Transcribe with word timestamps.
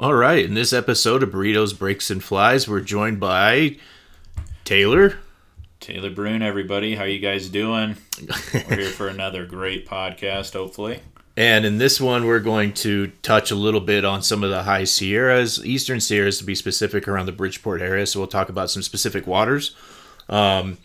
All 0.00 0.14
right, 0.14 0.46
in 0.46 0.54
this 0.54 0.72
episode 0.72 1.22
of 1.22 1.28
Burritos, 1.28 1.78
Breaks, 1.78 2.10
and 2.10 2.24
Flies, 2.24 2.66
we're 2.66 2.80
joined 2.80 3.20
by 3.20 3.76
Taylor. 4.64 5.18
Taylor 5.78 6.08
Brune, 6.08 6.40
everybody. 6.40 6.94
How 6.94 7.04
you 7.04 7.18
guys 7.18 7.50
doing? 7.50 7.98
We're 8.54 8.76
here 8.76 8.88
for 8.88 9.08
another 9.10 9.44
great 9.44 9.86
podcast, 9.86 10.54
hopefully. 10.54 11.00
And 11.36 11.66
in 11.66 11.76
this 11.76 12.00
one, 12.00 12.24
we're 12.24 12.40
going 12.40 12.72
to 12.76 13.08
touch 13.20 13.50
a 13.50 13.54
little 13.54 13.82
bit 13.82 14.06
on 14.06 14.22
some 14.22 14.42
of 14.42 14.48
the 14.48 14.62
high 14.62 14.84
Sierras, 14.84 15.62
Eastern 15.66 16.00
Sierras 16.00 16.38
to 16.38 16.44
be 16.44 16.54
specific, 16.54 17.06
around 17.06 17.26
the 17.26 17.32
Bridgeport 17.32 17.82
area. 17.82 18.06
So 18.06 18.20
we'll 18.20 18.26
talk 18.26 18.48
about 18.48 18.70
some 18.70 18.80
specific 18.80 19.26
waters 19.26 19.76
um, 20.30 20.78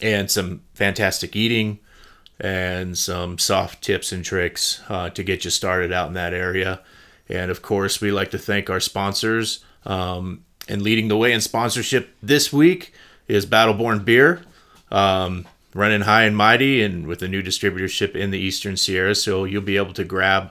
and 0.00 0.30
some 0.30 0.62
fantastic 0.72 1.36
eating 1.36 1.78
and 2.40 2.96
some 2.96 3.36
soft 3.36 3.84
tips 3.84 4.12
and 4.12 4.24
tricks 4.24 4.80
uh, 4.88 5.10
to 5.10 5.22
get 5.22 5.44
you 5.44 5.50
started 5.50 5.92
out 5.92 6.08
in 6.08 6.14
that 6.14 6.32
area. 6.32 6.80
And 7.28 7.50
of 7.50 7.62
course, 7.62 8.00
we 8.00 8.10
like 8.10 8.30
to 8.30 8.38
thank 8.38 8.70
our 8.70 8.80
sponsors. 8.80 9.64
Um, 9.84 10.44
and 10.68 10.82
leading 10.82 11.08
the 11.08 11.16
way 11.16 11.32
in 11.32 11.40
sponsorship 11.40 12.14
this 12.22 12.52
week 12.52 12.92
is 13.28 13.46
Battleborn 13.46 14.04
Beer. 14.04 14.42
Um, 14.90 15.46
running 15.74 16.00
high 16.02 16.24
and 16.24 16.36
mighty 16.36 16.82
and 16.82 17.06
with 17.06 17.22
a 17.22 17.28
new 17.28 17.42
distributorship 17.42 18.14
in 18.16 18.30
the 18.30 18.38
Eastern 18.38 18.76
Sierra. 18.76 19.14
So 19.14 19.44
you'll 19.44 19.62
be 19.62 19.76
able 19.76 19.92
to 19.92 20.04
grab 20.04 20.50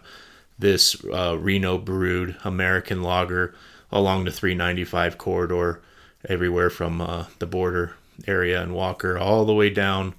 this 0.58 0.96
uh, 1.06 1.38
Reno 1.38 1.78
brewed 1.78 2.38
American 2.44 3.02
lager 3.02 3.56
along 3.92 4.26
the 4.26 4.32
395 4.32 5.18
corridor, 5.18 5.82
everywhere 6.28 6.70
from 6.70 7.02
uh, 7.02 7.26
the 7.40 7.46
border 7.46 7.96
area 8.28 8.62
and 8.62 8.74
Walker 8.74 9.18
all 9.18 9.46
the 9.46 9.54
way 9.54 9.70
down 9.70 10.14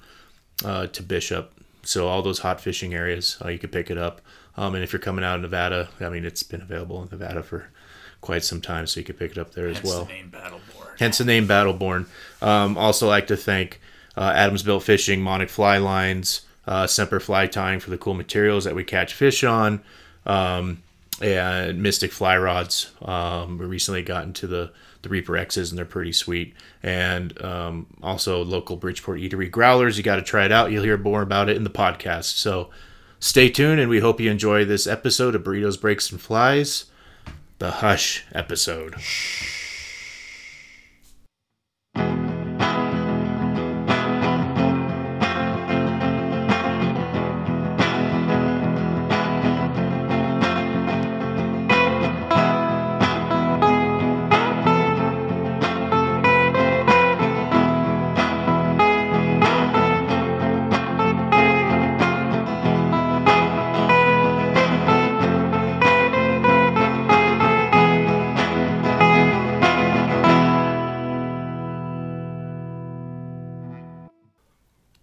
uh, 0.65 0.87
to 0.89 1.03
Bishop. 1.03 1.53
So 1.83 2.09
all 2.09 2.23
those 2.23 2.41
hot 2.41 2.61
fishing 2.61 2.95
areas, 2.95 3.39
uh, 3.45 3.49
you 3.49 3.59
can 3.59 3.71
pick 3.71 3.91
it 3.91 3.99
up. 3.99 4.21
Um, 4.57 4.75
and 4.75 4.83
if 4.83 4.93
you're 4.93 5.01
coming 5.01 5.25
out 5.25 5.37
of 5.37 5.43
Nevada, 5.43 5.89
I 6.01 6.09
mean, 6.09 6.25
it's 6.25 6.43
been 6.43 6.63
available 6.63 7.03
in 7.03 7.09
Nevada 7.11 7.43
for 7.43 7.69
quite 8.21 8.43
some 8.45 8.61
time, 8.61 8.87
so 8.87 9.01
you 9.01 9.05
can 9.05 9.17
pick 9.17 9.33
it 9.33 9.39
up 9.39 9.53
there 9.53 9.69
as 9.69 9.79
Hence 9.79 9.89
well. 9.89 10.05
the 10.05 10.13
name 10.13 10.31
Battleborn. 10.31 10.99
Hence 10.99 11.19
the 11.19 11.25
name 11.25 11.47
Battleborn. 11.47 12.07
Um, 12.41 12.79
also 12.79 13.07
like 13.07 13.27
to 13.27 13.37
thank 13.37 13.81
uh, 14.17 14.33
Adams 14.35 14.63
Built 14.63 14.83
Fishing, 14.83 15.21
Monarch 15.21 15.51
Fly 15.51 15.79
Lines, 15.79 16.43
uh, 16.67 16.87
Semper 16.87 17.21
Fly 17.21 17.47
Tying 17.47 17.81
for 17.81 17.91
the 17.91 17.99
cool 17.99 18.15
materials 18.15 18.65
that 18.65 18.75
we 18.75 18.83
catch 18.83 19.13
fish 19.13 19.45
on, 19.45 19.83
um, 20.25 20.83
and 21.21 21.83
Mystic 21.83 22.13
Fly 22.13 22.37
Rods. 22.39 22.93
Um, 23.03 23.59
we 23.59 23.67
recently 23.67 24.03
got 24.03 24.25
into 24.25 24.47
the 24.47 24.73
the 25.03 25.09
Reaper 25.11 25.37
X's 25.37 25.71
and 25.71 25.79
they're 25.79 25.85
pretty 25.85 26.13
sweet. 26.13 26.55
And 26.83 27.41
um, 27.45 27.87
also 28.03 28.45
local 28.45 28.77
Bridgeport 28.77 29.21
Eatery 29.21 29.49
Growlers. 29.51 29.97
You 29.97 30.03
got 30.03 30.17
to 30.17 30.23
try 30.23 30.45
it 30.45 30.51
out. 30.51 30.73
You'll 30.73 30.83
hear 30.83 30.97
more 30.97 31.23
about 31.23 31.49
it 31.49 31.57
in 31.57 31.63
the 31.65 31.71
podcast. 31.71 32.37
So 32.37 32.71
stay 33.21 33.49
tuned, 33.49 33.81
and 33.81 33.91
we 33.91 34.01
hope 34.01 34.21
you 34.21 34.31
enjoy 34.31 34.65
this 34.65 34.87
episode 34.87 35.35
of 35.35 35.43
Burritos, 35.43 35.81
Breaks, 35.81 36.11
and 36.11 36.21
Flies, 36.21 36.87
the 37.59 37.71
Hush 37.71 38.25
episode. 38.33 38.95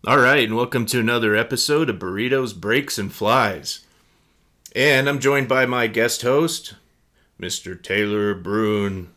All 0.06 0.18
right, 0.20 0.44
and 0.44 0.56
welcome 0.56 0.86
to 0.88 1.00
another 1.00 1.36
episode 1.36 1.90
of 1.90 1.98
Burritos, 1.98 2.54
Breaks, 2.60 2.98
and 2.98 3.12
Flies. 3.12 3.86
And 4.76 5.08
I'm 5.08 5.20
joined 5.20 5.48
by 5.48 5.66
my 5.66 5.88
guest 5.88 6.24
host, 6.24 6.76
Mr. 7.40 7.82
Taylor 7.82 8.34
Brune, 8.34 9.10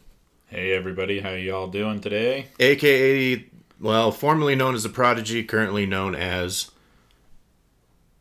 Hey, 0.49 0.73
everybody. 0.73 1.19
How 1.21 1.31
y'all 1.31 1.67
doing 1.67 2.01
today? 2.01 2.47
aka, 2.61 3.45
well, 3.81 4.13
formerly 4.13 4.55
known 4.55 4.77
as 4.77 4.85
the 4.85 4.89
Prodigy, 4.89 5.43
currently 5.43 5.87
known 5.87 6.15
as 6.15 6.71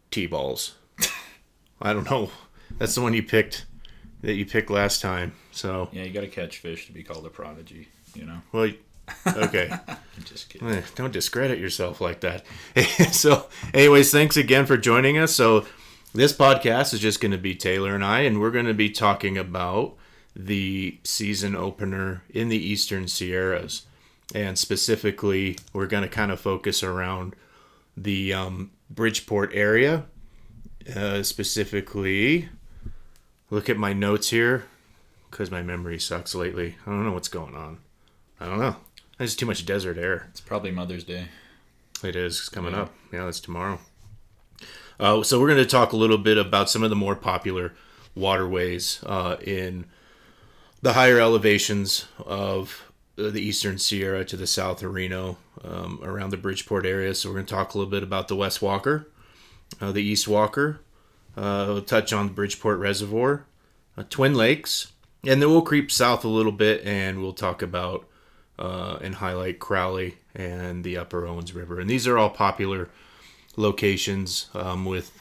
T 0.10 0.26
Balls. 0.26 0.74
I 1.80 1.94
don't 1.94 2.10
know. 2.10 2.32
That's 2.80 2.96
the 2.96 3.02
one 3.02 3.14
you 3.14 3.22
picked 3.22 3.68
that 4.22 4.34
you 4.34 4.46
picked 4.46 4.72
last 4.72 5.02
time. 5.04 5.34
So, 5.52 5.88
Yeah, 5.92 6.02
you 6.04 6.10
got 6.12 6.22
to 6.22 6.28
catch 6.28 6.58
fish 6.58 6.88
to 6.88 6.92
be 6.94 7.04
called 7.04 7.28
a 7.28 7.30
prodigy, 7.30 7.90
you 8.16 8.26
know? 8.26 8.40
well, 8.52 8.72
okay. 9.28 9.70
I'm 9.88 10.24
just 10.24 10.50
kidding. 10.50 10.70
Eh, 10.70 10.82
Don't 10.96 11.14
discredit 11.14 11.60
yourself 11.60 12.02
like 12.02 12.22
that. 12.22 12.46
so, 13.12 13.48
anyways, 13.74 14.12
thanks 14.12 14.38
again 14.38 14.66
for 14.66 14.78
joining 14.78 15.18
us. 15.18 15.36
So, 15.36 15.66
this 16.14 16.32
podcast 16.34 16.94
is 16.94 17.02
just 17.02 17.20
going 17.20 17.34
to 17.34 17.38
be 17.38 17.56
Taylor 17.56 17.94
and 17.94 18.04
I, 18.04 18.22
and 18.22 18.40
we're 18.40 18.52
going 18.52 18.66
to 18.68 18.74
be 18.74 18.90
talking 18.90 19.38
about 19.38 19.96
the 20.36 20.98
season 21.04 21.56
opener 21.56 22.24
in 22.30 22.50
the 22.50 22.58
Eastern 22.58 23.08
Sierras. 23.08 23.86
And 24.34 24.58
specifically, 24.58 25.58
we're 25.74 25.88
going 25.88 26.04
to 26.04 26.10
kind 26.10 26.32
of 26.32 26.40
focus 26.40 26.84
around 26.84 27.36
the 27.96 28.34
um, 28.34 28.72
Bridgeport 28.90 29.52
area. 29.54 30.06
Uh, 30.96 31.24
specifically, 31.24 32.50
look 33.50 33.70
at 33.70 33.78
my 33.78 33.92
notes 33.94 34.30
here 34.30 34.66
because 35.30 35.52
my 35.52 35.62
memory 35.62 36.00
sucks 36.00 36.34
lately. 36.36 36.76
I 36.86 36.92
don't 36.92 37.06
know 37.06 37.12
what's 37.12 37.28
going 37.28 37.56
on. 37.56 37.80
I 38.40 38.46
don't 38.46 38.60
know. 38.60 38.76
There's 39.18 39.36
too 39.36 39.46
much 39.46 39.66
desert 39.66 39.98
air. 39.98 40.28
It's 40.32 40.42
probably 40.42 40.72
Mother's 40.72 41.04
Day. 41.04 41.28
It 42.04 42.16
is 42.16 42.40
it's 42.40 42.50
coming 42.50 42.74
Yeah. 42.74 42.82
up. 42.84 42.94
Yeah, 43.12 43.26
that's 43.26 43.40
tomorrow. 43.40 43.80
Uh, 45.00 45.24
so 45.24 45.40
we're 45.40 45.48
going 45.48 45.60
to 45.60 45.66
talk 45.66 45.92
a 45.94 45.98
little 45.98 46.18
bit 46.18 46.38
about 46.38 46.70
some 46.70 46.84
of 46.84 46.90
the 46.90 46.96
more 46.96 47.16
popular 47.16 47.74
waterways 48.14 49.02
uh, 49.06 49.38
in 49.42 49.86
the 50.82 50.94
higher 50.94 51.20
elevations 51.20 52.06
of 52.26 52.84
uh, 53.18 53.30
the 53.30 53.42
eastern 53.42 53.78
Sierra 53.78 54.24
to 54.26 54.38
the 54.38 54.48
south 54.48 54.84
of 54.84 54.94
Reno, 54.94 55.38
um, 55.64 56.00
around 56.04 56.30
the 56.30 56.38
Bridgeport 56.38 56.86
area. 56.86 57.14
So 57.16 57.30
we're 57.30 57.36
going 57.36 57.46
to 57.46 57.54
talk 57.54 57.74
a 57.74 57.78
little 57.78 57.92
bit 57.92 58.04
about 58.04 58.28
the 58.28 58.36
West 58.36 58.62
Walker, 58.62 59.08
uh, 59.82 59.92
the 59.92 60.04
East 60.04 60.28
Walker. 60.28 60.80
Uh, 61.36 61.66
we'll 61.68 61.82
touch 61.82 62.14
on 62.14 62.28
the 62.28 62.34
Bridgeport 62.34 62.80
Reservoir, 62.80 63.46
uh, 63.98 64.04
Twin 64.10 64.34
Lakes, 64.34 64.92
and 65.26 65.42
then 65.42 65.50
we'll 65.50 65.62
creep 65.62 65.92
south 65.92 66.24
a 66.24 66.30
little 66.30 66.52
bit 66.54 66.86
and 66.86 67.22
we'll 67.22 67.34
talk 67.34 67.62
about 67.62 68.08
uh, 68.58 68.98
and 69.02 69.16
highlight 69.16 69.60
Crowley 69.60 70.18
and 70.34 70.84
the 70.84 70.98
Upper 70.98 71.26
Owens 71.26 71.54
River. 71.54 71.80
And 71.80 71.90
these 71.90 72.08
are 72.08 72.18
all 72.18 72.30
popular 72.30 72.90
locations 73.58 74.50
um, 74.54 74.86
with 74.86 75.12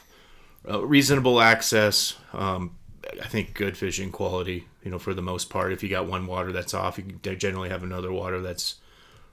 uh, 0.68 0.84
reasonable 0.84 1.40
access. 1.40 2.16
Um, 2.32 2.76
I 3.22 3.26
think 3.26 3.54
good 3.54 3.76
fishing 3.76 4.10
quality. 4.10 4.66
You 4.82 4.90
know, 4.90 4.98
for 4.98 5.14
the 5.14 5.22
most 5.22 5.50
part, 5.50 5.72
if 5.72 5.82
you 5.82 5.88
got 5.88 6.06
one 6.06 6.26
water 6.26 6.52
that's 6.52 6.74
off, 6.74 6.98
you 6.98 7.04
generally 7.36 7.68
have 7.68 7.82
another 7.82 8.12
water 8.12 8.40
that's 8.40 8.76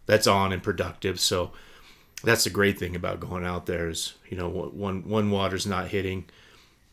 that's 0.06 0.28
on 0.28 0.52
and 0.52 0.64
productive. 0.64 1.20
So 1.20 1.52
that's 2.24 2.44
the 2.44 2.50
great 2.50 2.78
thing 2.78 2.96
about 2.96 3.20
going 3.20 3.46
out 3.46 3.66
there 3.66 3.90
is 3.90 4.14
you 4.30 4.38
know 4.38 4.50
one 4.50 5.08
one 5.08 5.32
water's 5.32 5.66
not 5.66 5.90
hitting. 5.90 6.26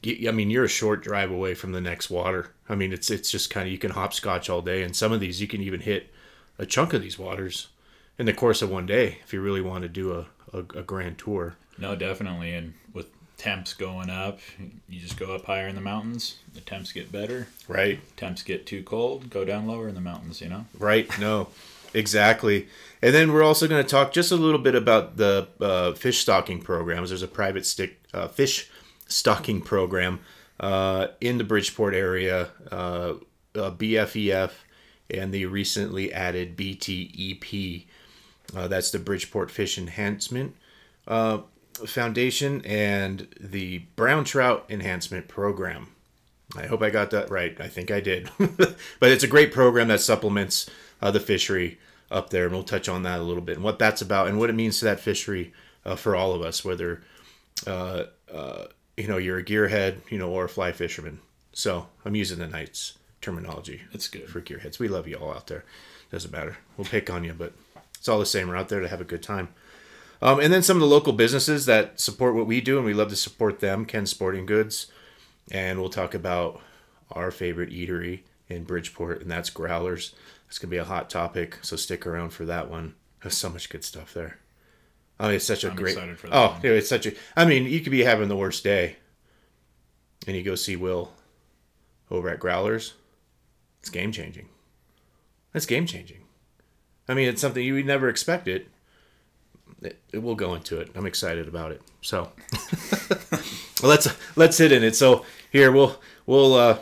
I 0.07 0.31
mean, 0.31 0.51
you're 0.51 0.65
a 0.65 0.69
short 0.69 1.03
drive 1.03 1.33
away 1.33 1.55
from 1.55 1.73
the 1.73 1.81
next 1.81 2.09
water. 2.09 2.53
I 2.69 2.75
mean, 2.75 2.93
it's 2.93 3.11
it's 3.11 3.31
just 3.31 3.51
kind 3.51 3.67
of 3.67 3.73
you 3.73 3.79
can 3.79 3.91
hopscotch 3.91 4.49
all 4.49 4.63
day, 4.63 4.83
and 4.83 4.95
some 4.95 5.13
of 5.13 5.21
these 5.21 5.41
you 5.41 5.49
can 5.49 5.63
even 5.63 5.81
hit 5.81 6.13
a 6.59 6.67
chunk 6.67 6.93
of 6.93 7.03
these 7.03 7.19
waters 7.19 7.69
in 8.19 8.27
the 8.27 8.33
course 8.33 8.63
of 8.63 8.71
one 8.71 8.87
day 8.87 9.19
if 9.25 9.33
you 9.33 9.41
really 9.41 9.61
want 9.61 9.83
to 9.83 9.89
do 9.89 10.13
a, 10.13 10.27
a, 10.53 10.59
a 10.59 10.83
grand 10.83 11.19
tour. 11.19 11.57
No, 11.79 11.95
definitely. 11.95 12.55
And 12.55 12.75
with 12.93 13.07
temps 13.37 13.73
going 13.75 14.11
up, 14.11 14.41
you 14.89 15.01
just 15.01 15.17
go 15.17 15.35
up 15.35 15.45
higher 15.45 15.69
in 15.69 15.77
the 15.77 15.81
mountains. 15.81 16.39
The 16.53 16.61
temps 16.61 16.93
get 16.93 17.13
better. 17.13 17.49
Right. 17.69 18.01
Temps 18.17 18.43
get 18.43 18.67
too 18.67 18.83
cold, 18.83 19.31
go 19.31 19.45
down 19.45 19.67
lower 19.67 19.89
in 19.89 19.95
the 19.95 20.01
mountains, 20.01 20.41
you 20.41 20.49
know? 20.49 20.67
Right. 20.79 21.09
No. 21.19 21.49
Exactly. 21.95 22.69
And 23.01 23.15
then 23.15 23.33
we're 23.33 23.43
also 23.43 23.67
going 23.67 23.83
to 23.83 23.89
talk 23.89 24.13
just 24.13 24.33
a 24.33 24.37
little 24.37 24.59
bit 24.59 24.75
about 24.75 25.17
the 25.17 25.49
uh, 25.61 25.93
fish 25.93 26.19
stocking 26.19 26.61
programs. 26.61 27.11
There's 27.11 27.23
a 27.23 27.29
private 27.29 27.65
stick 27.65 28.01
uh, 28.13 28.29
fish 28.29 28.69
stocking 29.07 29.63
program 29.63 30.21
uh, 30.61 31.09
in 31.21 31.39
the 31.39 31.45
Bridgeport 31.45 31.95
area, 31.95 32.49
uh, 32.71 33.15
uh, 33.55 33.71
BFEF, 33.71 34.51
and 35.11 35.33
the 35.33 35.47
recently 35.47 36.13
added 36.13 36.57
BTEP. 36.57 37.85
Uh, 38.55 38.69
that's 38.69 38.91
the 38.91 38.99
Bridgeport 38.99 39.51
Fish 39.51 39.79
Enhancement 39.79 40.55
uh, 41.07 41.39
Foundation 41.87 42.65
and 42.65 43.29
the 43.39 43.79
Brown 43.97 44.25
Trout 44.25 44.65
Enhancement 44.69 45.29
Program. 45.29 45.89
I 46.57 46.67
hope 46.67 46.83
I 46.83 46.91
got 46.91 47.11
that 47.11 47.31
right. 47.31 47.59
I 47.61 47.69
think 47.69 47.91
I 47.91 48.01
did. 48.01 48.31
but 48.39 49.11
it's 49.11 49.25
a 49.25 49.29
great 49.29 49.53
program 49.53 49.89
that 49.89 50.01
supplements 50.01 50.69
uh, 51.03 51.11
the 51.11 51.21
fishery 51.21 51.79
up 52.11 52.31
there, 52.31 52.45
and 52.45 52.55
we'll 52.55 52.63
touch 52.63 52.89
on 52.89 53.03
that 53.03 53.21
a 53.21 53.23
little 53.23 53.43
bit 53.43 53.57
and 53.57 53.65
what 53.65 53.79
that's 53.79 54.01
about 54.01 54.29
and 54.29 54.39
what 54.39 54.49
it 54.49 54.55
means 54.55 54.79
to 54.79 54.87
that 54.87 55.01
fishery 55.01 55.53
uh, 55.85 55.95
for 55.95 56.17
all 56.17 56.33
of 56.33 56.41
us, 56.41 56.65
whether 56.65 57.03
uh, 57.67 58.05
uh, 58.33 58.65
you 58.97 59.07
know 59.07 59.19
you're 59.19 59.39
a 59.39 59.45
gearhead, 59.45 59.99
you 60.11 60.19
know, 60.19 60.31
or 60.31 60.45
a 60.45 60.49
fly 60.49 60.73
fisherman. 60.73 61.21
So 61.53 61.89
I'm 62.05 62.15
using 62.15 62.39
the 62.39 62.47
nights 62.47 62.99
terminology. 63.21 63.83
It's 63.93 64.09
good. 64.09 64.29
for 64.29 64.41
gearheads. 64.41 64.79
We 64.79 64.89
love 64.89 65.09
you 65.09 65.17
all 65.17 65.33
out 65.33 65.47
there. 65.47 65.65
Doesn't 66.11 66.31
matter. 66.33 66.59
We'll 66.77 66.87
pick 66.87 67.11
on 67.11 67.25
you, 67.25 67.33
but 67.33 67.53
it's 67.97 68.09
all 68.09 68.19
the 68.19 68.27
same. 68.27 68.49
We're 68.49 68.57
out 68.57 68.69
there 68.69 68.81
to 68.81 68.89
have 68.89 69.01
a 69.01 69.05
good 69.05 69.23
time. 69.23 69.49
Um, 70.21 70.41
and 70.41 70.53
then 70.53 70.63
some 70.63 70.77
of 70.77 70.81
the 70.81 70.87
local 70.87 71.13
businesses 71.13 71.67
that 71.67 72.01
support 72.01 72.35
what 72.35 72.47
we 72.47 72.61
do, 72.61 72.77
and 72.77 72.87
we 72.87 72.95
love 72.95 73.11
to 73.11 73.17
support 73.17 73.61
them. 73.61 73.85
Ken 73.85 74.07
Sporting 74.07 74.47
Goods, 74.47 74.87
and 75.51 75.79
we'll 75.79 75.91
talk 75.91 76.15
about 76.15 76.61
our 77.13 77.31
favorite 77.31 77.71
eatery 77.71 78.21
in 78.49 78.65
Bridgeport, 78.65 79.23
and 79.23 79.31
that's 79.31 79.51
Growlers. 79.51 80.15
It's 80.49 80.59
gonna 80.59 80.71
be 80.71 80.79
a 80.79 80.85
hot 80.85 81.11
topic, 81.11 81.59
so 81.63 81.77
stick 81.77 82.07
around 82.07 82.31
for 82.31 82.45
that 82.47 82.71
one. 82.71 82.95
There's 83.23 83.37
so 83.37 83.51
much 83.51 83.69
good 83.69 83.85
stuff 83.85 84.15
there. 84.15 84.39
I 85.21 85.27
mean, 85.27 85.35
it's 85.37 85.45
such 85.45 85.65
a 85.65 85.71
I'm 85.71 85.77
great. 85.77 85.93
excited 85.93 86.19
for 86.19 86.29
that 86.29 86.37
oh, 86.37 86.49
one. 86.53 86.61
it's 86.63 86.89
such 86.89 87.07
a. 87.07 87.13
I 87.37 87.45
mean, 87.45 87.65
you 87.67 87.81
could 87.81 87.93
be 87.93 88.05
having 88.05 88.29
the 88.29 88.37
worst 88.37 88.65
day, 88.65 88.97
and 90.27 90.37
you 90.37 90.43
go 90.43 90.55
see 90.55 90.77
Will 90.77 91.13
over 92.11 92.29
at 92.29 92.41
Growlers. 92.41 92.95
It's 93.81 93.91
game 93.91 94.13
changing. 94.13 94.49
It's 95.55 95.67
game 95.67 95.87
changing. 95.87 96.23
I 97.09 97.15
mean, 97.15 97.29
it's 97.29 97.41
something 97.41 97.65
you 97.65 97.75
would 97.75 97.87
never 97.87 98.09
expect 98.09 98.49
it. 98.49 98.69
it, 99.83 99.99
it 100.13 100.19
we'll 100.19 100.35
go 100.35 100.55
into 100.55 100.79
it. 100.81 100.91
I'm 100.95 101.07
excited 101.07 101.49
about 101.49 101.73
it. 101.73 101.81
So 102.03 102.31
let's 103.83 104.09
let's 104.37 104.59
hit 104.59 104.73
in 104.73 104.83
it. 104.85 104.95
So 104.97 105.25
here 105.51 105.73
we'll 105.73 105.99
we'll 106.27 106.55
uh, 106.55 106.79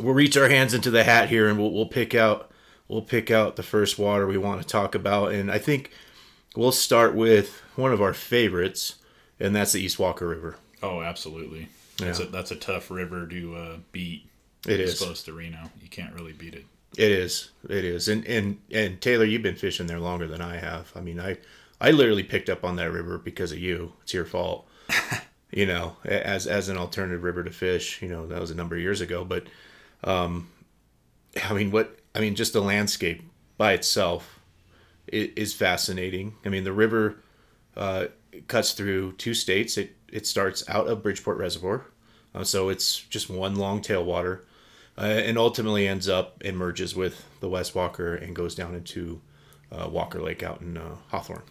we'll 0.00 0.14
reach 0.14 0.36
our 0.36 0.48
hands 0.48 0.74
into 0.74 0.90
the 0.90 1.04
hat 1.04 1.28
here 1.28 1.48
and 1.48 1.58
we'll 1.58 1.72
we'll 1.72 1.86
pick 1.86 2.14
out 2.14 2.50
we'll 2.86 3.02
pick 3.02 3.30
out 3.30 3.56
the 3.56 3.62
first 3.62 3.98
water 3.98 4.26
we 4.26 4.38
want 4.38 4.62
to 4.62 4.66
talk 4.68 4.94
about. 4.94 5.32
And 5.32 5.50
I 5.50 5.58
think 5.58 5.90
we'll 6.56 6.72
start 6.72 7.14
with 7.14 7.60
one 7.76 7.92
of 7.92 8.00
our 8.00 8.14
favorites, 8.14 8.96
and 9.40 9.54
that's 9.54 9.72
the 9.72 9.80
East 9.80 9.98
Walker 9.98 10.28
River. 10.28 10.56
Oh, 10.82 11.02
absolutely. 11.02 11.68
That's 11.98 12.20
Yeah. 12.20 12.26
a 12.26 12.28
that's 12.28 12.50
a 12.52 12.56
tough 12.56 12.90
river 12.90 13.26
to 13.26 13.56
uh, 13.56 13.76
beat. 13.92 14.26
It 14.66 14.80
It's 14.80 15.02
close 15.02 15.22
to 15.24 15.32
Reno. 15.32 15.70
You 15.80 15.88
can't 15.88 16.14
really 16.14 16.32
beat 16.32 16.54
it. 16.54 16.64
It 16.96 17.10
is. 17.10 17.50
It 17.68 17.84
is. 17.84 18.08
And 18.08 18.26
and 18.26 18.58
and 18.72 19.00
Taylor, 19.00 19.24
you've 19.24 19.42
been 19.42 19.56
fishing 19.56 19.86
there 19.86 20.00
longer 20.00 20.26
than 20.26 20.40
I 20.40 20.56
have. 20.56 20.92
I 20.96 21.00
mean, 21.00 21.20
I 21.20 21.38
I 21.80 21.90
literally 21.90 22.24
picked 22.24 22.48
up 22.48 22.64
on 22.64 22.76
that 22.76 22.90
river 22.90 23.18
because 23.18 23.52
of 23.52 23.58
you. 23.58 23.92
It's 24.02 24.14
your 24.14 24.24
fault. 24.24 24.66
you 25.52 25.66
know, 25.66 25.96
as 26.04 26.46
as 26.46 26.68
an 26.68 26.76
alternative 26.76 27.22
river 27.22 27.44
to 27.44 27.50
fish. 27.50 28.02
You 28.02 28.08
know, 28.08 28.26
that 28.26 28.40
was 28.40 28.50
a 28.50 28.54
number 28.54 28.74
of 28.74 28.82
years 28.82 29.00
ago, 29.00 29.24
but 29.24 29.46
um 30.04 30.48
I 31.44 31.52
mean, 31.52 31.70
what 31.70 31.98
I 32.14 32.20
mean, 32.20 32.34
just 32.34 32.52
the 32.52 32.62
landscape 32.62 33.22
by 33.56 33.72
itself 33.74 34.40
is 35.06 35.54
fascinating. 35.54 36.34
I 36.44 36.48
mean, 36.48 36.64
the 36.64 36.72
river 36.72 37.16
uh, 37.76 38.06
cuts 38.46 38.72
through 38.72 39.12
two 39.12 39.34
states. 39.34 39.76
It 39.76 39.96
it 40.08 40.26
starts 40.26 40.64
out 40.68 40.88
of 40.88 41.02
Bridgeport 41.02 41.38
Reservoir, 41.38 41.86
uh, 42.34 42.44
so 42.44 42.68
it's 42.68 42.96
just 42.96 43.28
one 43.28 43.56
long 43.56 43.82
tailwater, 43.82 44.40
uh, 44.98 45.02
and 45.02 45.38
ultimately 45.38 45.86
ends 45.86 46.08
up 46.08 46.42
and 46.44 46.56
merges 46.56 46.94
with 46.94 47.24
the 47.40 47.48
West 47.48 47.74
Walker 47.74 48.14
and 48.14 48.34
goes 48.34 48.54
down 48.54 48.74
into 48.74 49.20
uh, 49.70 49.88
Walker 49.88 50.20
Lake 50.20 50.42
out 50.42 50.60
in 50.60 50.76
uh, 50.76 50.96
Hawthorne. 51.08 51.42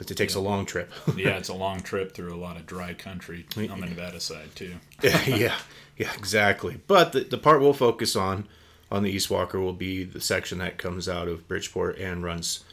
It 0.00 0.08
takes 0.16 0.34
a 0.34 0.40
long 0.40 0.66
trip. 0.66 0.90
Yeah, 1.16 1.36
it's 1.36 1.48
a 1.48 1.54
long 1.54 1.80
trip 1.80 2.12
through 2.12 2.34
a 2.34 2.36
lot 2.36 2.56
of 2.56 2.66
dry 2.66 2.92
country 2.94 3.46
on 3.56 3.80
the 3.80 3.86
Nevada 3.86 4.18
side 4.18 4.54
too. 4.56 4.74
yeah, 5.02 5.54
yeah, 5.96 6.12
exactly. 6.16 6.80
But 6.88 7.12
the, 7.12 7.20
the 7.20 7.38
part 7.38 7.60
we'll 7.60 7.72
focus 7.72 8.16
on 8.16 8.48
on 8.90 9.04
the 9.04 9.10
East 9.10 9.30
Walker 9.30 9.60
will 9.60 9.72
be 9.72 10.02
the 10.04 10.20
section 10.20 10.58
that 10.58 10.76
comes 10.76 11.08
out 11.08 11.28
of 11.28 11.46
Bridgeport 11.46 11.98
and 11.98 12.24
runs 12.24 12.64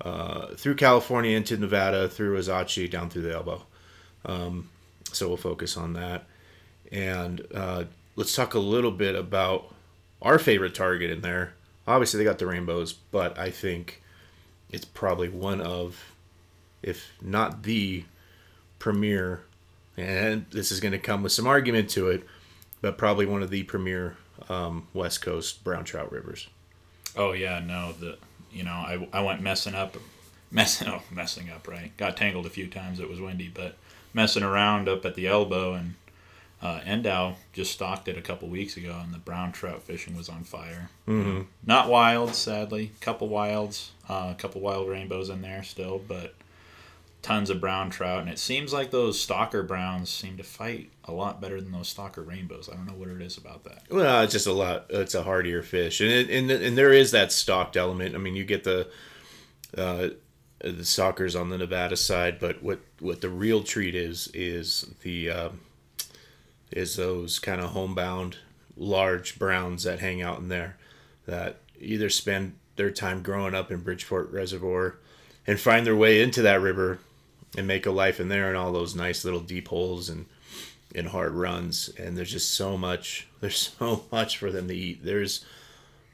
uh, 0.00 0.54
through 0.54 0.76
California 0.76 1.36
into 1.36 1.56
Nevada, 1.56 2.08
through 2.08 2.38
Azachi, 2.38 2.90
down 2.90 3.10
through 3.10 3.22
the 3.22 3.34
elbow. 3.34 3.64
Um, 4.24 4.70
so 5.12 5.28
we'll 5.28 5.36
focus 5.36 5.76
on 5.76 5.92
that. 5.92 6.24
And 6.90 7.46
uh, 7.54 7.84
let's 8.18 8.34
talk 8.34 8.52
a 8.52 8.58
little 8.58 8.90
bit 8.90 9.14
about 9.14 9.72
our 10.20 10.40
favorite 10.40 10.74
target 10.74 11.08
in 11.08 11.20
there. 11.20 11.54
Obviously, 11.86 12.18
they 12.18 12.24
got 12.24 12.38
the 12.38 12.48
rainbows, 12.48 12.92
but 12.92 13.38
I 13.38 13.50
think 13.50 14.02
it's 14.70 14.84
probably 14.84 15.28
one 15.28 15.60
of, 15.60 16.12
if 16.82 17.12
not 17.22 17.62
the 17.62 18.04
premier, 18.80 19.44
and 19.96 20.46
this 20.50 20.72
is 20.72 20.80
going 20.80 20.92
to 20.92 20.98
come 20.98 21.22
with 21.22 21.30
some 21.30 21.46
argument 21.46 21.90
to 21.90 22.08
it, 22.08 22.24
but 22.80 22.98
probably 22.98 23.24
one 23.24 23.40
of 23.40 23.50
the 23.50 23.62
premier 23.62 24.16
um, 24.48 24.88
West 24.92 25.22
Coast 25.22 25.62
brown 25.62 25.84
trout 25.84 26.10
rivers. 26.10 26.48
Oh 27.16 27.32
yeah, 27.32 27.60
no, 27.60 27.92
the 27.92 28.18
you 28.50 28.64
know 28.64 28.72
I, 28.72 29.08
I 29.12 29.22
went 29.22 29.42
messing 29.42 29.76
up, 29.76 29.96
messing 30.50 30.88
oh 30.88 31.02
messing 31.12 31.50
up 31.50 31.68
right. 31.68 31.96
Got 31.96 32.16
tangled 32.16 32.46
a 32.46 32.50
few 32.50 32.66
times. 32.66 32.98
It 32.98 33.08
was 33.08 33.20
windy, 33.20 33.48
but 33.48 33.76
messing 34.12 34.42
around 34.42 34.88
up 34.88 35.04
at 35.04 35.14
the 35.14 35.28
elbow 35.28 35.74
and 35.74 35.94
uh, 36.60 36.80
NDOW 36.80 37.36
just 37.52 37.72
stocked 37.72 38.08
it 38.08 38.18
a 38.18 38.22
couple 38.22 38.48
weeks 38.48 38.76
ago, 38.76 38.98
and 39.02 39.14
the 39.14 39.18
brown 39.18 39.52
trout 39.52 39.82
fishing 39.82 40.16
was 40.16 40.28
on 40.28 40.42
fire. 40.42 40.90
Mm-hmm. 41.06 41.42
Not 41.64 41.88
wild, 41.88 42.34
sadly. 42.34 42.92
Couple 43.00 43.28
wilds, 43.28 43.92
a 44.08 44.34
couple 44.36 44.60
wild 44.60 44.88
rainbows 44.88 45.28
in 45.30 45.40
there 45.40 45.62
still, 45.62 46.00
but 46.06 46.34
tons 47.22 47.50
of 47.50 47.60
brown 47.60 47.90
trout. 47.90 48.20
And 48.20 48.28
it 48.28 48.40
seems 48.40 48.72
like 48.72 48.90
those 48.90 49.20
stalker 49.20 49.62
browns 49.62 50.10
seem 50.10 50.36
to 50.36 50.42
fight 50.42 50.90
a 51.04 51.12
lot 51.12 51.40
better 51.40 51.60
than 51.60 51.70
those 51.70 51.88
stalker 51.88 52.22
rainbows. 52.22 52.68
I 52.68 52.74
don't 52.74 52.86
know 52.86 52.94
what 52.94 53.08
it 53.08 53.20
is 53.20 53.36
about 53.36 53.64
that. 53.64 53.82
Well, 53.90 54.22
it's 54.22 54.32
just 54.32 54.46
a 54.46 54.52
lot. 54.52 54.86
It's 54.90 55.14
a 55.14 55.22
hardier 55.22 55.62
fish, 55.62 56.00
and 56.00 56.10
it, 56.10 56.30
and 56.30 56.50
and 56.50 56.76
there 56.76 56.92
is 56.92 57.12
that 57.12 57.30
stocked 57.30 57.76
element. 57.76 58.16
I 58.16 58.18
mean, 58.18 58.34
you 58.34 58.44
get 58.44 58.64
the 58.64 58.88
uh, 59.76 60.08
the 60.60 60.84
stalkers 60.84 61.36
on 61.36 61.50
the 61.50 61.58
Nevada 61.58 61.96
side, 61.96 62.40
but 62.40 62.64
what 62.64 62.80
what 62.98 63.20
the 63.20 63.28
real 63.28 63.62
treat 63.62 63.94
is 63.94 64.28
is 64.34 64.92
the 65.02 65.30
um, 65.30 65.60
is 66.70 66.96
those 66.96 67.38
kind 67.38 67.60
of 67.60 67.70
homebound 67.70 68.36
large 68.76 69.38
browns 69.38 69.84
that 69.84 70.00
hang 70.00 70.22
out 70.22 70.38
in 70.38 70.48
there 70.48 70.76
that 71.26 71.56
either 71.80 72.08
spend 72.08 72.54
their 72.76 72.90
time 72.90 73.22
growing 73.22 73.54
up 73.54 73.70
in 73.70 73.80
Bridgeport 73.80 74.30
Reservoir 74.30 74.96
and 75.46 75.58
find 75.58 75.86
their 75.86 75.96
way 75.96 76.22
into 76.22 76.42
that 76.42 76.60
river 76.60 76.98
and 77.56 77.66
make 77.66 77.86
a 77.86 77.90
life 77.90 78.20
in 78.20 78.28
there 78.28 78.48
and 78.48 78.56
all 78.56 78.72
those 78.72 78.94
nice 78.94 79.24
little 79.24 79.40
deep 79.40 79.68
holes 79.68 80.08
and 80.08 80.26
and 80.94 81.08
hard 81.08 81.32
runs. 81.32 81.90
And 81.98 82.16
there's 82.16 82.32
just 82.32 82.54
so 82.54 82.78
much 82.78 83.26
there's 83.40 83.74
so 83.78 84.04
much 84.12 84.38
for 84.38 84.50
them 84.50 84.68
to 84.68 84.74
eat. 84.74 85.04
There's 85.04 85.44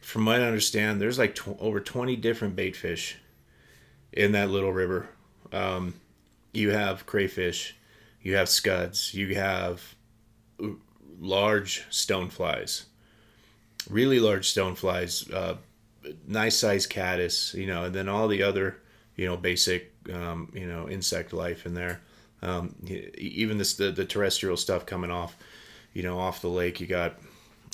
from 0.00 0.26
what 0.26 0.42
i 0.42 0.46
understand 0.46 1.00
there's 1.00 1.18
like 1.18 1.34
tw- 1.34 1.58
over 1.60 1.80
20 1.80 2.14
different 2.16 2.54
bait 2.54 2.76
fish 2.76 3.16
in 4.12 4.32
that 4.32 4.50
little 4.50 4.72
river. 4.72 5.08
Um, 5.52 5.94
you 6.52 6.70
have 6.70 7.06
crayfish 7.06 7.76
you 8.22 8.36
have 8.36 8.48
scuds 8.48 9.12
you 9.14 9.34
have 9.34 9.94
large 11.20 11.84
stoneflies 11.90 12.84
really 13.88 14.18
large 14.18 14.52
stoneflies 14.52 15.32
uh, 15.32 15.54
nice 16.26 16.56
size 16.58 16.86
caddis 16.86 17.54
you 17.54 17.66
know 17.66 17.84
and 17.84 17.94
then 17.94 18.08
all 18.08 18.28
the 18.28 18.42
other 18.42 18.80
you 19.16 19.26
know 19.26 19.36
basic 19.36 19.92
um, 20.12 20.50
you 20.54 20.66
know 20.66 20.88
insect 20.88 21.32
life 21.32 21.64
in 21.66 21.72
there. 21.74 22.00
Um, 22.42 22.74
even 23.16 23.56
this 23.56 23.74
the, 23.74 23.90
the 23.90 24.04
terrestrial 24.04 24.56
stuff 24.58 24.84
coming 24.84 25.10
off 25.10 25.34
you 25.94 26.02
know 26.02 26.18
off 26.18 26.42
the 26.42 26.48
lake 26.48 26.78
you 26.80 26.86
got 26.86 27.18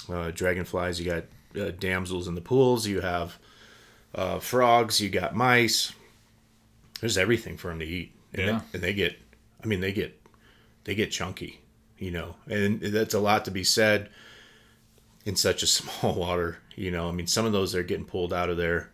uh, 0.09 0.31
dragonflies 0.33 1.00
you 1.00 1.07
got 1.11 1.25
uh, 1.61 1.73
damsels 1.78 2.28
in 2.28 2.35
the 2.37 2.40
pools 2.40 2.87
you 2.87 3.00
have 3.00 3.37
uh, 4.14 4.38
frogs 4.38 5.00
you 5.00 5.09
got 5.11 5.35
mice. 5.35 5.93
There's 7.00 7.19
everything 7.19 7.57
for 7.57 7.69
them 7.69 7.78
to 7.81 7.87
eat. 7.87 8.12
And, 8.35 8.47
Yeah. 8.47 8.61
and 8.75 8.83
they 8.83 8.93
get 8.93 9.19
i 9.62 9.66
mean 9.66 9.81
they 9.81 9.93
get 9.93 10.21
they 10.85 10.95
get 10.95 11.11
chunky 11.11 11.61
you 12.00 12.11
know 12.11 12.35
and 12.49 12.80
that's 12.80 13.14
a 13.14 13.21
lot 13.21 13.45
to 13.45 13.52
be 13.52 13.62
said 13.62 14.09
in 15.25 15.37
such 15.37 15.62
a 15.62 15.66
small 15.69 16.14
water 16.14 16.59
you 16.75 16.90
know 16.90 17.09
i 17.09 17.12
mean 17.12 17.28
some 17.28 17.47
of 17.47 17.52
those 17.52 17.75
are 17.76 17.85
getting 17.85 18.04
pulled 18.04 18.33
out 18.33 18.50
of 18.50 18.57
there 18.57 18.90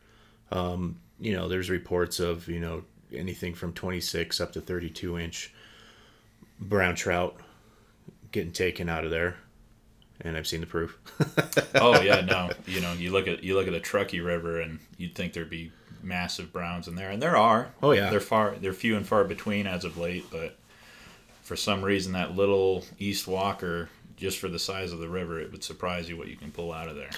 um, 0.52 1.00
you 1.18 1.34
know 1.34 1.48
there's 1.48 1.70
reports 1.70 2.20
of 2.20 2.46
you 2.48 2.60
know 2.60 2.84
anything 3.12 3.54
from 3.54 3.72
26 3.72 4.40
up 4.40 4.52
to 4.52 4.60
32 4.60 5.18
inch 5.18 5.54
brown 6.60 6.94
trout 6.94 7.36
getting 8.32 8.52
taken 8.52 8.88
out 8.88 9.04
of 9.04 9.10
there 9.10 9.36
and 10.20 10.36
i've 10.36 10.46
seen 10.46 10.60
the 10.60 10.66
proof 10.66 10.98
oh 11.74 12.00
yeah, 12.00 12.20
no. 12.20 12.50
You 12.66 12.80
know, 12.80 12.92
you 12.92 13.10
look 13.10 13.28
at 13.28 13.42
you 13.42 13.54
look 13.54 13.66
at 13.66 13.72
the 13.72 13.80
Truckee 13.80 14.20
River, 14.20 14.60
and 14.60 14.78
you'd 14.96 15.14
think 15.14 15.32
there'd 15.32 15.50
be 15.50 15.72
massive 16.02 16.52
browns 16.52 16.88
in 16.88 16.94
there, 16.94 17.10
and 17.10 17.22
there 17.22 17.36
are. 17.36 17.70
Oh, 17.82 17.92
yeah. 17.92 18.10
they're 18.10 18.20
far 18.20 18.56
they're 18.60 18.72
few 18.72 18.96
and 18.96 19.06
far 19.06 19.24
between 19.24 19.66
as 19.66 19.84
of 19.84 19.98
late, 19.98 20.24
but 20.30 20.58
for 21.46 21.54
some 21.54 21.80
reason 21.82 22.12
that 22.14 22.34
little 22.34 22.84
East 22.98 23.28
Walker, 23.28 23.88
just 24.16 24.38
for 24.38 24.48
the 24.48 24.58
size 24.58 24.92
of 24.92 24.98
the 24.98 25.08
river, 25.08 25.38
it 25.38 25.52
would 25.52 25.62
surprise 25.62 26.08
you 26.08 26.16
what 26.16 26.26
you 26.26 26.34
can 26.34 26.50
pull 26.50 26.72
out 26.72 26.88
of 26.88 26.96
there. 26.96 27.10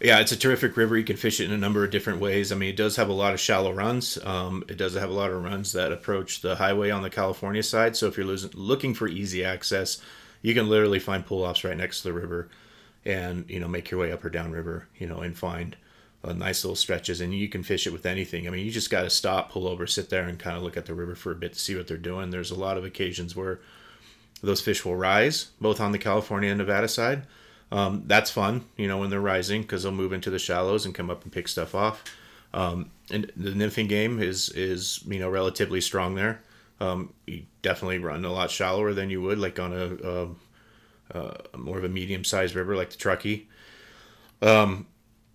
Yeah, 0.00 0.18
it's 0.18 0.32
a 0.32 0.36
terrific 0.36 0.76
river. 0.76 0.96
You 0.96 1.04
can 1.04 1.16
fish 1.16 1.38
it 1.38 1.44
in 1.44 1.52
a 1.52 1.56
number 1.56 1.84
of 1.84 1.92
different 1.92 2.20
ways. 2.20 2.50
I 2.50 2.56
mean, 2.56 2.70
it 2.70 2.76
does 2.76 2.96
have 2.96 3.08
a 3.08 3.12
lot 3.12 3.34
of 3.34 3.40
shallow 3.40 3.72
runs. 3.72 4.18
Um, 4.24 4.64
it 4.68 4.78
does 4.78 4.94
have 4.94 5.10
a 5.10 5.12
lot 5.12 5.30
of 5.30 5.42
runs 5.42 5.72
that 5.72 5.92
approach 5.92 6.40
the 6.40 6.56
highway 6.56 6.90
on 6.90 7.02
the 7.02 7.10
California 7.10 7.62
side. 7.62 7.96
So 7.96 8.06
if 8.08 8.16
you're 8.16 8.26
losing, 8.26 8.50
looking 8.54 8.94
for 8.94 9.06
easy 9.06 9.44
access, 9.44 10.00
you 10.42 10.54
can 10.54 10.68
literally 10.68 10.98
find 10.98 11.24
pull 11.24 11.44
offs 11.44 11.62
right 11.62 11.76
next 11.76 12.02
to 12.02 12.08
the 12.08 12.14
river, 12.14 12.48
and 13.04 13.48
you 13.48 13.60
know 13.60 13.68
make 13.68 13.90
your 13.90 14.00
way 14.00 14.10
up 14.10 14.24
or 14.24 14.30
down 14.30 14.50
river. 14.50 14.88
You 14.98 15.06
know, 15.06 15.20
and 15.20 15.38
find 15.38 15.76
nice 16.24 16.64
little 16.64 16.76
stretches, 16.76 17.20
and 17.20 17.32
you 17.34 17.48
can 17.48 17.62
fish 17.62 17.86
it 17.86 17.92
with 17.92 18.06
anything. 18.06 18.46
I 18.46 18.50
mean, 18.50 18.64
you 18.64 18.70
just 18.70 18.90
got 18.90 19.02
to 19.02 19.10
stop, 19.10 19.50
pull 19.50 19.68
over, 19.68 19.86
sit 19.86 20.10
there, 20.10 20.24
and 20.24 20.38
kind 20.38 20.56
of 20.56 20.62
look 20.62 20.76
at 20.76 20.86
the 20.86 20.94
river 20.94 21.14
for 21.14 21.32
a 21.32 21.36
bit 21.36 21.52
to 21.52 21.58
see 21.58 21.76
what 21.76 21.86
they're 21.86 21.96
doing. 21.96 22.30
There's 22.30 22.50
a 22.50 22.58
lot 22.58 22.76
of 22.76 22.84
occasions 22.84 23.36
where 23.36 23.60
those 24.42 24.60
fish 24.60 24.84
will 24.84 24.96
rise, 24.96 25.50
both 25.60 25.80
on 25.80 25.92
the 25.92 25.98
California 25.98 26.50
and 26.50 26.58
Nevada 26.58 26.88
side. 26.88 27.22
Um, 27.70 28.04
that's 28.06 28.30
fun, 28.30 28.64
you 28.76 28.88
know, 28.88 28.98
when 28.98 29.10
they're 29.10 29.20
rising 29.20 29.62
because 29.62 29.82
they'll 29.82 29.92
move 29.92 30.12
into 30.12 30.30
the 30.30 30.38
shallows 30.38 30.86
and 30.86 30.94
come 30.94 31.10
up 31.10 31.22
and 31.22 31.32
pick 31.32 31.48
stuff 31.48 31.74
off. 31.74 32.02
Um, 32.54 32.90
and 33.10 33.30
the 33.36 33.50
nymphing 33.50 33.88
game 33.88 34.20
is 34.22 34.48
is 34.50 35.02
you 35.06 35.18
know 35.18 35.28
relatively 35.28 35.80
strong 35.80 36.14
there. 36.14 36.40
Um, 36.80 37.12
you 37.26 37.44
definitely 37.62 37.98
run 37.98 38.24
a 38.24 38.32
lot 38.32 38.50
shallower 38.50 38.94
than 38.94 39.10
you 39.10 39.20
would 39.22 39.38
like 39.38 39.58
on 39.58 39.72
a, 39.72 40.28
a, 41.14 41.18
a 41.52 41.58
more 41.58 41.76
of 41.76 41.84
a 41.84 41.88
medium 41.88 42.24
sized 42.24 42.54
river 42.54 42.76
like 42.76 42.90
the 42.90 42.96
Truckee. 42.96 43.48
Um, 44.40 44.86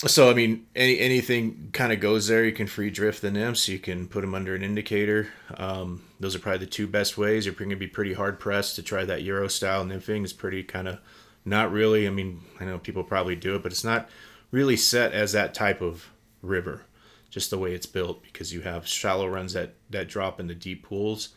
so 0.07 0.29
I 0.29 0.33
mean, 0.33 0.65
any 0.75 1.00
anything 1.00 1.69
kind 1.74 1.93
of 1.93 2.00
goes 2.00 2.27
there. 2.27 2.43
You 2.43 2.51
can 2.51 2.67
free 2.67 2.89
drift 2.89 3.22
the 3.22 3.31
nymphs. 3.31 3.67
You 3.67 3.79
can 3.79 4.07
put 4.07 4.22
them 4.22 4.36
under 4.36 4.55
an 4.55 4.63
indicator. 4.63 5.29
Um, 5.55 6.03
those 6.19 6.36
are 6.36 6.39
probably 6.39 6.60
the 6.60 6.72
two 6.72 6.88
best 6.88 7.17
ways. 7.17 7.45
You're 7.45 7.55
going 7.55 7.69
to 7.69 7.75
be 7.75 7.88
pretty 7.88 8.13
hard 8.13 8.39
pressed 8.39 8.75
to 8.75 8.83
try 8.83 9.05
that 9.05 9.24
Euro 9.24 9.48
style 9.48 9.86
nymphing. 9.86 10.24
It's 10.24 10.33
pretty 10.33 10.63
kind 10.63 10.88
of 10.88 11.00
not 11.45 11.72
really. 11.72 12.07
I 12.07 12.12
mean, 12.12 12.41
I 12.60 12.65
know 12.65 12.77
people 12.79 13.03
probably 13.03 13.36
do 13.36 13.55
it, 13.55 13.63
but 13.63 13.72
it's 13.72 13.83
not 13.83 14.10
really 14.51 14.77
set 14.77 15.13
as 15.13 15.31
that 15.33 15.53
type 15.53 15.81
of 15.81 16.10
river. 16.41 16.83
Just 17.29 17.50
the 17.50 17.57
way 17.57 17.74
it's 17.74 17.88
built, 17.88 18.22
because 18.24 18.53
you 18.53 18.62
have 18.62 18.88
shallow 18.88 19.27
runs 19.27 19.53
that 19.53 19.74
that 19.89 20.07
drop 20.07 20.39
in 20.39 20.48
the 20.48 20.55
deep 20.55 20.83
pools. 20.83 21.29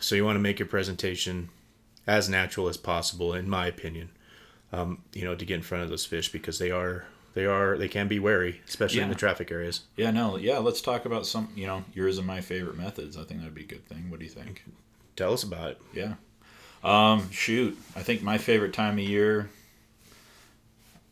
So 0.00 0.14
you 0.14 0.24
want 0.24 0.36
to 0.36 0.40
make 0.40 0.58
your 0.58 0.68
presentation 0.68 1.50
as 2.06 2.28
natural 2.28 2.68
as 2.68 2.76
possible, 2.76 3.34
in 3.34 3.48
my 3.48 3.66
opinion. 3.66 4.10
Um, 4.72 5.02
you 5.12 5.24
know, 5.24 5.34
to 5.34 5.44
get 5.44 5.56
in 5.56 5.62
front 5.62 5.84
of 5.84 5.90
those 5.90 6.06
fish 6.06 6.30
because 6.30 6.58
they 6.58 6.70
are 6.70 7.04
they 7.34 7.46
are 7.46 7.78
they 7.78 7.88
can 7.88 8.08
be 8.08 8.18
wary, 8.18 8.60
especially 8.68 9.00
in 9.00 9.08
the 9.08 9.14
traffic 9.14 9.50
areas. 9.50 9.82
Yeah, 9.96 10.10
no, 10.10 10.36
yeah. 10.36 10.58
Let's 10.58 10.80
talk 10.80 11.04
about 11.04 11.26
some. 11.26 11.48
You 11.54 11.66
know, 11.66 11.84
yours 11.94 12.18
and 12.18 12.26
my 12.26 12.40
favorite 12.40 12.76
methods. 12.76 13.16
I 13.16 13.24
think 13.24 13.40
that'd 13.40 13.54
be 13.54 13.62
a 13.62 13.66
good 13.66 13.86
thing. 13.86 14.10
What 14.10 14.18
do 14.20 14.24
you 14.26 14.30
think? 14.30 14.64
Tell 15.16 15.32
us 15.32 15.42
about 15.42 15.70
it. 15.72 15.80
Yeah. 15.94 16.14
Um, 16.82 17.30
shoot, 17.30 17.78
I 17.94 18.02
think 18.02 18.22
my 18.22 18.38
favorite 18.38 18.72
time 18.72 18.94
of 18.98 19.04
year 19.04 19.50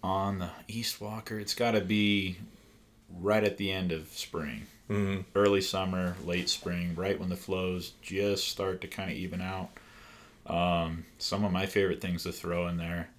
on 0.02 0.38
the 0.38 0.50
East 0.66 1.00
Walker, 1.00 1.38
it's 1.38 1.54
got 1.54 1.72
to 1.72 1.80
be 1.80 2.37
right 3.20 3.44
at 3.44 3.56
the 3.58 3.70
end 3.70 3.92
of 3.92 4.08
spring, 4.12 4.66
Mm-hmm. 4.88 5.20
early 5.34 5.60
summer, 5.60 6.16
late 6.25 6.48
spring, 6.48 6.94
right 6.94 7.20
when 7.20 7.28
the 7.28 7.37
flows 7.37 7.92
just 8.00 8.48
start 8.48 8.80
to 8.80 8.88
kind 8.88 9.10
of 9.10 9.18
even 9.18 9.42
out. 9.42 9.68
Um, 10.46 11.04
some 11.18 11.44
of 11.44 11.52
my 11.52 11.66
favorite 11.66 12.00
things 12.00 12.22
to 12.22 12.32
throw 12.32 12.68
in 12.68 12.78
there. 12.78 13.10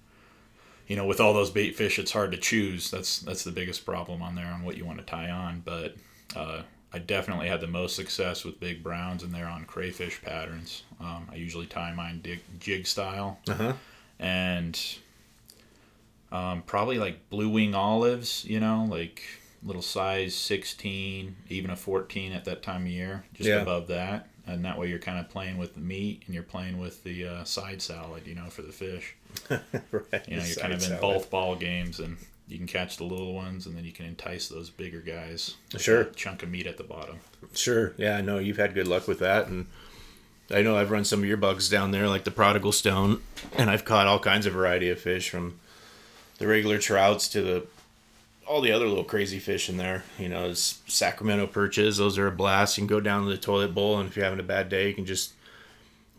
You 0.90 0.96
know, 0.96 1.06
with 1.06 1.20
all 1.20 1.32
those 1.32 1.50
bait 1.50 1.76
fish, 1.76 2.00
it's 2.00 2.10
hard 2.10 2.32
to 2.32 2.36
choose. 2.36 2.90
That's 2.90 3.20
that's 3.20 3.44
the 3.44 3.52
biggest 3.52 3.86
problem 3.86 4.22
on 4.22 4.34
there 4.34 4.48
on 4.48 4.64
what 4.64 4.76
you 4.76 4.84
want 4.84 4.98
to 4.98 5.04
tie 5.04 5.30
on. 5.30 5.62
But 5.64 5.94
uh, 6.34 6.62
I 6.92 6.98
definitely 6.98 7.46
had 7.46 7.60
the 7.60 7.68
most 7.68 7.94
success 7.94 8.44
with 8.44 8.58
big 8.58 8.82
browns 8.82 9.22
and 9.22 9.32
they're 9.32 9.46
on 9.46 9.66
crayfish 9.66 10.20
patterns. 10.20 10.82
Um, 11.00 11.28
I 11.30 11.36
usually 11.36 11.66
tie 11.66 11.92
mine 11.94 12.20
dig, 12.22 12.40
jig 12.58 12.88
style 12.88 13.38
Uh 13.48 13.54
huh. 13.54 13.72
and 14.18 14.96
um, 16.32 16.62
probably 16.62 16.98
like 16.98 17.30
blue 17.30 17.48
wing 17.48 17.74
olives, 17.74 18.44
you 18.44 18.58
know, 18.60 18.86
like 18.90 19.22
little 19.62 19.82
size 19.82 20.34
16, 20.34 21.36
even 21.48 21.70
a 21.70 21.76
14 21.76 22.32
at 22.32 22.44
that 22.46 22.62
time 22.64 22.82
of 22.82 22.88
year, 22.88 23.24
just 23.34 23.48
Yeah. 23.48 23.62
above 23.62 23.86
that. 23.88 24.28
And 24.46 24.64
that 24.64 24.78
way 24.78 24.88
you're 24.88 24.98
kind 24.98 25.18
of 25.18 25.28
playing 25.28 25.58
with 25.58 25.74
the 25.74 25.80
meat 25.80 26.22
and 26.26 26.34
you're 26.34 26.42
playing 26.42 26.78
with 26.80 27.04
the 27.04 27.26
uh, 27.26 27.44
side 27.44 27.80
salad, 27.82 28.26
you 28.26 28.34
know, 28.34 28.48
for 28.50 28.62
the 28.62 28.72
fish. 28.72 29.14
right. 29.50 30.28
You 30.28 30.36
know, 30.36 30.44
you're 30.44 30.56
kind 30.56 30.72
of 30.72 30.90
in 30.90 31.00
both 31.00 31.30
ball 31.30 31.56
games 31.56 32.00
and 32.00 32.16
you 32.48 32.58
can 32.58 32.66
catch 32.66 32.96
the 32.96 33.04
little 33.04 33.32
ones 33.32 33.66
and 33.66 33.76
then 33.76 33.84
you 33.84 33.92
can 33.92 34.06
entice 34.06 34.48
those 34.48 34.70
bigger 34.70 35.00
guys. 35.00 35.56
Sure. 35.76 36.04
Chunk 36.04 36.42
of 36.42 36.50
meat 36.50 36.66
at 36.66 36.76
the 36.76 36.84
bottom. 36.84 37.20
Sure. 37.54 37.94
Yeah, 37.96 38.16
I 38.16 38.20
know 38.20 38.38
you've 38.38 38.56
had 38.56 38.74
good 38.74 38.88
luck 38.88 39.06
with 39.06 39.20
that, 39.20 39.46
and 39.46 39.66
I 40.50 40.62
know 40.62 40.76
I've 40.76 40.90
run 40.90 41.04
some 41.04 41.20
of 41.20 41.26
your 41.26 41.36
bugs 41.36 41.68
down 41.68 41.92
there, 41.92 42.08
like 42.08 42.24
the 42.24 42.30
prodigal 42.30 42.72
stone, 42.72 43.22
and 43.56 43.70
I've 43.70 43.84
caught 43.84 44.06
all 44.06 44.18
kinds 44.18 44.46
of 44.46 44.52
variety 44.52 44.90
of 44.90 45.00
fish 45.00 45.30
from 45.30 45.60
the 46.38 46.46
regular 46.46 46.78
trouts 46.78 47.28
to 47.28 47.42
the 47.42 47.66
all 48.48 48.60
the 48.60 48.72
other 48.72 48.88
little 48.88 49.04
crazy 49.04 49.38
fish 49.38 49.68
in 49.68 49.76
there. 49.76 50.02
You 50.18 50.28
know, 50.28 50.52
Sacramento 50.54 51.46
perches. 51.46 51.98
Those 51.98 52.18
are 52.18 52.26
a 52.26 52.32
blast. 52.32 52.76
You 52.76 52.82
can 52.82 52.88
go 52.88 52.98
down 52.98 53.22
to 53.24 53.30
the 53.30 53.38
toilet 53.38 53.74
bowl, 53.74 54.00
and 54.00 54.08
if 54.08 54.16
you're 54.16 54.24
having 54.24 54.40
a 54.40 54.44
bad 54.44 54.68
day, 54.68 54.88
you 54.88 54.94
can 54.94 55.06
just 55.06 55.34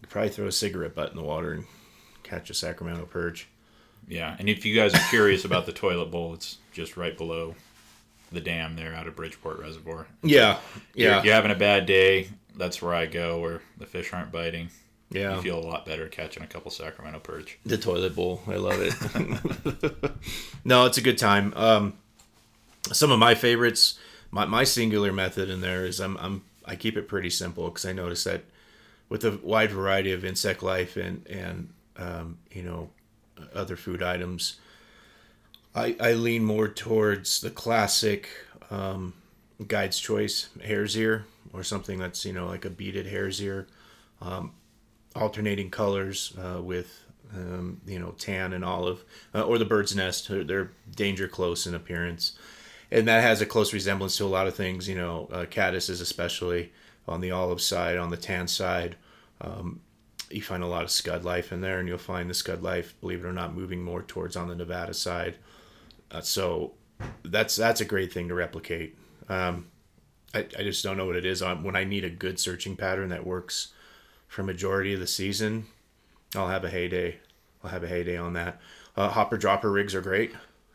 probably 0.07 0.29
throw 0.29 0.47
a 0.47 0.51
cigarette 0.51 0.95
butt 0.95 1.11
in 1.11 1.17
the 1.17 1.23
water 1.23 1.53
and 1.53 1.65
catch 2.23 2.49
a 2.49 2.53
Sacramento 2.53 3.05
perch. 3.05 3.47
Yeah, 4.07 4.35
and 4.39 4.49
if 4.49 4.65
you 4.65 4.75
guys 4.75 4.93
are 4.93 5.09
curious 5.09 5.45
about 5.45 5.65
the 5.65 5.71
toilet 5.71 6.11
bowl, 6.11 6.33
it's 6.33 6.57
just 6.73 6.97
right 6.97 7.17
below 7.17 7.55
the 8.31 8.41
dam 8.41 8.75
there 8.75 8.93
out 8.93 9.07
of 9.07 9.15
Bridgeport 9.15 9.59
Reservoir. 9.59 10.07
Yeah. 10.23 10.57
You're- 10.95 11.11
Yeah. 11.11 11.23
You're, 11.23 11.33
having 11.33 11.51
a 11.51 11.55
bad 11.55 11.85
day, 11.85 12.29
that's 12.55 12.81
where 12.81 12.93
I 12.93 13.05
go 13.05 13.39
where 13.39 13.61
the 13.77 13.85
fish 13.85 14.11
aren't 14.13 14.31
biting. 14.31 14.69
Yeah. 15.09 15.35
You 15.35 15.41
feel 15.41 15.59
a 15.59 15.67
lot 15.67 15.85
better 15.85 16.07
catching 16.07 16.41
a 16.41 16.47
couple 16.47 16.71
Sacramento 16.71 17.19
perch. 17.19 17.57
The 17.65 17.77
toilet 17.77 18.15
bowl. 18.15 18.41
I 18.47 18.55
love 18.55 18.79
it. 18.79 20.11
no, 20.65 20.85
it's 20.85 20.97
a 20.97 21.01
good 21.01 21.17
time. 21.17 21.53
Um, 21.55 21.93
some 22.91 23.11
of 23.11 23.19
my 23.19 23.35
favorites, 23.35 23.99
my, 24.31 24.45
my 24.45 24.63
singular 24.63 25.11
method 25.11 25.49
in 25.49 25.59
there 25.61 25.85
is 25.85 25.99
I'm, 25.99 26.17
I'm 26.17 26.43
I 26.65 26.75
keep 26.75 26.95
it 26.95 27.07
pretty 27.09 27.29
simple 27.29 27.65
because 27.69 27.85
I 27.85 27.91
notice 27.91 28.23
that 28.23 28.43
with 29.09 29.25
a 29.25 29.37
wide 29.43 29.71
variety 29.71 30.11
of 30.13 30.23
insect 30.23 30.63
life 30.63 30.95
and 30.95 31.27
and 31.27 31.69
um, 31.97 32.37
you 32.51 32.63
know 32.63 32.89
other 33.53 33.75
food 33.75 34.01
items, 34.03 34.59
I 35.75 35.95
I 35.99 36.13
lean 36.13 36.43
more 36.43 36.67
towards 36.67 37.41
the 37.41 37.49
classic 37.49 38.29
um, 38.69 39.13
guide's 39.67 39.99
choice 39.99 40.49
hare's 40.63 40.95
ear 40.97 41.25
or 41.53 41.63
something 41.63 41.99
that's 41.99 42.25
you 42.25 42.33
know 42.33 42.47
like 42.47 42.65
a 42.65 42.69
beaded 42.69 43.07
hare's 43.07 43.41
ear. 43.41 43.67
Alternating 45.13 45.69
colors 45.69 46.33
uh, 46.39 46.61
with 46.61 47.03
um, 47.35 47.81
you 47.85 47.99
know 47.99 48.11
tan 48.17 48.53
and 48.53 48.63
olive 48.63 49.03
uh, 49.35 49.41
or 49.41 49.57
the 49.57 49.65
bird's 49.65 49.93
nest. 49.93 50.29
They're- 50.29 50.45
they're 50.45 50.71
danger 50.95 51.27
close 51.27 51.67
in 51.67 51.75
appearance. 51.75 52.31
And 52.89 53.05
that 53.09 53.21
has 53.21 53.41
a 53.41 53.45
close 53.45 53.73
resemblance 53.73 54.15
to 54.17 54.25
a 54.25 54.27
lot 54.27 54.47
of 54.47 54.55
things 54.55 54.87
you 54.87 54.95
know 54.95 55.27
uh, 55.33 55.45
caddises 55.45 56.01
especially 56.01 56.71
on 57.09 57.19
the 57.19 57.31
olive 57.31 57.59
side 57.61 57.97
on 57.97 58.09
the 58.09 58.15
tan 58.15 58.47
side. 58.47 58.95
Um, 59.41 59.81
you 60.33 60.41
find 60.41 60.63
a 60.63 60.67
lot 60.67 60.83
of 60.83 60.91
scud 60.91 61.23
life 61.23 61.51
in 61.51 61.61
there 61.61 61.79
and 61.79 61.87
you'll 61.87 61.97
find 61.97 62.29
the 62.29 62.33
scud 62.33 62.61
life 62.61 62.93
believe 63.01 63.23
it 63.23 63.27
or 63.27 63.33
not 63.33 63.53
moving 63.55 63.83
more 63.83 64.01
towards 64.01 64.35
on 64.35 64.47
the 64.47 64.55
nevada 64.55 64.93
side 64.93 65.35
uh, 66.11 66.21
so 66.21 66.73
that's 67.23 67.55
that's 67.55 67.81
a 67.81 67.85
great 67.85 68.11
thing 68.11 68.27
to 68.27 68.33
replicate 68.35 68.97
um, 69.29 69.67
I, 70.33 70.39
I 70.57 70.63
just 70.63 70.83
don't 70.83 70.97
know 70.97 71.05
what 71.05 71.15
it 71.15 71.25
is 71.25 71.41
on 71.41 71.63
when 71.63 71.75
i 71.75 71.83
need 71.83 72.03
a 72.03 72.09
good 72.09 72.39
searching 72.39 72.75
pattern 72.75 73.09
that 73.09 73.25
works 73.25 73.73
for 74.31 74.43
majority 74.43 74.93
of 74.93 75.01
the 75.01 75.07
season, 75.07 75.65
I'll 76.35 76.47
have 76.47 76.63
a 76.63 76.69
heyday. 76.69 77.17
I'll 77.61 77.69
have 77.69 77.83
a 77.83 77.87
heyday 77.87 78.15
on 78.15 78.31
that. 78.33 78.61
Uh, 78.95 79.09
hopper 79.09 79.37
dropper 79.37 79.69
rigs 79.69 79.93
are 79.93 80.01
great. 80.01 80.31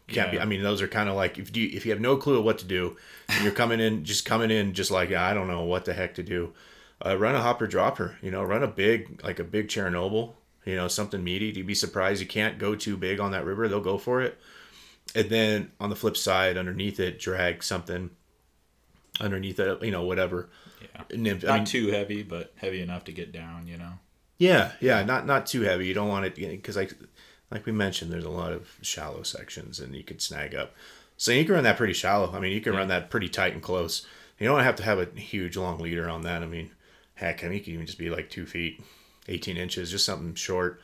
Can't 0.08 0.30
be. 0.30 0.36
Yeah. 0.36 0.42
I 0.42 0.46
mean, 0.46 0.62
those 0.62 0.82
are 0.82 0.86
kind 0.86 1.08
of 1.08 1.16
like 1.16 1.38
if 1.38 1.56
you 1.56 1.70
if 1.72 1.86
you 1.86 1.90
have 1.90 2.00
no 2.00 2.18
clue 2.18 2.40
what 2.40 2.58
to 2.58 2.66
do, 2.66 2.98
and 3.28 3.42
you're 3.42 3.52
coming 3.52 3.80
in 3.80 4.04
just 4.04 4.26
coming 4.26 4.50
in 4.50 4.74
just 4.74 4.90
like 4.90 5.10
I 5.10 5.32
don't 5.32 5.48
know 5.48 5.64
what 5.64 5.86
the 5.86 5.94
heck 5.94 6.14
to 6.16 6.22
do. 6.22 6.52
Uh, 7.04 7.16
run 7.16 7.34
a 7.34 7.42
hopper 7.42 7.66
dropper. 7.66 8.16
You 8.22 8.30
know, 8.30 8.42
run 8.42 8.62
a 8.62 8.68
big 8.68 9.20
like 9.22 9.38
a 9.38 9.44
big 9.44 9.68
Chernobyl. 9.68 10.34
You 10.64 10.76
know, 10.76 10.88
something 10.88 11.22
meaty. 11.22 11.46
You'd 11.46 11.66
be 11.66 11.74
surprised 11.74 12.20
you 12.20 12.26
can't 12.26 12.58
go 12.58 12.74
too 12.74 12.96
big 12.96 13.20
on 13.20 13.30
that 13.32 13.44
river. 13.44 13.68
They'll 13.68 13.80
go 13.80 13.98
for 13.98 14.20
it. 14.20 14.38
And 15.14 15.30
then 15.30 15.70
on 15.78 15.90
the 15.90 15.96
flip 15.96 16.16
side, 16.16 16.56
underneath 16.56 16.98
it, 16.98 17.20
drag 17.20 17.62
something 17.62 18.10
underneath 19.20 19.60
it. 19.60 19.82
You 19.82 19.92
know, 19.92 20.02
whatever. 20.02 20.48
Yeah. 20.80 21.16
Nymph. 21.16 21.44
Not 21.44 21.52
I 21.52 21.56
mean, 21.58 21.64
too 21.66 21.88
heavy, 21.88 22.22
but 22.22 22.52
heavy 22.56 22.80
enough 22.80 23.04
to 23.04 23.12
get 23.12 23.32
down, 23.32 23.66
you 23.66 23.76
know. 23.76 23.92
Yeah, 24.38 24.72
yeah, 24.80 25.02
not 25.02 25.26
not 25.26 25.46
too 25.46 25.62
heavy. 25.62 25.86
You 25.86 25.94
don't 25.94 26.08
want 26.08 26.26
it 26.26 26.34
because 26.34 26.76
like 26.76 26.94
like 27.50 27.64
we 27.64 27.72
mentioned, 27.72 28.12
there's 28.12 28.24
a 28.24 28.30
lot 28.30 28.52
of 28.52 28.76
shallow 28.82 29.22
sections, 29.22 29.80
and 29.80 29.94
you 29.94 30.02
could 30.02 30.20
snag 30.20 30.54
up. 30.54 30.74
So 31.16 31.32
you 31.32 31.44
can 31.44 31.54
run 31.54 31.64
that 31.64 31.78
pretty 31.78 31.94
shallow. 31.94 32.30
I 32.34 32.40
mean, 32.40 32.52
you 32.52 32.60
can 32.60 32.74
run 32.74 32.88
that 32.88 33.08
pretty 33.08 33.28
tight 33.28 33.54
and 33.54 33.62
close. 33.62 34.06
You 34.38 34.46
don't 34.46 34.62
have 34.62 34.76
to 34.76 34.82
have 34.82 34.98
a 34.98 35.18
huge 35.18 35.56
long 35.56 35.78
leader 35.78 36.10
on 36.10 36.22
that. 36.22 36.42
I 36.42 36.46
mean, 36.46 36.70
heck, 37.16 37.42
I 37.42 37.48
mean, 37.48 37.58
you 37.58 37.64
can 37.64 37.72
even 37.74 37.86
just 37.86 37.98
be 37.98 38.10
like 38.10 38.30
two 38.30 38.46
feet, 38.46 38.82
eighteen 39.28 39.56
inches, 39.56 39.90
just 39.90 40.04
something 40.06 40.34
short. 40.34 40.80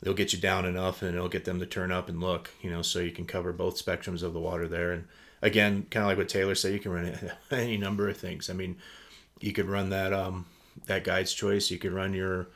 It'll 0.00 0.14
get 0.14 0.32
you 0.32 0.38
down 0.38 0.64
enough, 0.64 1.02
and 1.02 1.14
it'll 1.14 1.28
get 1.28 1.44
them 1.44 1.60
to 1.60 1.66
turn 1.66 1.92
up 1.92 2.08
and 2.08 2.20
look. 2.20 2.50
You 2.62 2.70
know, 2.70 2.82
so 2.82 3.00
you 3.00 3.10
can 3.12 3.26
cover 3.26 3.52
both 3.52 3.84
spectrums 3.84 4.22
of 4.22 4.32
the 4.32 4.40
water 4.40 4.68
there. 4.68 4.92
And 4.92 5.06
again, 5.42 5.86
kind 5.90 6.04
of 6.04 6.08
like 6.08 6.18
what 6.18 6.28
Taylor 6.28 6.54
said, 6.54 6.72
you 6.72 6.78
can 6.78 6.92
run 6.92 7.30
any 7.50 7.76
number 7.76 8.08
of 8.08 8.16
things. 8.16 8.48
I 8.48 8.52
mean, 8.52 8.76
you 9.40 9.52
could 9.52 9.66
run 9.66 9.90
that 9.90 10.12
um 10.12 10.46
that 10.86 11.04
guide's 11.04 11.34
choice. 11.34 11.70
You 11.70 11.78
could 11.78 11.92
run 11.92 12.14
your 12.14 12.48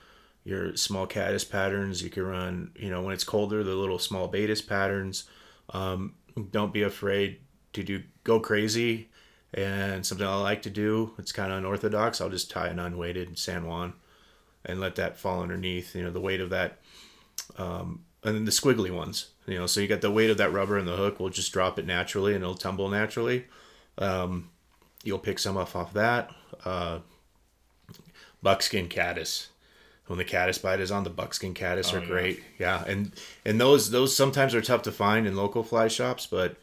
your 0.44 0.76
small 0.76 1.06
caddis 1.06 1.44
patterns. 1.44 2.02
You 2.02 2.10
can 2.10 2.24
run, 2.24 2.70
you 2.76 2.88
know, 2.88 3.02
when 3.02 3.12
it's 3.12 3.24
colder, 3.24 3.64
the 3.64 3.74
little 3.74 3.98
small 3.98 4.30
baetis 4.30 4.66
patterns. 4.66 5.24
Um, 5.70 6.14
don't 6.50 6.72
be 6.72 6.82
afraid 6.82 7.40
to 7.72 7.82
do 7.82 8.02
go 8.24 8.40
crazy. 8.40 9.08
And 9.56 10.04
something 10.04 10.26
I 10.26 10.34
like 10.36 10.60
to 10.62 10.70
do, 10.70 11.12
it's 11.18 11.32
kind 11.32 11.50
of 11.50 11.58
unorthodox. 11.58 12.20
I'll 12.20 12.28
just 12.28 12.50
tie 12.50 12.68
an 12.68 12.78
unweighted 12.78 13.38
San 13.38 13.66
Juan 13.66 13.94
and 14.66 14.80
let 14.80 14.96
that 14.96 15.16
fall 15.16 15.40
underneath. 15.42 15.96
You 15.96 16.02
know, 16.04 16.10
the 16.10 16.20
weight 16.20 16.42
of 16.42 16.50
that, 16.50 16.78
um, 17.56 18.04
and 18.22 18.34
then 18.36 18.44
the 18.44 18.50
squiggly 18.50 18.90
ones. 18.94 19.30
You 19.46 19.58
know, 19.58 19.66
so 19.66 19.80
you 19.80 19.88
got 19.88 20.02
the 20.02 20.10
weight 20.10 20.28
of 20.28 20.36
that 20.38 20.52
rubber 20.52 20.76
and 20.76 20.86
the 20.86 20.96
hook 20.96 21.18
will 21.18 21.30
just 21.30 21.52
drop 21.52 21.78
it 21.78 21.86
naturally 21.86 22.34
and 22.34 22.42
it'll 22.44 22.54
tumble 22.54 22.88
naturally. 22.90 23.46
Um, 23.96 24.50
you'll 25.04 25.18
pick 25.20 25.38
some 25.38 25.56
off 25.56 25.74
off 25.74 25.92
that. 25.94 26.30
Uh, 26.64 26.98
buckskin 28.42 28.88
caddis 28.88 29.48
when 30.06 30.18
the 30.18 30.24
caddis 30.24 30.58
bite 30.58 30.78
is 30.80 30.90
on, 30.92 31.02
the 31.02 31.10
buckskin 31.10 31.52
caddis 31.54 31.92
Oh, 31.92 31.96
are 31.96 32.00
yeah. 32.00 32.06
great. 32.06 32.42
Yeah, 32.58 32.84
and 32.86 33.12
and 33.44 33.60
those 33.60 33.90
those 33.90 34.14
sometimes 34.14 34.54
are 34.54 34.60
tough 34.60 34.82
to 34.82 34.92
find 34.92 35.26
in 35.26 35.34
local 35.34 35.62
fly 35.64 35.88
shops, 35.88 36.26
but 36.26 36.56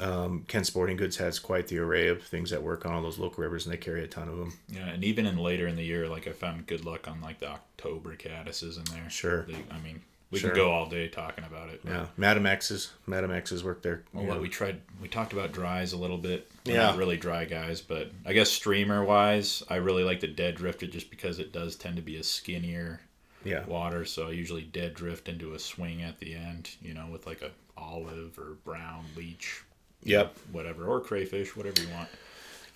um, 0.00 0.44
Ken 0.48 0.64
Sporting 0.64 0.96
Goods 0.96 1.16
has 1.16 1.38
quite 1.38 1.68
the 1.68 1.78
array 1.78 2.08
of 2.08 2.22
things 2.22 2.50
that 2.50 2.62
work 2.62 2.84
on 2.86 2.92
all 2.92 3.02
those 3.02 3.18
local 3.18 3.42
rivers, 3.42 3.64
and 3.66 3.72
they 3.72 3.78
carry 3.78 4.02
a 4.04 4.06
ton 4.06 4.28
of 4.28 4.36
them. 4.36 4.58
Yeah, 4.68 4.86
and 4.88 5.04
even 5.04 5.26
in 5.26 5.38
later 5.38 5.66
in 5.66 5.76
the 5.76 5.84
year, 5.84 6.08
like 6.08 6.26
I 6.26 6.32
found 6.32 6.66
good 6.66 6.84
luck 6.84 7.08
on 7.08 7.20
like 7.20 7.38
the 7.38 7.48
October 7.48 8.16
caddises 8.16 8.76
in 8.78 8.84
there. 8.94 9.08
Sure. 9.10 9.42
They, 9.42 9.56
I 9.70 9.78
mean, 9.80 10.02
we 10.30 10.38
Sure. 10.38 10.50
can 10.50 10.56
go 10.58 10.70
all 10.72 10.86
day 10.86 11.08
talking 11.08 11.44
about 11.44 11.70
it. 11.70 11.80
Yeah, 11.84 12.06
Madam 12.16 12.46
X's, 12.46 12.92
Madam 13.06 13.30
X's 13.30 13.62
work 13.62 13.82
there. 13.82 14.02
Well, 14.12 14.24
know. 14.24 14.40
we 14.40 14.48
tried, 14.48 14.80
we 15.00 15.08
talked 15.08 15.32
about 15.32 15.52
dries 15.52 15.92
a 15.92 15.96
little 15.96 16.18
bit. 16.18 16.50
We're 16.66 16.74
Yeah. 16.74 16.82
not 16.82 16.96
really 16.96 17.16
dry 17.16 17.44
guys, 17.44 17.80
but 17.80 18.10
I 18.24 18.32
guess 18.32 18.50
streamer 18.50 19.04
wise, 19.04 19.62
I 19.70 19.76
really 19.76 20.02
like 20.02 20.20
the 20.20 20.26
dead 20.26 20.56
drifted 20.56 20.90
just 20.92 21.10
because 21.10 21.38
it 21.38 21.52
does 21.52 21.76
tend 21.76 21.96
to 21.96 22.02
be 22.02 22.16
a 22.16 22.24
skinnier 22.24 23.00
yeah, 23.44 23.64
water. 23.66 24.04
So 24.04 24.26
I 24.26 24.32
usually 24.32 24.62
dead 24.62 24.94
drift 24.94 25.28
into 25.28 25.54
a 25.54 25.58
swing 25.60 26.02
at 26.02 26.18
the 26.18 26.34
end, 26.34 26.70
you 26.82 26.92
know, 26.92 27.06
with 27.06 27.26
like 27.26 27.42
a 27.42 27.52
olive 27.76 28.36
or 28.38 28.56
brown 28.64 29.04
leech, 29.16 29.62
yep. 30.02 30.36
whatever, 30.52 30.86
or 30.86 31.00
crayfish, 31.00 31.56
whatever 31.56 31.80
you 31.80 31.88
want. 31.88 32.08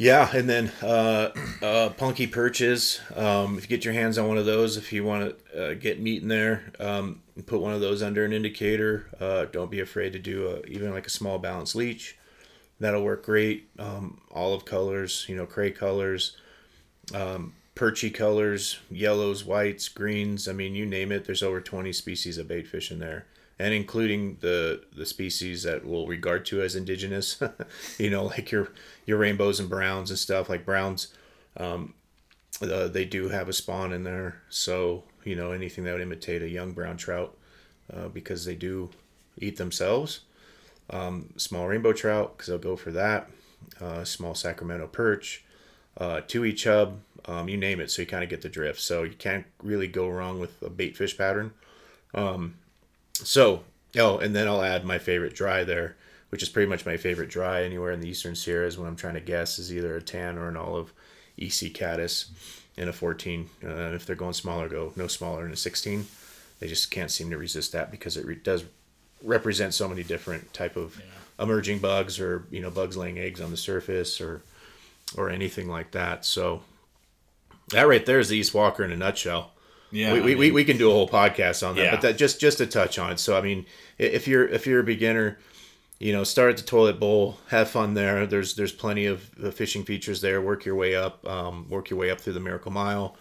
Yeah, 0.01 0.35
and 0.35 0.49
then 0.49 0.73
uh, 0.83 1.31
uh, 1.61 1.91
punky 1.91 2.27
perches. 2.27 3.03
Um, 3.15 3.59
if 3.59 3.65
you 3.65 3.69
get 3.69 3.85
your 3.85 3.93
hands 3.93 4.17
on 4.17 4.29
one 4.29 4.39
of 4.39 4.47
those, 4.47 4.79
if 4.79 4.95
you 4.95 5.05
want 5.05 5.37
to 5.53 5.73
uh, 5.73 5.75
get 5.75 6.01
meat 6.01 6.23
in 6.23 6.29
there, 6.29 6.73
um, 6.81 7.21
put 7.45 7.61
one 7.61 7.75
of 7.75 7.83
those 7.83 8.03
under 8.03 8.25
an 8.25 8.33
indicator. 8.33 9.11
Uh, 9.21 9.45
don't 9.45 9.71
be 9.71 9.81
afraid 9.81 10.15
to 10.15 10.19
do 10.19 10.49
a, 10.49 10.61
even 10.67 10.91
like 10.91 11.07
a 11.07 11.11
small 11.11 11.39
balanced 11.39 11.75
leech. 11.75 12.17
That'll 12.81 13.05
work 13.05 13.27
great. 13.27 13.69
Um, 13.79 14.23
olive 14.31 14.65
colors, 14.65 15.27
you 15.29 15.37
know, 15.37 15.45
cray 15.45 15.71
colors, 15.71 16.35
um, 17.15 17.53
perchy 17.77 18.13
colors, 18.13 18.79
yellows, 18.91 19.45
whites, 19.45 19.91
greens. 19.91 20.49
I 20.49 20.53
mean, 20.53 20.75
you 20.75 20.87
name 20.87 21.13
it. 21.13 21.27
There's 21.27 21.43
over 21.43 21.61
20 21.61 21.93
species 21.93 22.39
of 22.39 22.49
bait 22.49 22.67
fish 22.67 22.91
in 22.91 23.01
there, 23.01 23.27
and 23.61 23.75
including 23.75 24.39
the 24.41 24.83
the 24.97 25.05
species 25.05 25.65
that 25.65 25.85
we'll 25.85 26.07
regard 26.07 26.47
to 26.47 26.63
as 26.63 26.75
indigenous. 26.75 27.41
you 27.99 28.09
know, 28.09 28.25
like 28.25 28.51
your 28.51 28.73
your 29.05 29.19
rainbows 29.19 29.61
and 29.61 29.69
browns 29.69 30.09
and 30.09 30.19
stuff. 30.19 30.49
Like 30.49 30.65
browns, 30.65 31.15
um, 31.59 31.93
uh, 32.63 32.89
they 32.89 33.05
do 33.05 33.29
have 33.29 33.49
a 33.49 33.53
spawn 33.53 33.93
in 33.93 34.05
there. 34.05 34.41
So 34.49 35.05
you 35.25 35.37
know, 35.37 35.53
anything 35.53 35.85
that 35.85 35.93
would 35.93 36.01
imitate 36.01 36.43
a 36.43 36.49
young 36.49 36.73
brown 36.73 36.97
trout, 36.97 37.37
uh, 37.95 38.09
because 38.09 38.47
they 38.47 38.55
do 38.55 38.89
eat 39.37 39.59
themselves. 39.59 40.21
Um, 40.89 41.35
small 41.37 41.69
rainbow 41.69 41.93
trout, 41.93 42.37
because 42.37 42.49
they'll 42.49 42.59
go 42.59 42.77
for 42.77 42.91
that. 42.93 43.29
Uh, 43.79 44.05
small 44.05 44.35
Sacramento 44.35 44.87
perch, 44.87 45.45
uh, 45.99 46.23
tui 46.27 46.55
chub, 46.55 47.01
um, 47.27 47.49
you 47.49 47.59
name 47.59 47.79
it. 47.79 47.91
So 47.91 48.03
you 48.03 48.07
kind 48.07 48.25
of 48.25 48.31
get 48.31 48.41
the 48.41 48.49
drift. 48.49 48.81
So 48.81 49.03
you 49.03 49.13
can't 49.13 49.45
really 49.63 49.87
go 49.87 50.09
wrong 50.09 50.41
with 50.41 50.61
a 50.63 50.71
bait 50.71 50.97
fish 50.97 51.17
pattern. 51.17 51.53
Um, 52.15 52.55
so 53.25 53.65
oh, 53.99 54.19
and 54.19 54.35
then 54.35 54.49
I'll 54.49 54.63
add 54.63 54.85
my 54.85 54.99
favorite 54.99 55.35
dry 55.35 55.65
there, 55.65 55.97
which 56.31 56.43
is 56.43 56.49
pretty 56.49 56.69
much 56.69 56.87
my 56.87 56.97
favorite 56.97 57.31
dry 57.31 57.63
anywhere 57.63 57.93
in 57.93 58.01
the 58.01 58.09
Eastern 58.09 58.35
Sierras 58.35 58.79
when 58.79 58.89
I'm 58.89 58.97
trying 58.97 59.15
to 59.15 59.21
guess 59.21 59.59
is 59.59 59.73
either 59.73 59.97
a 59.97 60.03
tan 60.03 60.39
or 60.39 60.49
an 60.49 60.57
olive 60.57 60.93
EC 61.39 61.73
caddis 61.75 62.31
in 62.77 62.89
a 62.89 62.93
14. 62.93 63.49
Uh, 63.65 63.69
if 63.95 64.07
they're 64.07 64.17
going 64.17 64.33
smaller, 64.33 64.69
go 64.69 64.93
no 64.97 65.07
smaller 65.07 65.43
than 65.43 65.53
a 65.53 65.57
16. 65.57 66.07
They 66.61 66.69
just 66.69 66.91
can't 66.91 67.11
seem 67.11 67.31
to 67.31 67.39
resist 67.39 67.73
that 67.73 67.91
because 67.91 68.17
it 68.17 68.27
re- 68.27 68.35
does 68.35 68.65
represent 69.23 69.75
so 69.75 69.89
many 69.89 70.03
different 70.03 70.53
type 70.53 70.77
of 70.77 71.01
emerging 71.39 71.79
bugs 71.79 72.21
or 72.21 72.45
you 72.51 72.61
know 72.61 72.71
bugs 72.71 72.97
laying 72.97 73.19
eggs 73.19 73.41
on 73.41 73.51
the 73.51 73.57
surface 73.57 74.21
or 74.21 74.43
or 75.17 75.31
anything 75.31 75.69
like 75.69 75.91
that. 75.93 76.25
So 76.25 76.63
that 77.71 77.89
right 77.89 78.05
there 78.05 78.19
is 78.19 78.29
the 78.29 78.37
East 78.37 78.55
Walker 78.55 78.85
in 78.85 78.93
a 78.93 78.97
nutshell 78.97 79.53
Yeah, 79.93 80.13
we, 80.15 80.21
we, 80.21 80.35
we, 80.35 80.47
mean, 80.47 80.55
we 80.55 80.65
can 80.65 80.77
do 80.79 80.89
a 80.91 80.93
whole 80.93 81.09
podcast 81.09 81.67
on 81.67 81.77
that 81.77 81.83
Yeah. 81.83 81.91
but 81.93 82.01
that 82.03 82.17
just 82.17 82.41
just 82.41 82.59
to 82.59 82.67
touch 82.67 82.99
on 82.99 83.13
it. 83.13 83.19
So 83.19 83.37
i 83.37 83.41
mean 83.41 83.67
if 83.99 84.29
you're 84.29 84.47
if 84.49 84.67
you're 84.67 84.81
a 84.81 84.85
beginner 84.85 85.39
you 85.99 86.13
know 86.13 86.25
start 86.25 86.51
at 86.51 86.57
the 86.57 86.63
toilet 86.63 86.99
bowl 87.01 87.39
have 87.49 87.69
fun 87.69 87.95
there. 87.95 88.27
There's 88.27 88.55
there's 88.55 88.73
plenty 88.73 89.07
of 89.07 89.23
fishing 89.55 89.85
features 89.85 90.21
there. 90.21 90.41
Work 90.41 90.65
your 90.65 90.75
way 90.75 90.95
up 90.95 91.27
um, 91.29 91.69
work 91.69 91.91
your 91.91 91.99
way 91.99 92.11
up 92.11 92.21
through 92.21 92.35
the 92.35 92.41
miracle 92.41 92.71
mile 92.73 93.17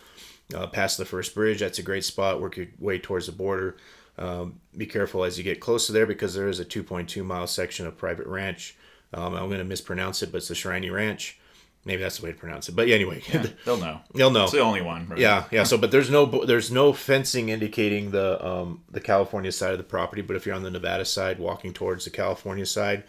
uh, 0.55 0.67
past 0.67 0.97
the 0.97 1.05
first 1.05 1.35
bridge. 1.35 1.59
That's 1.59 1.79
a 1.79 1.83
great 1.83 2.05
spot. 2.05 2.41
Work 2.41 2.57
your 2.57 2.67
way 2.79 2.97
towards 2.99 3.25
the 3.25 3.31
border. 3.33 3.77
Um, 4.17 4.59
be 4.75 4.85
careful 4.85 5.23
as 5.23 5.37
you 5.37 5.43
get 5.43 5.59
close 5.61 5.87
to 5.87 5.93
there 5.93 6.05
because 6.05 6.33
there 6.33 6.49
is 6.49 6.59
a 6.59 6.65
2.2 6.65 7.23
mile 7.23 7.47
section 7.47 7.87
of 7.87 7.97
private 7.97 8.27
ranch. 8.27 8.75
Um, 9.11 9.33
i'm 9.33 9.47
going 9.47 9.57
to 9.57 9.63
mispronounce 9.63 10.21
it 10.21 10.31
but 10.31 10.37
it's 10.37 10.49
the 10.49 10.53
shriney 10.53 10.93
ranch 10.93 11.38
maybe 11.85 12.01
that's 12.01 12.17
the 12.17 12.25
way 12.25 12.31
to 12.31 12.37
pronounce 12.37 12.69
it 12.69 12.75
but 12.75 12.87
anyway 12.87 13.21
yeah, 13.31 13.45
they'll 13.65 13.77
know. 13.77 13.99
They'll 14.13 14.31
know 14.31 14.43
It's 14.43 14.51
the 14.53 14.59
only 14.59 14.81
one. 14.81 15.07
Right? 15.07 15.19
yeah, 15.19 15.45
yeah. 15.51 15.63
So, 15.69 15.77
but 15.77 15.91
there's 15.91 16.09
no 16.09 16.25
there's 16.45 16.71
no 16.71 16.93
fencing 16.93 17.49
indicating 17.49 18.11
the 18.11 18.45
um, 18.45 18.83
the 18.89 19.01
California 19.01 19.51
side 19.51 19.71
of 19.71 19.77
the 19.77 19.83
property. 19.83 20.21
But 20.21 20.35
if 20.35 20.45
you're 20.45 20.55
on 20.55 20.63
the 20.63 20.71
Nevada 20.71 21.05
side, 21.05 21.39
walking 21.39 21.73
towards 21.73 22.05
the 22.05 22.11
California 22.11 22.65
side, 22.65 23.03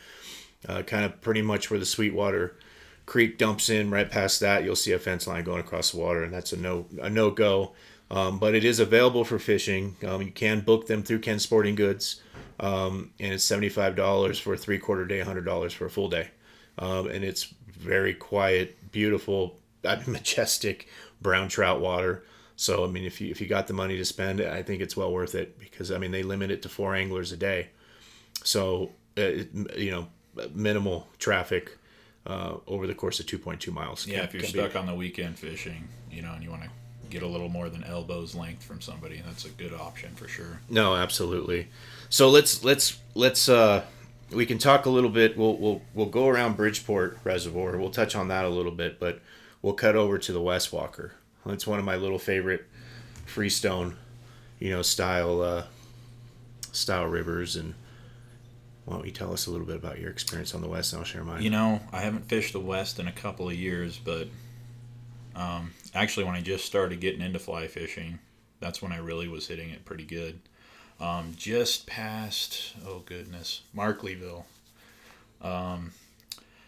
uh, 0.68 0.82
kind 0.82 1.04
of 1.04 1.20
pretty 1.20 1.42
much 1.42 1.70
where 1.70 1.80
the 1.80 1.86
Sweetwater 1.86 2.56
Creek 3.06 3.38
dumps 3.38 3.68
in, 3.68 3.90
right 3.90 4.10
past 4.10 4.40
that, 4.40 4.62
you'll 4.62 4.76
see 4.76 4.92
a 4.92 4.98
fence 4.98 5.26
line 5.26 5.42
going 5.42 5.60
across 5.60 5.90
the 5.90 5.98
water, 5.98 6.22
and 6.22 6.32
that's 6.32 6.52
a 6.52 6.56
no 6.56 6.86
a 7.00 7.10
no 7.10 7.30
go. 7.30 7.72
Um, 8.10 8.38
but 8.38 8.54
it 8.54 8.64
is 8.64 8.80
available 8.80 9.24
for 9.24 9.38
fishing. 9.38 9.96
Um, 10.06 10.22
you 10.22 10.30
can 10.32 10.60
book 10.60 10.86
them 10.86 11.02
through 11.02 11.20
Ken 11.20 11.38
Sporting 11.38 11.76
Goods, 11.76 12.20
um, 12.58 13.10
and 13.20 13.32
it's 13.32 13.44
seventy 13.44 13.68
five 13.68 13.96
dollars 13.96 14.38
for 14.38 14.54
a 14.54 14.56
three 14.56 14.78
quarter 14.78 15.06
day, 15.06 15.20
hundred 15.20 15.44
dollars 15.44 15.72
for 15.72 15.86
a 15.86 15.90
full 15.90 16.08
day, 16.08 16.28
um, 16.78 17.06
and 17.08 17.24
it's 17.24 17.52
very 17.80 18.14
quiet, 18.14 18.76
beautiful, 18.92 19.56
uh, 19.84 19.96
majestic 20.06 20.88
brown 21.20 21.48
trout 21.48 21.80
water. 21.80 22.22
So 22.56 22.84
I 22.84 22.88
mean, 22.88 23.04
if 23.04 23.20
you 23.20 23.30
if 23.30 23.40
you 23.40 23.46
got 23.46 23.66
the 23.66 23.72
money 23.72 23.96
to 23.96 24.04
spend, 24.04 24.40
I 24.40 24.62
think 24.62 24.82
it's 24.82 24.96
well 24.96 25.12
worth 25.12 25.34
it 25.34 25.58
because 25.58 25.90
I 25.90 25.98
mean 25.98 26.10
they 26.10 26.22
limit 26.22 26.50
it 26.50 26.62
to 26.62 26.68
four 26.68 26.94
anglers 26.94 27.32
a 27.32 27.36
day, 27.36 27.68
so 28.44 28.90
uh, 29.16 29.22
it, 29.22 29.48
you 29.78 29.90
know 29.90 30.08
minimal 30.54 31.08
traffic 31.18 31.76
uh, 32.26 32.54
over 32.66 32.86
the 32.86 32.94
course 32.94 33.18
of 33.18 33.26
two 33.26 33.38
point 33.38 33.60
two 33.60 33.72
miles. 33.72 34.06
Yeah, 34.06 34.18
Can- 34.18 34.24
if 34.26 34.34
you're 34.34 34.42
can 34.42 34.52
be- 34.52 34.58
stuck 34.58 34.76
on 34.76 34.86
the 34.86 34.94
weekend 34.94 35.38
fishing, 35.38 35.88
you 36.10 36.20
know, 36.22 36.32
and 36.32 36.44
you 36.44 36.50
want 36.50 36.62
to 36.64 36.70
get 37.08 37.22
a 37.22 37.26
little 37.26 37.48
more 37.48 37.68
than 37.70 37.82
elbows 37.84 38.34
length 38.34 38.62
from 38.62 38.80
somebody, 38.80 39.20
that's 39.26 39.44
a 39.44 39.48
good 39.50 39.72
option 39.72 40.14
for 40.14 40.28
sure. 40.28 40.60
No, 40.68 40.94
absolutely. 40.94 41.68
So 42.10 42.28
let's 42.28 42.62
let's 42.62 42.98
let's 43.14 43.48
uh 43.48 43.84
we 44.32 44.46
can 44.46 44.58
talk 44.58 44.86
a 44.86 44.90
little 44.90 45.10
bit. 45.10 45.36
We'll 45.36 45.56
we'll 45.56 45.82
we'll 45.94 46.06
go 46.06 46.28
around 46.28 46.56
Bridgeport 46.56 47.18
Reservoir. 47.24 47.76
We'll 47.76 47.90
touch 47.90 48.14
on 48.14 48.28
that 48.28 48.44
a 48.44 48.48
little 48.48 48.72
bit, 48.72 49.00
but 49.00 49.20
we'll 49.62 49.74
cut 49.74 49.96
over 49.96 50.18
to 50.18 50.32
the 50.32 50.40
West 50.40 50.72
Walker. 50.72 51.12
That's 51.44 51.66
one 51.66 51.78
of 51.78 51.84
my 51.84 51.96
little 51.96 52.18
favorite 52.18 52.66
freestone, 53.26 53.96
you 54.58 54.70
know, 54.70 54.82
style 54.82 55.40
uh 55.42 55.64
style 56.72 57.06
rivers 57.06 57.56
and 57.56 57.74
why 58.84 58.96
don't 58.96 59.06
you 59.06 59.12
tell 59.12 59.32
us 59.32 59.46
a 59.46 59.50
little 59.50 59.66
bit 59.66 59.76
about 59.76 59.98
your 59.98 60.10
experience 60.10 60.54
on 60.54 60.62
the 60.62 60.68
west 60.68 60.92
and 60.92 61.00
I'll 61.00 61.04
share 61.04 61.24
mine. 61.24 61.42
You 61.42 61.50
know, 61.50 61.80
I 61.92 62.00
haven't 62.00 62.28
fished 62.28 62.52
the 62.52 62.60
West 62.60 62.98
in 62.98 63.06
a 63.06 63.12
couple 63.12 63.48
of 63.48 63.54
years, 63.54 63.98
but 63.98 64.28
um, 65.36 65.72
actually, 65.94 66.24
when 66.24 66.34
I 66.34 66.40
just 66.40 66.64
started 66.64 67.00
getting 67.00 67.20
into 67.20 67.38
fly 67.38 67.66
fishing, 67.66 68.18
that's 68.58 68.82
when 68.82 68.92
I 68.92 68.98
really 68.98 69.28
was 69.28 69.46
hitting 69.46 69.70
it 69.70 69.84
pretty 69.84 70.04
good. 70.04 70.40
Um, 71.00 71.32
just 71.36 71.86
past, 71.86 72.74
oh 72.86 73.02
goodness, 73.06 73.62
Markleeville. 73.74 74.44
Um, 75.40 75.92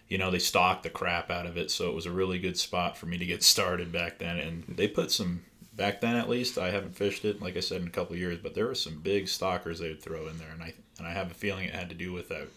you 0.08 0.18
know, 0.18 0.30
they 0.30 0.38
stocked 0.38 0.82
the 0.82 0.90
crap 0.90 1.30
out 1.30 1.46
of 1.46 1.56
it, 1.56 1.70
so 1.70 1.88
it 1.88 1.94
was 1.94 2.06
a 2.06 2.10
really 2.10 2.38
good 2.38 2.58
spot 2.58 2.96
for 2.96 3.06
me 3.06 3.18
to 3.18 3.26
get 3.26 3.42
started 3.42 3.92
back 3.92 4.18
then. 4.18 4.38
And 4.38 4.64
they 4.68 4.88
put 4.88 5.10
some, 5.10 5.42
back 5.74 6.00
then 6.00 6.16
at 6.16 6.28
least, 6.28 6.58
I 6.58 6.70
haven't 6.70 6.96
fished 6.96 7.24
it, 7.24 7.42
like 7.42 7.56
I 7.56 7.60
said, 7.60 7.82
in 7.82 7.88
a 7.88 7.90
couple 7.90 8.14
of 8.14 8.20
years, 8.20 8.38
but 8.42 8.54
there 8.54 8.66
were 8.66 8.74
some 8.74 9.00
big 9.00 9.28
stalkers 9.28 9.78
they 9.78 9.88
would 9.88 10.02
throw 10.02 10.28
in 10.28 10.38
there. 10.38 10.50
And 10.52 10.62
I, 10.62 10.72
and 10.98 11.06
I 11.06 11.12
have 11.12 11.30
a 11.30 11.34
feeling 11.34 11.66
it 11.66 11.74
had 11.74 11.90
to 11.90 11.94
do 11.94 12.12
with 12.12 12.28
that 12.30 12.48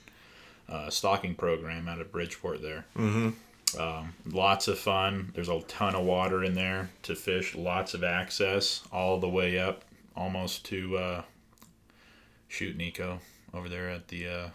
uh, 0.70 0.90
stocking 0.90 1.36
program 1.36 1.88
out 1.88 2.00
of 2.00 2.12
Bridgeport 2.12 2.62
there. 2.62 2.86
Mm-hmm. 2.98 3.30
Um, 3.80 4.14
lots 4.26 4.68
of 4.68 4.80
fun. 4.80 5.32
There's 5.34 5.50
a 5.50 5.62
ton 5.62 5.96
of 5.96 6.06
water 6.06 6.44
in 6.44 6.54
there 6.56 6.90
to 7.04 7.16
fish. 7.16 7.56
Lots 7.56 7.94
of 7.94 8.04
access 8.04 8.82
all 8.92 9.20
the 9.20 9.30
way 9.30 9.60
up, 9.60 9.84
almost 10.16 10.66
to 10.66 10.98
uh, 10.98 11.22
shoot 12.48 12.76
Nico 12.78 13.20
over 13.54 13.70
there 13.70 13.90
at 13.90 14.08
the 14.10 14.28
uh, 14.28 14.48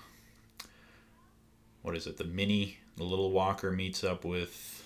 what 1.83 1.97
is 1.97 2.07
it? 2.07 2.17
The 2.17 2.25
mini, 2.25 2.79
the 2.97 3.05
little 3.05 3.31
walker 3.31 3.71
meets 3.71 4.05
up 4.05 4.25
with. 4.25 4.85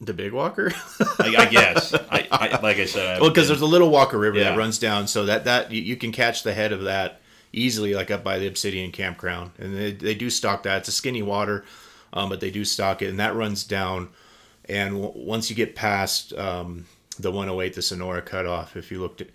the 0.00 0.14
Big 0.14 0.32
Walker? 0.32 0.72
I, 1.18 1.34
I 1.38 1.44
guess. 1.50 1.92
I, 1.94 2.26
I 2.30 2.60
like 2.62 2.78
I 2.78 2.86
said. 2.86 3.18
I 3.18 3.20
well, 3.20 3.30
because 3.30 3.48
there's 3.48 3.60
a 3.60 3.66
little 3.66 3.90
Walker 3.90 4.18
River 4.18 4.38
Yeah. 4.38 4.50
that 4.50 4.58
runs 4.58 4.78
down, 4.78 5.06
so 5.08 5.26
that 5.26 5.44
that 5.44 5.70
you, 5.70 5.82
you 5.82 5.96
can 5.96 6.12
catch 6.12 6.42
the 6.42 6.54
head 6.54 6.72
of 6.72 6.82
that 6.84 7.20
easily, 7.52 7.94
like 7.94 8.10
up 8.10 8.24
by 8.24 8.38
the 8.38 8.46
Obsidian 8.46 8.92
Campground, 8.92 9.50
and 9.58 9.76
they, 9.76 9.92
they 9.92 10.14
do 10.14 10.30
stock 10.30 10.62
that. 10.62 10.78
It's 10.78 10.88
a 10.88 10.92
skinny 10.92 11.22
water, 11.22 11.64
um, 12.12 12.28
but 12.30 12.40
they 12.40 12.50
do 12.50 12.64
stock 12.64 13.02
it, 13.02 13.08
and 13.10 13.20
that 13.20 13.34
runs 13.34 13.64
down. 13.64 14.08
And 14.66 15.02
w- 15.02 15.26
once 15.26 15.50
you 15.50 15.56
get 15.56 15.74
past 15.74 16.32
um, 16.34 16.86
the 17.20 17.30
108, 17.30 17.74
the 17.74 17.82
Sonora 17.82 18.22
cutoff, 18.22 18.76
if 18.76 18.90
you 18.90 19.00
looked 19.00 19.20
at 19.20 19.28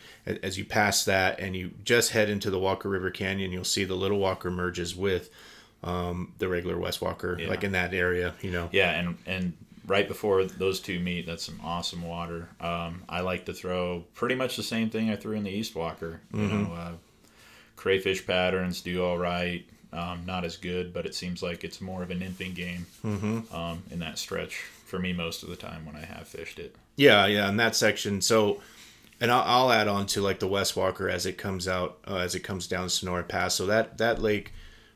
as 0.43 0.57
you 0.57 0.65
pass 0.65 1.05
that, 1.05 1.39
and 1.39 1.55
you 1.55 1.71
just 1.83 2.11
head 2.11 2.29
into 2.29 2.49
the 2.49 2.59
Walker 2.59 2.89
River 2.89 3.09
Canyon, 3.11 3.51
you'll 3.51 3.63
see 3.63 3.83
the 3.83 3.95
Little 3.95 4.19
Walker 4.19 4.49
merges 4.51 4.95
with 4.95 5.29
um, 5.83 6.33
the 6.39 6.47
regular 6.47 6.77
West 6.77 7.01
Walker, 7.01 7.37
Yeah. 7.39 7.49
like 7.49 7.63
in 7.63 7.73
that 7.73 7.93
area, 7.93 8.33
you 8.41 8.51
know. 8.51 8.69
Yeah, 8.71 8.91
and 8.91 9.17
and 9.25 9.53
right 9.87 10.07
before 10.07 10.43
those 10.45 10.79
two 10.79 10.99
meet, 10.99 11.27
that's 11.27 11.43
some 11.45 11.59
awesome 11.63 12.01
water. 12.01 12.49
Um, 12.59 13.03
I 13.07 13.21
like 13.21 13.45
to 13.45 13.53
throw 13.53 14.03
pretty 14.15 14.33
much 14.35 14.55
the 14.55 14.63
same 14.63 14.89
thing 14.89 15.11
I 15.11 15.15
threw 15.15 15.35
in 15.35 15.43
the 15.43 15.51
East 15.51 15.75
Walker. 15.75 16.21
You 16.33 16.39
Mm-hmm. 16.39 16.63
know, 16.63 16.73
uh, 16.73 16.91
crayfish 17.75 18.25
patterns 18.25 18.81
do 18.81 19.03
all 19.03 19.17
right. 19.17 19.65
Um, 19.93 20.23
not 20.25 20.43
as 20.43 20.57
good, 20.57 20.91
but 20.93 21.05
it 21.05 21.15
seems 21.15 21.41
like 21.41 21.63
it's 21.63 21.79
more 21.79 22.03
of 22.03 22.11
a 22.11 22.15
nymphing 22.15 22.53
game 22.55 22.85
Mm-hmm. 23.05 23.55
um, 23.55 23.83
in 23.91 23.99
that 23.99 24.17
stretch 24.17 24.55
for 24.85 24.99
me 24.99 25.13
most 25.13 25.41
of 25.43 25.49
the 25.49 25.55
time 25.55 25.85
when 25.85 25.95
I 25.95 26.03
have 26.03 26.27
fished 26.27 26.59
it. 26.59 26.75
Yeah, 26.95 27.25
yeah, 27.25 27.49
in 27.49 27.57
that 27.57 27.75
section. 27.75 28.21
So, 28.21 28.61
and 29.19 29.31
I'll, 29.31 29.43
I'll 29.43 29.71
add 29.71 29.87
on 29.87 30.05
to 30.07 30.21
like 30.21 30.39
the 30.39 30.47
West 30.47 30.75
Walker 30.75 31.09
as 31.09 31.25
it 31.25 31.37
comes 31.37 31.67
out, 31.67 31.97
uh, 32.07 32.17
as 32.17 32.35
it 32.35 32.41
comes 32.41 32.67
down 32.67 32.89
Sonora 32.89 33.23
Pass. 33.23 33.55
So 33.55 33.65
that 33.65 33.97
that 33.97 34.21
lake, 34.21 34.53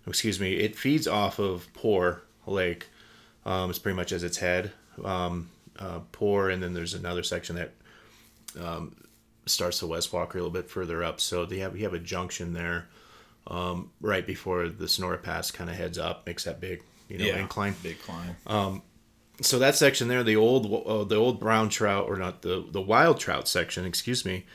excuse 0.07 0.39
me, 0.39 0.53
it 0.53 0.75
feeds 0.75 1.07
off 1.07 1.39
of 1.39 1.71
Poore 1.73 2.23
Lake. 2.45 2.87
Um, 3.45 3.69
it's 3.69 3.79
pretty 3.79 3.95
much 3.95 4.11
as 4.11 4.23
its 4.23 4.37
head, 4.37 4.71
um, 5.03 5.49
uh, 5.77 5.99
Poore, 6.11 6.49
and 6.49 6.61
then 6.61 6.73
there's 6.73 6.93
another 6.93 7.23
section 7.23 7.55
that 7.55 7.73
um, 8.59 8.95
starts 9.45 9.79
the 9.79 9.87
West 9.87 10.13
Walker 10.13 10.37
a 10.37 10.41
little 10.41 10.53
bit 10.53 10.69
further 10.69 11.03
up. 11.03 11.19
So 11.19 11.45
they 11.45 11.59
have 11.59 11.75
you 11.75 11.83
have 11.83 11.93
a 11.93 11.99
junction 11.99 12.53
there, 12.53 12.87
um, 13.47 13.91
right 14.01 14.25
before 14.25 14.69
the 14.69 14.87
Sonora 14.87 15.17
Pass 15.17 15.51
kind 15.51 15.69
of 15.69 15.75
heads 15.75 15.97
up, 15.97 16.25
makes 16.25 16.43
that 16.43 16.59
big, 16.59 16.81
you 17.07 17.17
know, 17.17 17.25
incline 17.39 17.75
big 17.81 17.99
climb. 17.99 18.35
So 19.41 19.59
that 19.59 19.75
section 19.75 20.07
there, 20.07 20.23
the 20.23 20.35
old 20.35 20.65
uh, 20.85 21.03
the 21.03 21.15
old 21.15 21.39
brown 21.39 21.69
trout 21.69 22.09
or 22.09 22.17
not 22.17 22.41
the 22.41 22.65
the 22.69 22.81
wild 22.81 23.19
trout 23.19 23.47
section, 23.47 23.85
excuse 23.85 24.25
me, 24.25 24.45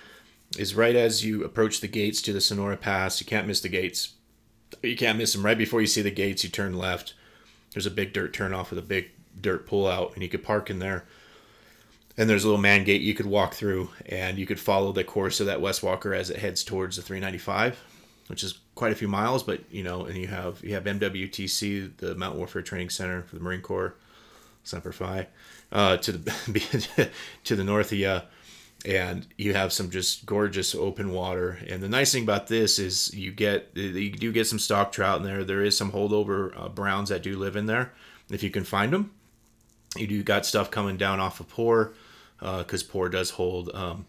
is 0.58 0.74
right 0.74 0.94
as 0.94 1.24
you 1.24 1.44
approach 1.44 1.80
the 1.80 1.88
gates 1.88 2.20
to 2.22 2.32
the 2.32 2.40
Sonora 2.40 2.76
Pass. 2.76 3.20
You 3.20 3.26
can't 3.26 3.46
miss 3.46 3.60
the 3.60 3.68
gates. 3.68 4.14
You 4.82 4.96
can't 4.96 5.18
miss 5.18 5.32
them 5.32 5.44
right 5.44 5.56
before 5.56 5.80
you 5.80 5.86
see 5.86 6.02
the 6.02 6.10
gates. 6.10 6.44
You 6.44 6.50
turn 6.50 6.76
left. 6.76 7.14
There's 7.72 7.86
a 7.86 7.90
big 7.90 8.12
dirt 8.12 8.32
turnoff 8.32 8.70
with 8.70 8.78
a 8.78 8.82
big 8.82 9.10
dirt 9.40 9.66
pull 9.66 9.86
out, 9.86 10.12
and 10.14 10.22
you 10.22 10.28
could 10.28 10.44
park 10.44 10.70
in 10.70 10.78
there. 10.78 11.04
And 12.16 12.30
there's 12.30 12.44
a 12.44 12.46
little 12.46 12.60
man 12.60 12.84
gate 12.84 13.00
you 13.00 13.14
could 13.14 13.26
walk 13.26 13.54
through, 13.54 13.90
and 14.06 14.38
you 14.38 14.46
could 14.46 14.60
follow 14.60 14.92
the 14.92 15.02
course 15.02 15.40
of 15.40 15.46
that 15.46 15.60
West 15.60 15.82
Walker 15.82 16.14
as 16.14 16.30
it 16.30 16.38
heads 16.38 16.62
towards 16.62 16.96
the 16.96 17.02
395, 17.02 17.80
which 18.28 18.44
is 18.44 18.58
quite 18.76 18.92
a 18.92 18.96
few 18.96 19.08
miles. 19.08 19.42
But 19.42 19.62
you 19.70 19.82
know, 19.82 20.04
and 20.04 20.16
you 20.16 20.28
have 20.28 20.62
you 20.62 20.74
have 20.74 20.84
MWTC, 20.84 21.96
the 21.96 22.14
Mountain 22.14 22.38
Warfare 22.38 22.62
Training 22.62 22.90
Center 22.90 23.22
for 23.22 23.36
the 23.36 23.42
Marine 23.42 23.62
Corps. 23.62 23.96
Semper 24.64 24.92
Fi, 24.92 25.28
uh, 25.70 25.98
to 25.98 26.12
the 26.12 27.10
to 27.44 27.54
the 27.56 27.64
north 27.64 27.92
of 27.92 27.98
you, 27.98 28.20
and 28.84 29.26
you 29.38 29.54
have 29.54 29.72
some 29.72 29.90
just 29.90 30.26
gorgeous 30.26 30.74
open 30.74 31.12
water. 31.12 31.58
And 31.68 31.82
the 31.82 31.88
nice 31.88 32.12
thing 32.12 32.24
about 32.24 32.48
this 32.48 32.78
is 32.78 33.14
you 33.14 33.30
get 33.30 33.70
you 33.74 34.10
do 34.10 34.32
get 34.32 34.46
some 34.46 34.58
stock 34.58 34.90
trout 34.90 35.18
in 35.18 35.22
there. 35.22 35.44
There 35.44 35.62
is 35.62 35.76
some 35.76 35.92
holdover 35.92 36.58
uh, 36.58 36.68
browns 36.68 37.10
that 37.10 37.22
do 37.22 37.36
live 37.38 37.56
in 37.56 37.66
there 37.66 37.92
if 38.30 38.42
you 38.42 38.50
can 38.50 38.64
find 38.64 38.92
them. 38.92 39.12
You 39.96 40.06
do 40.06 40.22
got 40.22 40.44
stuff 40.44 40.70
coming 40.70 40.96
down 40.96 41.20
off 41.20 41.38
of 41.38 41.48
Poore, 41.48 41.94
because 42.40 42.82
Poore 42.82 43.08
does 43.08 43.30
hold 43.30 43.70
um, 43.74 44.06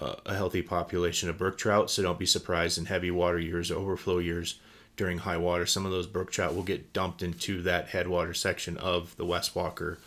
uh, 0.00 0.14
a 0.26 0.34
healthy 0.34 0.62
population 0.62 1.28
of 1.28 1.38
brook 1.38 1.58
trout. 1.58 1.90
So 1.90 2.02
don't 2.02 2.18
be 2.18 2.26
surprised 2.26 2.78
in 2.78 2.84
heavy 2.86 3.10
water 3.10 3.38
years, 3.38 3.70
or 3.70 3.76
overflow 3.76 4.18
years 4.18 4.60
during 4.96 5.18
high 5.18 5.36
water, 5.36 5.66
some 5.66 5.84
of 5.84 5.92
those 5.92 6.06
brook 6.06 6.30
trout 6.30 6.54
will 6.54 6.62
get 6.62 6.92
dumped 6.92 7.22
into 7.22 7.62
that 7.62 7.88
headwater 7.88 8.34
section 8.34 8.76
of 8.76 9.16
the 9.16 9.24
West 9.24 9.56
Walker, 9.56 9.98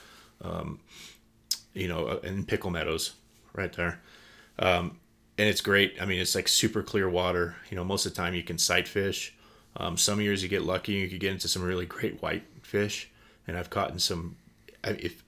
um, 0.41 0.80
you 1.73 1.88
know, 1.88 2.08
uh, 2.08 2.19
in 2.23 2.45
Pickel 2.45 2.71
Meadows, 2.71 3.13
right 3.54 3.73
there. 3.73 4.00
Um, 4.60 5.00
and 5.38 5.47
it's 5.47 5.62
great. 5.62 5.95
I 6.02 6.06
mean, 6.06 6.19
it's 6.19 6.36
like 6.36 6.47
super 6.47 6.82
clear 6.82 7.10
water. 7.10 7.56
You 7.69 7.76
know, 7.76 7.84
most 7.84 8.06
of 8.06 8.13
the 8.13 8.17
time 8.17 8.34
you 8.34 8.43
can 8.43 8.58
sight 8.58 8.88
fish. 8.88 9.36
Um, 9.76 9.97
some 9.97 10.19
years 10.19 10.41
you 10.41 10.50
get 10.50 10.63
lucky, 10.63 10.93
you 10.93 11.08
could 11.08 11.19
get 11.19 11.32
into 11.32 11.47
some 11.47 11.62
really 11.62 11.86
great 11.86 12.21
white 12.21 12.43
fish. 12.63 13.10
And 13.47 13.58
I've 13.58 13.69
caught 13.69 13.91
in 13.91 14.00
some. 14.00 14.38
If 14.84 15.23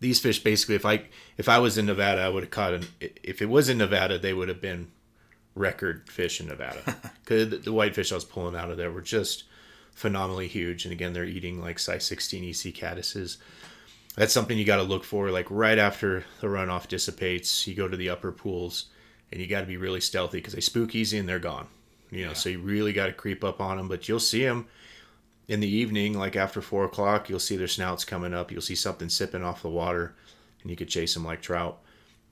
these 0.00 0.20
fish 0.20 0.42
basically, 0.42 0.74
if 0.74 0.84
I 0.84 1.04
if 1.38 1.48
I 1.48 1.58
was 1.58 1.78
in 1.78 1.86
Nevada, 1.86 2.20
I 2.20 2.28
would 2.28 2.42
have 2.42 2.50
caught 2.50 2.74
an. 2.74 2.86
If 3.00 3.40
it 3.40 3.48
was 3.48 3.68
in 3.68 3.78
Nevada, 3.78 4.18
they 4.18 4.34
would 4.34 4.48
have 4.48 4.60
been 4.60 4.90
record 5.54 6.08
fish 6.08 6.40
in 6.40 6.48
Nevada 6.48 6.82
because 7.24 7.50
the, 7.50 7.58
the 7.58 7.72
whitefish 7.72 8.12
I 8.12 8.16
was 8.16 8.24
pulling 8.24 8.56
out 8.56 8.70
of 8.70 8.76
there 8.76 8.90
were 8.90 9.00
just 9.00 9.44
phenomenally 9.92 10.48
huge. 10.48 10.84
And 10.84 10.92
again, 10.92 11.12
they're 11.12 11.24
eating 11.24 11.60
like 11.60 11.78
size 11.78 12.04
16 12.04 12.44
EC 12.44 12.74
caddises. 12.74 13.38
That's 14.16 14.32
something 14.32 14.58
you 14.58 14.64
got 14.64 14.76
to 14.76 14.82
look 14.82 15.04
for. 15.04 15.30
Like 15.30 15.46
right 15.50 15.78
after 15.78 16.24
the 16.40 16.46
runoff 16.48 16.88
dissipates, 16.88 17.66
you 17.66 17.74
go 17.74 17.88
to 17.88 17.96
the 17.96 18.10
upper 18.10 18.32
pools, 18.32 18.86
and 19.32 19.40
you 19.40 19.48
got 19.48 19.60
to 19.60 19.66
be 19.66 19.76
really 19.76 20.00
stealthy 20.00 20.38
because 20.38 20.54
they 20.54 20.60
spook 20.60 20.94
easy 20.94 21.18
and 21.18 21.28
they're 21.28 21.38
gone. 21.38 21.66
You 22.10 22.26
know, 22.26 22.32
so 22.34 22.48
you 22.48 22.60
really 22.60 22.92
got 22.92 23.06
to 23.06 23.12
creep 23.12 23.42
up 23.42 23.60
on 23.60 23.76
them. 23.76 23.88
But 23.88 24.08
you'll 24.08 24.20
see 24.20 24.44
them 24.44 24.68
in 25.48 25.58
the 25.58 25.68
evening, 25.68 26.16
like 26.16 26.36
after 26.36 26.60
four 26.60 26.84
o'clock. 26.84 27.28
You'll 27.28 27.40
see 27.40 27.56
their 27.56 27.66
snouts 27.66 28.04
coming 28.04 28.32
up. 28.32 28.52
You'll 28.52 28.60
see 28.60 28.76
something 28.76 29.08
sipping 29.08 29.42
off 29.42 29.62
the 29.62 29.68
water, 29.68 30.14
and 30.62 30.70
you 30.70 30.76
could 30.76 30.88
chase 30.88 31.14
them 31.14 31.24
like 31.24 31.42
trout. 31.42 31.80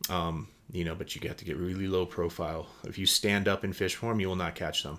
Um, 0.08 0.48
you 0.72 0.85
know, 0.85 0.94
but 0.94 1.14
you 1.14 1.20
got 1.20 1.38
to 1.38 1.44
get 1.44 1.56
really 1.56 1.87
low 1.87 2.06
profile. 2.06 2.66
If 2.85 2.98
you 2.98 3.06
stand 3.06 3.46
up 3.46 3.64
in 3.64 3.72
fish 3.72 3.94
form, 3.94 4.20
you 4.20 4.28
will 4.28 4.37
not 4.37 4.54
catch 4.54 4.82
them. 4.82 4.98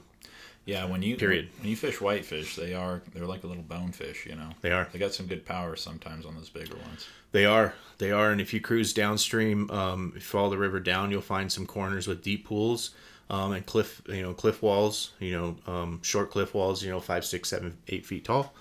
Yeah, 0.65 0.86
when 0.86 1.01
you 1.01 1.17
Period. 1.17 1.49
when 1.59 1.69
you 1.69 1.75
fish 1.75 1.99
whitefish, 1.99 2.55
they 2.55 2.73
are 2.73 3.01
they're 3.13 3.25
like 3.25 3.43
a 3.43 3.47
little 3.47 3.63
bonefish. 3.63 4.25
You 4.25 4.36
know, 4.36 4.49
They 4.62 4.71
are. 4.71 4.88
They 4.93 4.99
got 4.99 5.13
some 5.13 5.27
good 5.27 5.45
power 5.45 5.75
sometimes 5.75 6.25
on 6.25 6.36
those 6.36 6.49
bigger 6.49 6.75
ones. 6.77 7.05
They 7.33 7.45
are. 7.45 7.73
They 7.97 8.12
are. 8.12 8.31
And 8.31 8.39
if 8.39 8.53
you 8.53 8.62
cruise 8.62 8.93
downstream, 8.93 9.69
um, 9.71 10.13
if 10.15 10.21
you 10.23 10.27
follow 10.27 10.51
the 10.51 10.57
river 10.57 10.79
down, 10.79 11.12
you'll 11.12 11.21
find 11.21 11.51
some 11.51 11.65
corners 11.65 12.07
with 12.07 12.23
deep 12.23 12.45
pools 12.47 12.91
um, 13.29 13.51
and 13.51 13.65
cliff, 13.65 14.01
you 14.07 14.21
know, 14.21 14.33
cliff 14.33 14.62
walls. 14.62 15.12
You 15.19 15.33
know, 15.33 15.73
um, 15.73 15.99
short 16.01 16.31
cliff 16.31 16.53
walls. 16.53 16.81
You 16.81 16.91
know, 16.91 17.01
five, 17.01 17.25
six, 17.25 17.49
seven, 17.49 17.77
eight 17.89 18.05
feet 18.05 18.23
tall. 18.23 18.53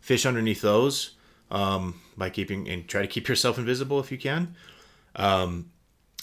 Fish 0.00 0.24
underneath 0.24 0.62
those 0.62 1.10
um, 1.50 2.00
by 2.16 2.30
keeping 2.30 2.66
and 2.66 2.88
try 2.88 3.02
to 3.02 3.08
keep 3.08 3.28
yourself 3.28 3.58
invisible 3.58 4.00
if 4.00 4.10
you 4.10 4.16
can. 4.16 4.54
Um, 5.16 5.66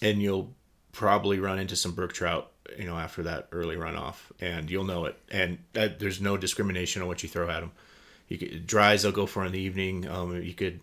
and 0.01 0.21
you'll 0.21 0.53
probably 0.91 1.39
run 1.39 1.59
into 1.59 1.75
some 1.75 1.93
brook 1.93 2.13
trout. 2.13 2.51
You 2.77 2.85
know, 2.85 2.97
after 2.97 3.23
that 3.23 3.47
early 3.51 3.75
runoff, 3.75 4.17
and 4.39 4.69
you'll 4.69 4.83
know 4.83 5.05
it. 5.05 5.17
And 5.31 5.57
that, 5.73 5.99
there's 5.99 6.21
no 6.21 6.37
discrimination 6.37 7.01
on 7.01 7.07
what 7.07 7.23
you 7.23 7.29
throw 7.29 7.49
at 7.49 7.61
them. 7.61 7.71
You 8.27 8.37
could, 8.37 8.67
dries, 8.67 9.01
they'll 9.01 9.11
go 9.11 9.25
for 9.25 9.43
in 9.43 9.51
the 9.51 9.59
evening. 9.59 10.07
Um, 10.07 10.39
you 10.41 10.53
could 10.53 10.81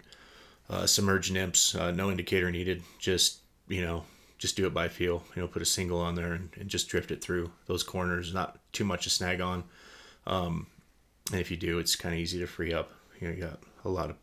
uh, 0.69 0.87
submerged 0.87 1.33
nymphs, 1.33 1.75
uh, 1.75 1.93
no 1.93 2.11
indicator 2.11 2.51
needed. 2.51 2.83
Just 2.99 3.39
you 3.69 3.83
know, 3.83 4.05
just 4.39 4.57
do 4.57 4.67
it 4.67 4.75
by 4.75 4.89
feel. 4.89 5.23
You 5.35 5.43
know, 5.43 5.49
put 5.49 5.63
a 5.63 5.67
single 5.67 6.01
on 6.01 6.15
there 6.15 6.33
and, 6.33 6.51
and 6.59 6.69
just 6.69 6.89
drift 6.89 7.11
it 7.11 7.23
through 7.23 7.53
those 7.67 7.83
corners. 7.83 8.35
Not 8.35 8.59
too 8.73 8.85
much 8.85 9.05
to 9.05 9.11
snag 9.11 9.41
on. 9.41 9.65
Um, 10.27 10.67
and 11.31 11.41
if 11.41 11.51
you 11.51 11.57
do, 11.57 11.79
it's 11.79 11.97
kind 11.97 12.15
of 12.15 12.21
easy 12.21 12.39
to 12.41 12.47
free 12.47 12.73
up. 12.73 12.91
You 13.21 13.29
know, 13.29 13.35
you 13.35 13.41
got 13.43 13.61
a 13.85 13.89
lot 13.89 14.11
of 14.11 14.17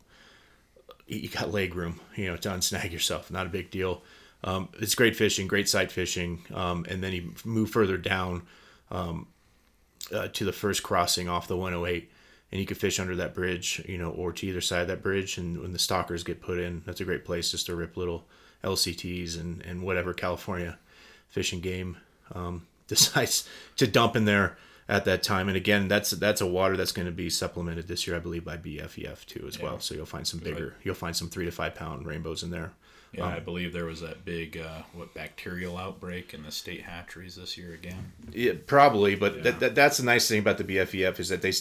you 1.07 1.29
got 1.29 1.51
leg 1.51 1.75
room. 1.75 1.99
You 2.15 2.31
know, 2.31 2.37
to 2.37 2.49
unsnag 2.49 2.91
yourself. 2.91 3.31
Not 3.31 3.45
a 3.45 3.49
big 3.49 3.71
deal. 3.71 4.01
Um, 4.43 4.69
it's 4.79 4.95
great 4.95 5.15
fishing, 5.15 5.47
great 5.47 5.69
sight 5.69 5.91
fishing. 5.91 6.43
Um, 6.53 6.85
and 6.89 7.03
then 7.03 7.13
you 7.13 7.33
move 7.45 7.69
further 7.69 7.97
down 7.97 8.43
um, 8.91 9.27
uh, 10.13 10.27
to 10.33 10.45
the 10.45 10.51
first 10.51 10.83
crossing 10.83 11.29
off 11.29 11.47
the 11.47 11.57
108 11.57 12.09
and 12.53 12.59
you 12.59 12.67
can 12.67 12.75
fish 12.75 12.99
under 12.99 13.15
that 13.15 13.33
bridge, 13.33 13.83
you 13.87 13.97
know, 13.97 14.11
or 14.11 14.31
to 14.31 14.45
either 14.45 14.61
side 14.61 14.83
of 14.83 14.87
that 14.87 15.01
bridge. 15.01 15.39
And 15.39 15.59
when 15.59 15.73
the 15.73 15.79
stalkers 15.79 16.23
get 16.23 16.39
put 16.39 16.59
in, 16.59 16.83
that's 16.85 17.01
a 17.01 17.03
great 17.03 17.25
place 17.25 17.49
just 17.49 17.65
to 17.65 17.75
rip 17.75 17.97
little 17.97 18.25
LCTs 18.63 19.39
and, 19.39 19.63
and 19.63 19.81
whatever 19.81 20.13
California 20.13 20.77
fishing 21.29 21.61
game 21.61 21.97
um, 22.31 22.67
decides 22.87 23.49
to 23.77 23.87
dump 23.87 24.15
in 24.15 24.25
there 24.25 24.55
at 24.87 25.03
that 25.05 25.23
time. 25.23 25.47
And 25.47 25.57
again, 25.57 25.87
that's 25.87 26.11
that's 26.11 26.41
a 26.41 26.45
water 26.45 26.77
that's 26.77 26.91
going 26.91 27.07
to 27.07 27.11
be 27.11 27.27
supplemented 27.27 27.87
this 27.87 28.05
year, 28.05 28.15
I 28.15 28.19
believe, 28.19 28.45
by 28.45 28.57
BFEF 28.57 29.25
too 29.25 29.45
as 29.47 29.59
well. 29.59 29.79
So 29.79 29.95
you'll 29.95 30.05
find 30.05 30.27
some 30.27 30.39
bigger, 30.39 30.75
you'll 30.83 30.93
find 30.93 31.15
some 31.15 31.29
three 31.29 31.45
to 31.45 31.51
five 31.51 31.73
pound 31.73 32.05
rainbows 32.05 32.43
in 32.43 32.51
there. 32.51 32.73
Yeah, 33.13 33.25
I 33.27 33.39
believe 33.39 33.73
there 33.73 33.85
was 33.85 34.01
that 34.01 34.25
big 34.25 34.57
uh, 34.57 34.81
what 34.93 35.13
bacterial 35.13 35.77
outbreak 35.77 36.33
in 36.33 36.43
the 36.43 36.51
state 36.51 36.81
hatcheries 36.81 37.35
this 37.35 37.57
year 37.57 37.73
again. 37.73 38.11
Yeah, 38.31 38.53
probably, 38.65 39.15
but 39.15 39.35
Yeah. 39.37 39.41
that, 39.43 39.59
that, 39.59 39.75
that's 39.75 39.97
the 39.97 40.03
nice 40.05 40.27
thing 40.27 40.39
about 40.39 40.57
the 40.57 40.63
BFEF 40.63 41.19
is 41.19 41.29
that 41.29 41.41
they 41.41 41.53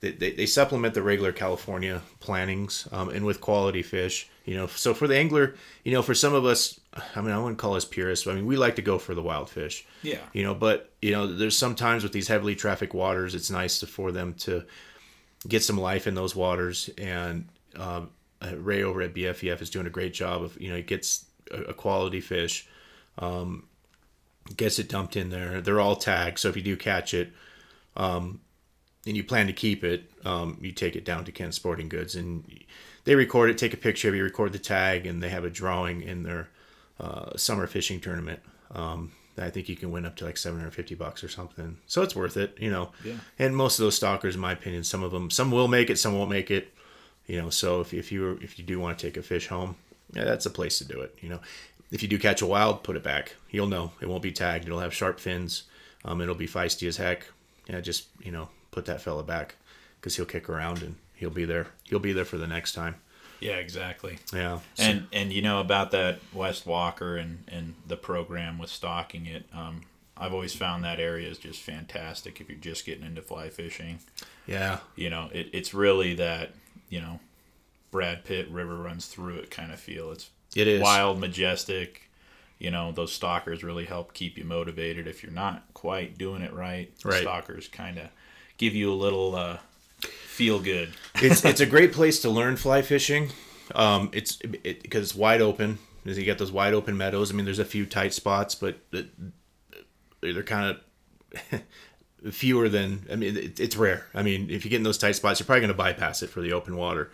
they, 0.00 0.10
they, 0.12 0.30
they 0.32 0.46
supplement 0.46 0.92
the 0.94 1.02
regular 1.02 1.32
California 1.32 2.02
plantings 2.20 2.86
um, 2.92 3.08
and 3.08 3.24
with 3.24 3.40
quality 3.40 3.82
fish. 3.82 4.28
You 4.44 4.54
know, 4.54 4.66
so 4.66 4.92
for 4.94 5.06
the 5.08 5.16
angler, 5.16 5.54
you 5.84 5.92
know, 5.92 6.02
for 6.02 6.14
some 6.14 6.34
of 6.34 6.44
us, 6.44 6.78
I 7.14 7.20
mean, 7.20 7.30
I 7.32 7.38
wouldn't 7.38 7.58
call 7.58 7.74
us 7.76 7.84
purists. 7.84 8.24
But 8.26 8.32
I 8.32 8.34
mean, 8.34 8.46
we 8.46 8.56
like 8.56 8.76
to 8.76 8.82
go 8.82 8.98
for 8.98 9.14
the 9.14 9.22
wild 9.22 9.48
fish. 9.50 9.86
Yeah. 10.02 10.18
You 10.34 10.44
know, 10.44 10.54
but 10.54 10.92
you 11.02 11.12
know, 11.12 11.26
there's 11.26 11.56
sometimes 11.58 12.02
with 12.02 12.12
these 12.12 12.28
heavily 12.28 12.54
trafficked 12.54 12.94
waters, 12.94 13.34
it's 13.34 13.50
nice 13.50 13.80
to, 13.80 13.86
for 13.86 14.12
them 14.12 14.34
to 14.40 14.64
get 15.48 15.62
some 15.62 15.78
life 15.78 16.06
in 16.06 16.14
those 16.14 16.36
waters. 16.36 16.90
And 16.98 17.48
um, 17.76 18.10
uh, 18.52 18.56
Ray 18.56 18.82
over 18.82 19.02
at 19.02 19.14
BFEF 19.14 19.60
is 19.60 19.70
doing 19.70 19.86
a 19.86 19.90
great 19.90 20.14
job 20.14 20.42
of 20.42 20.60
you 20.60 20.68
know 20.70 20.76
he 20.76 20.82
gets 20.82 21.26
a, 21.50 21.62
a 21.62 21.74
quality 21.74 22.20
fish 22.20 22.68
gets 24.54 24.78
it 24.78 24.88
dumped 24.88 25.16
in 25.16 25.30
there. 25.30 25.60
They're 25.60 25.80
all 25.80 25.96
tagged, 25.96 26.38
so 26.38 26.48
if 26.48 26.56
you 26.56 26.62
do 26.62 26.76
catch 26.76 27.14
it, 27.14 27.32
um, 27.96 28.40
and 29.06 29.16
you 29.16 29.24
plan 29.24 29.46
to 29.46 29.52
keep 29.52 29.82
it, 29.84 30.10
um, 30.24 30.58
you 30.60 30.72
take 30.72 30.96
it 30.96 31.04
down 31.04 31.24
to 31.24 31.32
Ken 31.32 31.52
Sporting 31.52 31.88
Goods, 31.88 32.14
and 32.14 32.44
they 33.04 33.14
record 33.14 33.50
it, 33.50 33.58
take 33.58 33.74
a 33.74 33.78
picture 33.78 34.08
of 34.08 34.14
it, 34.14 34.20
record 34.20 34.52
the 34.52 34.58
tag, 34.58 35.06
and 35.06 35.22
they 35.22 35.28
have 35.28 35.44
a 35.44 35.50
drawing 35.50 36.02
in 36.02 36.22
their 36.22 36.48
uh, 37.00 37.36
summer 37.36 37.66
fishing 37.66 38.00
tournament. 38.00 38.40
Um, 38.72 39.12
I 39.38 39.50
think 39.50 39.68
you 39.68 39.76
can 39.76 39.90
win 39.90 40.06
up 40.06 40.16
to 40.16 40.24
like 40.24 40.38
750 40.38 40.94
bucks 40.94 41.22
or 41.22 41.28
something. 41.28 41.76
So 41.86 42.02
it's 42.02 42.16
worth 42.16 42.36
it, 42.36 42.56
you 42.58 42.70
know. 42.70 42.92
Yeah. 43.04 43.16
And 43.38 43.54
most 43.54 43.78
of 43.78 43.84
those 43.84 43.94
stalkers, 43.94 44.34
in 44.34 44.40
my 44.40 44.52
opinion, 44.52 44.82
some 44.82 45.02
of 45.02 45.12
them, 45.12 45.30
some 45.30 45.50
will 45.50 45.68
make 45.68 45.90
it, 45.90 45.98
some 45.98 46.16
won't 46.16 46.30
make 46.30 46.50
it. 46.50 46.72
You 47.26 47.42
know, 47.42 47.50
so 47.50 47.80
if, 47.80 47.92
if 47.92 48.12
you 48.12 48.38
if 48.42 48.58
you 48.58 48.64
do 48.64 48.78
want 48.78 48.98
to 48.98 49.06
take 49.06 49.16
a 49.16 49.22
fish 49.22 49.48
home, 49.48 49.76
yeah, 50.12 50.24
that's 50.24 50.46
a 50.46 50.50
place 50.50 50.78
to 50.78 50.84
do 50.84 51.00
it. 51.00 51.16
You 51.20 51.28
know, 51.30 51.40
if 51.90 52.02
you 52.02 52.08
do 52.08 52.18
catch 52.18 52.40
a 52.42 52.46
wild, 52.46 52.82
put 52.84 52.96
it 52.96 53.02
back. 53.02 53.34
You'll 53.50 53.66
know 53.66 53.92
it 54.00 54.08
won't 54.08 54.22
be 54.22 54.32
tagged. 54.32 54.64
It'll 54.66 54.80
have 54.80 54.94
sharp 54.94 55.18
fins. 55.20 55.64
Um, 56.04 56.20
it'll 56.20 56.34
be 56.36 56.46
feisty 56.46 56.86
as 56.86 56.96
heck. 56.98 57.26
Yeah, 57.68 57.80
just 57.80 58.06
you 58.22 58.30
know, 58.30 58.48
put 58.70 58.86
that 58.86 59.02
fella 59.02 59.24
back 59.24 59.56
because 60.00 60.14
he'll 60.16 60.24
kick 60.26 60.48
around 60.48 60.82
and 60.82 60.94
he'll 61.14 61.30
be 61.30 61.44
there. 61.44 61.66
He'll 61.84 61.98
be 61.98 62.12
there 62.12 62.24
for 62.24 62.38
the 62.38 62.46
next 62.46 62.72
time. 62.72 62.96
Yeah, 63.40 63.56
exactly. 63.56 64.18
Yeah. 64.32 64.60
So- 64.74 64.84
And 64.84 65.06
and 65.12 65.32
you 65.32 65.42
know 65.42 65.60
about 65.60 65.90
that 65.90 66.20
West 66.32 66.64
Walker 66.64 67.16
and 67.16 67.42
and 67.48 67.74
the 67.88 67.96
program 67.96 68.56
with 68.58 68.70
stocking 68.70 69.26
it. 69.26 69.46
Um, 69.52 69.82
I've 70.16 70.32
always 70.32 70.54
found 70.54 70.84
that 70.84 70.98
area 71.00 71.28
is 71.28 71.36
just 71.38 71.60
fantastic 71.60 72.40
if 72.40 72.48
you're 72.48 72.56
just 72.56 72.86
getting 72.86 73.04
into 73.04 73.20
fly 73.20 73.50
fishing. 73.50 73.98
yeah. 74.46 74.78
You 74.94 75.10
know, 75.10 75.28
it, 75.32 75.50
it's 75.52 75.74
really 75.74 76.14
that 76.14 76.52
you 76.88 77.00
know, 77.00 77.20
Brad 77.90 78.24
Pitt 78.24 78.48
river 78.50 78.76
runs 78.76 79.06
through 79.06 79.36
it 79.36 79.50
kind 79.50 79.72
of 79.72 79.78
feel. 79.80 80.10
It's 80.12 80.30
It 80.54 80.66
is. 80.68 80.82
wild, 80.82 81.18
majestic. 81.18 82.02
You 82.58 82.70
know, 82.70 82.90
those 82.92 83.12
stalkers 83.12 83.62
really 83.62 83.84
help 83.84 84.14
keep 84.14 84.38
you 84.38 84.44
motivated. 84.44 85.06
If 85.06 85.22
you're 85.22 85.32
not 85.32 85.62
quite 85.74 86.16
doing 86.16 86.42
it 86.42 86.52
right, 86.54 86.90
Right. 87.04 87.20
stalkers 87.22 87.68
kind 87.68 87.98
of 87.98 88.08
give 88.56 88.74
you 88.74 88.90
a 88.90 88.94
little 88.94 89.34
uh, 89.34 89.58
feel 90.00 90.58
good. 90.60 90.94
it's 91.16 91.44
it's 91.44 91.60
a 91.60 91.66
great 91.74 91.92
place 91.92 92.20
to 92.20 92.30
learn 92.30 92.56
fly 92.56 92.80
fishing. 92.82 93.30
Um, 93.74 94.08
it's 94.12 94.38
it 94.64 94.82
because 94.82 95.02
it's 95.02 95.14
wide 95.14 95.40
open. 95.42 95.78
You 96.04 96.14
get 96.24 96.38
those 96.38 96.52
wide 96.52 96.72
open 96.72 96.96
meadows. 96.96 97.30
I 97.32 97.34
mean, 97.34 97.44
there's 97.44 97.58
a 97.58 97.64
few 97.64 97.84
tight 97.84 98.14
spots, 98.14 98.54
but 98.54 98.78
it- 98.92 99.08
they're 100.22 100.42
kind 100.42 100.76
of 101.52 101.60
fewer 102.30 102.68
than. 102.68 103.06
I 103.10 103.16
mean, 103.16 103.36
it, 103.36 103.60
it's 103.60 103.76
rare. 103.76 104.06
I 104.14 104.22
mean, 104.22 104.50
if 104.50 104.64
you 104.64 104.70
get 104.70 104.78
in 104.78 104.82
those 104.82 104.98
tight 104.98 105.16
spots, 105.16 105.40
you're 105.40 105.46
probably 105.46 105.60
going 105.60 105.68
to 105.68 105.74
bypass 105.74 106.22
it 106.22 106.30
for 106.30 106.40
the 106.40 106.52
open 106.52 106.76
water. 106.76 107.10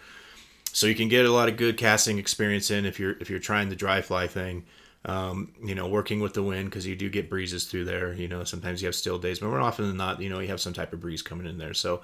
So 0.73 0.87
you 0.87 0.95
can 0.95 1.09
get 1.09 1.27
a 1.27 1.31
lot 1.31 1.49
of 1.49 1.57
good 1.57 1.77
casting 1.77 2.19
experience 2.19 2.71
in 2.71 2.87
if 2.87 2.99
you're 2.99 3.17
if 3.21 3.29
you're 3.29 3.39
trying 3.39 3.69
the 3.69 3.77
dry 3.77 4.01
fly 4.01 4.27
thing. 4.27 4.65
Um, 5.05 5.53
you 5.65 5.75
know, 5.75 5.89
working 5.89 6.21
with 6.21 6.33
the 6.33 6.45
wind 6.45 6.71
because 6.71 6.87
you 6.87 6.95
do 6.95 7.11
get 7.11 7.29
breezes 7.29 7.65
through 7.65 7.87
there. 7.87 8.13
You 8.13 8.29
know, 8.29 8.45
sometimes 8.45 8.81
you 8.81 8.87
have 8.87 8.95
still 8.95 9.19
days, 9.19 9.41
but 9.41 9.49
more 9.49 9.61
often 9.61 9.89
than 9.89 9.97
not, 9.97 10.23
you 10.23 10.31
know, 10.31 10.39
you 10.39 10.47
have 10.47 10.61
some 10.61 10.73
type 10.73 10.93
of 10.93 11.01
breeze 11.01 11.23
coming 11.23 11.47
in 11.47 11.59
there. 11.59 11.75
So 11.75 12.03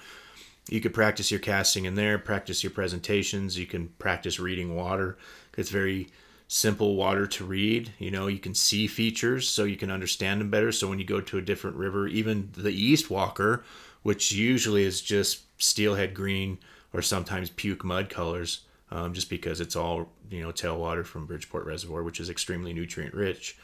you 0.68 0.80
could 0.80 0.92
practice 0.92 1.30
your 1.30 1.40
casting 1.40 1.84
in 1.84 1.94
there, 1.94 2.18
practice 2.18 2.64
your 2.64 2.72
presentations. 2.72 3.56
You 3.56 3.66
can 3.66 3.88
practice 3.98 4.40
reading 4.40 4.74
water. 4.74 5.16
It's 5.56 5.70
very 5.70 6.08
simple 6.48 6.96
water 6.96 7.26
to 7.26 7.44
read. 7.44 7.92
You 7.98 8.10
know, 8.10 8.26
you 8.26 8.38
can 8.38 8.54
see 8.54 8.86
features 8.86 9.48
so 9.48 9.64
you 9.64 9.76
can 9.76 9.90
understand 9.90 10.40
them 10.40 10.50
better. 10.50 10.72
So 10.72 10.88
when 10.88 10.98
you 10.98 11.04
go 11.04 11.20
to 11.20 11.38
a 11.38 11.42
different 11.42 11.76
river, 11.76 12.08
even 12.08 12.50
the 12.56 12.72
East 12.72 13.10
Walker, 13.10 13.64
which 14.02 14.32
usually 14.32 14.82
is 14.82 15.00
just 15.00 15.42
steelhead 15.62 16.14
green 16.14 16.58
or 16.92 17.02
sometimes 17.02 17.50
puke 17.50 17.84
mud 17.84 18.08
colors, 18.08 18.62
um, 18.90 19.12
just 19.12 19.28
because 19.28 19.60
it's 19.60 19.76
all, 19.76 20.08
you 20.30 20.42
know, 20.42 20.50
tailwater 20.50 21.04
from 21.04 21.26
Bridgeport 21.26 21.66
Reservoir, 21.66 22.02
which 22.02 22.18
is 22.18 22.30
extremely 22.30 22.72
nutrient 22.72 23.14
rich. 23.14 23.58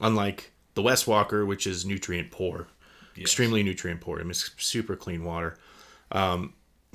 Unlike 0.00 0.50
the 0.74 0.82
West 0.82 1.06
Walker, 1.06 1.46
which 1.46 1.66
is 1.66 1.86
nutrient 1.86 2.32
poor, 2.32 2.66
extremely 3.16 3.62
nutrient 3.62 4.00
poor. 4.00 4.18
I 4.18 4.22
mean, 4.22 4.30
it's 4.30 4.50
super 4.58 4.96
clean 4.96 5.24
water 5.24 5.56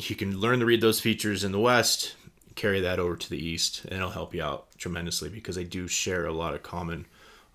you 0.10 0.16
can 0.16 0.40
learn 0.40 0.60
to 0.60 0.66
read 0.66 0.82
those 0.82 1.00
features 1.00 1.44
in 1.44 1.52
the 1.52 1.60
west 1.60 2.16
carry 2.62 2.82
that 2.82 3.00
over 3.00 3.16
to 3.16 3.30
the 3.30 3.44
east 3.44 3.84
and 3.86 3.94
it'll 3.94 4.12
help 4.12 4.36
you 4.36 4.44
out 4.44 4.68
tremendously 4.78 5.30
because 5.30 5.56
they 5.56 5.64
do 5.64 5.88
share 5.88 6.28
a 6.28 6.32
lot 6.32 6.54
of 6.54 6.62
common 6.62 7.08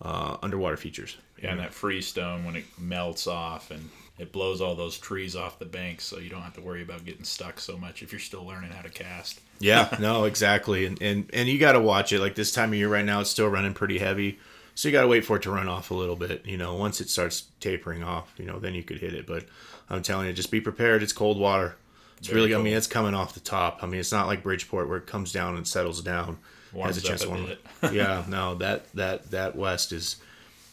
uh, 0.02 0.36
underwater 0.42 0.76
features. 0.76 1.16
Yeah, 1.40 1.52
and 1.52 1.60
that 1.60 1.72
freestone 1.72 2.44
when 2.44 2.56
it 2.56 2.64
melts 2.76 3.28
off 3.28 3.70
and 3.70 3.88
it 4.18 4.32
blows 4.32 4.60
all 4.60 4.74
those 4.74 4.98
trees 4.98 5.36
off 5.36 5.58
the 5.60 5.66
banks, 5.66 6.04
so 6.04 6.18
you 6.18 6.28
don't 6.28 6.40
have 6.40 6.54
to 6.54 6.60
worry 6.60 6.82
about 6.82 7.04
getting 7.04 7.22
stuck 7.22 7.60
so 7.60 7.76
much 7.76 8.02
if 8.02 8.10
you're 8.10 8.18
still 8.18 8.44
learning 8.44 8.70
how 8.70 8.82
to 8.82 8.88
cast. 8.88 9.40
yeah 9.60 9.94
no 10.00 10.24
exactly 10.24 10.86
and 10.86 11.00
and, 11.00 11.30
and 11.32 11.48
you 11.48 11.58
got 11.58 11.72
to 11.72 11.80
watch 11.80 12.12
it. 12.12 12.20
Like 12.20 12.34
this 12.34 12.50
time 12.50 12.70
of 12.70 12.74
year 12.74 12.88
right 12.88 13.04
now 13.04 13.20
it's 13.20 13.30
still 13.30 13.48
running 13.48 13.74
pretty 13.74 13.98
heavy 13.98 14.40
so 14.74 14.88
you 14.88 14.92
got 14.92 15.02
to 15.02 15.08
wait 15.08 15.24
for 15.24 15.36
it 15.36 15.42
to 15.42 15.50
run 15.50 15.68
off 15.68 15.90
a 15.90 15.94
little 15.94 16.16
bit. 16.16 16.44
You 16.44 16.56
know 16.56 16.74
once 16.74 17.00
it 17.00 17.10
starts 17.10 17.44
tapering 17.60 18.02
off 18.02 18.34
you 18.38 18.44
know 18.44 18.58
then 18.58 18.74
you 18.74 18.82
could 18.82 18.98
hit 18.98 19.14
it 19.14 19.26
but 19.26 19.44
i'm 19.88 20.02
telling 20.02 20.26
you 20.26 20.32
just 20.32 20.50
be 20.50 20.60
prepared. 20.60 21.02
It's 21.02 21.12
cold 21.12 21.38
water 21.38 21.76
it's 22.18 22.28
Very 22.28 22.42
really 22.42 22.54
i 22.54 22.58
mean 22.58 22.74
it's 22.74 22.86
coming 22.86 23.14
off 23.14 23.34
the 23.34 23.40
top. 23.40 23.82
I 23.82 23.86
mean 23.86 24.00
it's 24.00 24.12
not 24.12 24.26
like 24.26 24.42
bridgeport 24.42 24.88
where 24.88 24.98
it 24.98 25.06
comes 25.06 25.32
down 25.32 25.56
and 25.56 25.66
settles 25.66 26.00
down 26.02 26.38
Warms 26.72 26.96
has 26.96 27.04
a 27.04 27.06
chance 27.06 27.22
to 27.22 27.28
warm 27.28 27.48
yeah 27.92 28.24
no 28.28 28.54
that 28.56 28.92
that 28.94 29.30
that 29.30 29.56
west 29.56 29.92
is 29.92 30.16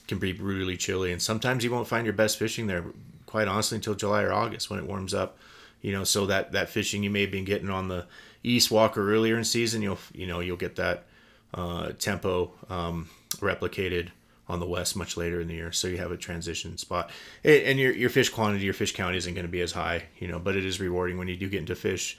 can 0.07 0.19
be 0.19 0.33
brutally 0.33 0.77
chilly 0.77 1.11
and 1.11 1.21
sometimes 1.21 1.63
you 1.63 1.71
won't 1.71 1.87
find 1.87 2.05
your 2.05 2.13
best 2.13 2.37
fishing 2.37 2.67
there 2.67 2.85
quite 3.25 3.47
honestly 3.47 3.75
until 3.77 3.95
july 3.95 4.23
or 4.23 4.33
august 4.33 4.69
when 4.69 4.79
it 4.79 4.85
warms 4.85 5.13
up 5.13 5.37
you 5.81 5.91
know 5.91 6.03
so 6.03 6.25
that 6.25 6.51
that 6.51 6.69
fishing 6.69 7.03
you 7.03 7.09
may 7.09 7.21
have 7.21 7.31
been 7.31 7.45
getting 7.45 7.69
on 7.69 7.87
the 7.87 8.05
east 8.43 8.69
walker 8.69 9.13
earlier 9.13 9.37
in 9.37 9.43
season 9.43 9.81
you'll 9.81 9.99
you 10.13 10.27
know 10.27 10.39
you'll 10.39 10.57
get 10.57 10.75
that 10.75 11.05
uh, 11.53 11.91
tempo 11.99 12.51
um, 12.69 13.09
replicated 13.35 14.09
on 14.47 14.59
the 14.59 14.65
west 14.65 14.95
much 14.95 15.15
later 15.15 15.39
in 15.39 15.47
the 15.47 15.53
year 15.53 15.71
so 15.71 15.87
you 15.87 15.97
have 15.97 16.11
a 16.11 16.17
transition 16.17 16.77
spot 16.77 17.09
and 17.43 17.63
and 17.63 17.79
your, 17.79 17.93
your 17.93 18.09
fish 18.09 18.29
quantity 18.29 18.65
your 18.65 18.73
fish 18.73 18.93
count 18.93 19.15
isn't 19.15 19.33
going 19.33 19.45
to 19.45 19.51
be 19.51 19.61
as 19.61 19.71
high 19.71 20.03
you 20.19 20.27
know 20.27 20.39
but 20.39 20.55
it 20.55 20.65
is 20.65 20.79
rewarding 20.79 21.17
when 21.17 21.27
you 21.27 21.37
do 21.37 21.49
get 21.49 21.59
into 21.59 21.75
fish 21.75 22.17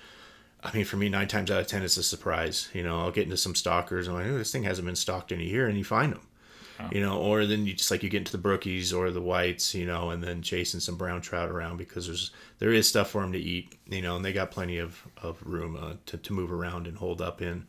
I 0.64 0.74
mean, 0.74 0.86
for 0.86 0.96
me, 0.96 1.10
nine 1.10 1.28
times 1.28 1.50
out 1.50 1.60
of 1.60 1.66
ten, 1.66 1.82
it's 1.82 1.98
a 1.98 2.02
surprise. 2.02 2.70
You 2.72 2.82
know, 2.82 3.00
I'll 3.00 3.10
get 3.10 3.24
into 3.24 3.36
some 3.36 3.54
stalkers. 3.54 4.08
I'm 4.08 4.14
like, 4.14 4.26
oh, 4.26 4.38
this 4.38 4.50
thing 4.50 4.62
hasn't 4.62 4.86
been 4.86 4.96
stalked 4.96 5.30
in 5.30 5.38
a 5.38 5.44
year, 5.44 5.68
and 5.68 5.76
you 5.76 5.84
find 5.84 6.12
them. 6.12 6.22
You 6.90 7.00
know, 7.00 7.18
or 7.20 7.46
then 7.46 7.66
you 7.66 7.74
just 7.74 7.90
like 7.90 8.02
you 8.02 8.08
get 8.08 8.18
into 8.18 8.36
the 8.36 8.48
brookies 8.48 8.92
or 8.92 9.10
the 9.12 9.20
whites, 9.20 9.76
you 9.76 9.86
know, 9.86 10.10
and 10.10 10.24
then 10.24 10.42
chasing 10.42 10.80
some 10.80 10.96
brown 10.96 11.20
trout 11.20 11.48
around 11.48 11.76
because 11.76 12.06
there's 12.06 12.32
there 12.58 12.72
is 12.72 12.88
stuff 12.88 13.10
for 13.10 13.20
them 13.20 13.32
to 13.32 13.38
eat, 13.38 13.76
you 13.86 14.02
know, 14.02 14.16
and 14.16 14.24
they 14.24 14.32
got 14.32 14.50
plenty 14.50 14.78
of 14.78 15.04
of 15.22 15.40
room 15.46 15.76
uh, 15.80 15.92
to 16.06 16.16
to 16.16 16.32
move 16.32 16.50
around 16.50 16.88
and 16.88 16.96
hold 16.96 17.22
up 17.22 17.40
in, 17.40 17.66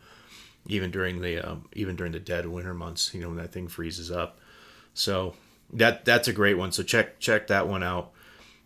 even 0.66 0.90
during 0.90 1.22
the 1.22 1.38
um, 1.38 1.66
even 1.74 1.96
during 1.96 2.14
the 2.14 2.20
dead 2.20 2.48
winter 2.48 2.74
months, 2.74 3.14
you 3.14 3.22
know, 3.22 3.28
when 3.28 3.38
that 3.38 3.52
thing 3.52 3.68
freezes 3.68 4.10
up. 4.10 4.40
So 4.96 5.36
that 5.72 6.06
that's 6.06 6.28
a 6.28 6.34
great 6.34 6.58
one. 6.58 6.72
So 6.72 6.82
check 6.82 7.20
check 7.20 7.46
that 7.48 7.68
one 7.68 7.84
out. 7.84 8.12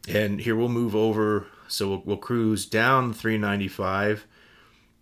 And 0.08 0.40
here 0.40 0.56
we'll 0.56 0.70
move 0.70 0.96
over. 0.96 1.48
So 1.68 1.90
we'll, 1.90 2.02
we'll 2.06 2.18
cruise 2.18 2.66
down 2.66 3.14
395 3.14 4.26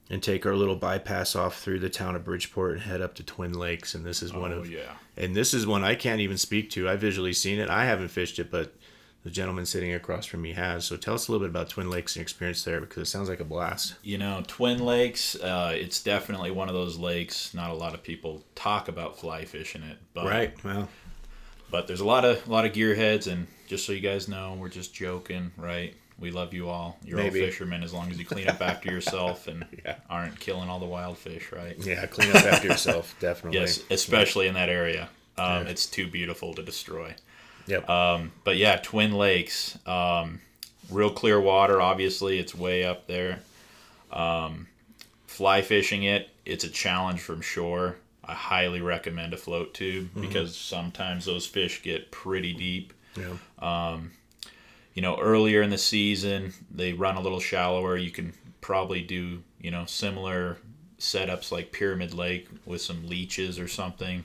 and 0.10 0.24
take 0.24 0.46
our 0.46 0.56
little 0.56 0.76
bypass 0.76 1.36
off 1.36 1.60
through 1.60 1.80
the 1.80 1.90
town 1.90 2.16
of 2.16 2.24
Bridgeport 2.24 2.74
and 2.74 2.82
head 2.82 3.02
up 3.02 3.14
to 3.16 3.24
Twin 3.24 3.54
Lakes. 3.54 3.94
And 3.94 4.06
this 4.06 4.22
is 4.24 4.34
one 4.34 4.52
Oh 4.54 4.60
of 4.60 4.72
yeah. 4.72 4.94
and 5.16 5.36
this 5.36 5.54
is 5.54 5.68
one 5.68 5.84
I 5.84 5.96
can't 5.96 6.22
even 6.22 6.38
speak 6.38 6.70
to. 6.72 6.90
I've 6.90 7.00
visually 7.02 7.34
seen 7.34 7.60
it. 7.60 7.70
I 7.70 7.86
haven't 7.86 8.08
fished 8.10 8.40
it, 8.40 8.50
but 8.50 8.74
the 9.24 9.30
gentleman 9.30 9.66
sitting 9.66 9.94
across 9.94 10.26
from 10.26 10.42
me 10.42 10.54
has. 10.54 10.86
So 10.86 10.96
tell 10.96 11.14
us 11.16 11.28
a 11.28 11.32
little 11.32 11.46
bit 11.46 11.52
about 11.52 11.70
Twin 11.70 11.90
Lakes 11.90 12.14
and 12.14 12.22
your 12.22 12.24
experience 12.24 12.64
there 12.64 12.80
because 12.80 13.04
it 13.04 13.12
sounds 13.12 13.28
like 13.28 13.42
a 13.42 13.46
blast. 13.46 13.96
You 14.02 14.18
know, 14.18 14.42
Twin 14.48 14.80
Lakes, 14.80 15.36
uh, 15.36 15.74
it's 15.76 16.02
definitely 16.02 16.52
one 16.52 16.70
of 16.70 16.74
those 16.76 16.98
lakes. 16.98 17.54
Not 17.54 17.70
a 17.70 17.74
lot 17.74 17.94
of 17.94 18.02
people 18.04 18.44
talk 18.56 18.88
about 18.88 19.20
fly 19.20 19.44
fishing 19.46 19.84
it, 19.84 19.98
but 20.14 20.26
Right. 20.28 20.64
Well, 20.64 20.88
but 21.72 21.88
there's 21.88 22.02
a 22.02 22.06
lot 22.06 22.26
of 22.26 22.46
a 22.48 22.52
lot 22.52 22.66
of 22.66 22.72
gearheads, 22.74 23.28
and 23.32 23.48
just 23.68 23.86
so 23.86 23.92
you 23.92 24.00
guys 24.00 24.28
know, 24.28 24.56
we're 24.60 24.70
just 24.70 24.94
joking, 24.94 25.52
right? 25.58 25.94
We 26.20 26.32
love 26.32 26.52
you 26.54 26.68
all. 26.68 26.98
You're 27.06 27.18
Maybe. 27.18 27.42
all 27.42 27.46
fishermen 27.48 27.84
as 27.84 27.94
long 27.94 28.10
as 28.10 28.18
you 28.18 28.26
clean 28.26 28.48
up 28.48 28.60
after 28.62 28.92
yourself 28.92 29.48
and 29.48 29.66
Yeah. 29.86 29.98
aren't 30.10 30.40
killing 30.40 30.68
all 30.68 30.80
the 30.80 30.86
wild 30.88 31.18
fish, 31.18 31.52
right? 31.52 31.76
yeah, 31.78 32.08
clean 32.08 32.32
up 32.32 32.44
after 32.44 32.68
yourself, 32.68 33.16
definitely. 33.20 33.60
Yes, 33.60 33.84
especially 33.92 34.48
in 34.48 34.56
that 34.56 34.70
area. 34.70 35.10
Um, 35.38 35.68
It's 35.68 35.86
too 35.86 36.08
beautiful 36.08 36.56
to 36.56 36.64
destroy. 36.64 37.14
Yep. 37.68 37.88
Um, 37.88 38.32
but 38.44 38.58
yeah, 38.58 38.78
Twin 38.78 39.12
Lakes, 39.12 39.78
um, 39.86 40.42
real 40.90 41.12
clear 41.12 41.40
water. 41.40 41.80
Obviously, 41.82 42.40
it's 42.40 42.56
way 42.56 42.84
up 42.84 43.06
there. 43.06 43.42
Um, 44.12 44.66
fly 45.28 45.62
fishing 45.62 46.02
it, 46.04 46.30
it's 46.46 46.64
a 46.64 46.70
challenge 46.70 47.20
from 47.20 47.42
shore. 47.42 47.98
I 48.28 48.34
highly 48.34 48.82
recommend 48.82 49.34
a 49.34 49.38
float 49.38 49.74
tube 49.74 50.10
mm-hmm. 50.10 50.22
because 50.22 50.56
sometimes 50.56 51.26
those 51.26 51.46
fish 51.46 51.82
get 51.82 52.12
pretty 52.12 52.54
deep. 52.54 52.94
yeah. 53.16 53.38
Um, 53.60 54.12
you 54.94 55.02
know, 55.02 55.20
earlier 55.20 55.62
in 55.62 55.70
the 55.70 55.78
season, 55.78 56.54
they 56.72 56.94
run 56.94 57.18
a 57.18 57.22
little 57.22 57.40
shallower. 57.40 57.98
You 57.98 58.10
can 58.10 58.34
probably 58.62 59.02
do, 59.02 59.44
you 59.62 59.70
know, 59.70 59.86
similar 59.86 60.58
setups 61.00 61.52
like 61.52 61.72
Pyramid 61.72 62.14
Lake 62.14 62.48
with 62.66 62.82
some 62.82 63.08
leeches 63.08 63.60
or 63.60 63.68
something. 63.68 64.24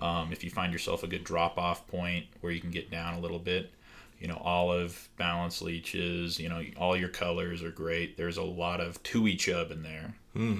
Um, 0.00 0.32
if 0.32 0.42
you 0.42 0.50
find 0.50 0.72
yourself 0.72 1.02
a 1.04 1.06
good 1.06 1.24
drop 1.24 1.58
off 1.58 1.86
point 1.86 2.26
where 2.40 2.52
you 2.52 2.60
can 2.60 2.70
get 2.70 2.90
down 2.90 3.14
a 3.14 3.20
little 3.20 3.38
bit, 3.38 3.70
you 4.18 4.26
know, 4.26 4.40
olive, 4.42 5.08
balance 5.16 5.62
leeches, 5.62 6.40
you 6.40 6.48
know, 6.48 6.62
all 6.76 6.96
your 6.96 7.08
colors 7.08 7.62
are 7.62 7.70
great. 7.70 8.16
There's 8.16 8.36
a 8.36 8.42
lot 8.42 8.80
of 8.80 9.02
tui 9.02 9.36
chub 9.36 9.70
in 9.70 9.82
there. 9.82 10.14
Hmm. 10.34 10.58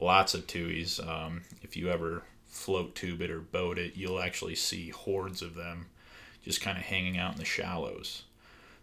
Lots 0.00 0.34
of 0.34 0.46
tuis. 0.46 1.00
Um, 1.00 1.42
if 1.62 1.76
you 1.76 1.90
ever 1.90 2.22
float 2.46 2.94
tube 2.94 3.20
it 3.20 3.30
or 3.30 3.40
boat 3.40 3.78
it, 3.78 3.96
you'll 3.96 4.20
actually 4.20 4.54
see 4.54 4.90
hordes 4.90 5.42
of 5.42 5.54
them 5.54 5.86
just 6.42 6.60
kind 6.60 6.78
of 6.78 6.84
hanging 6.84 7.18
out 7.18 7.32
in 7.32 7.38
the 7.38 7.44
shallows. 7.44 8.22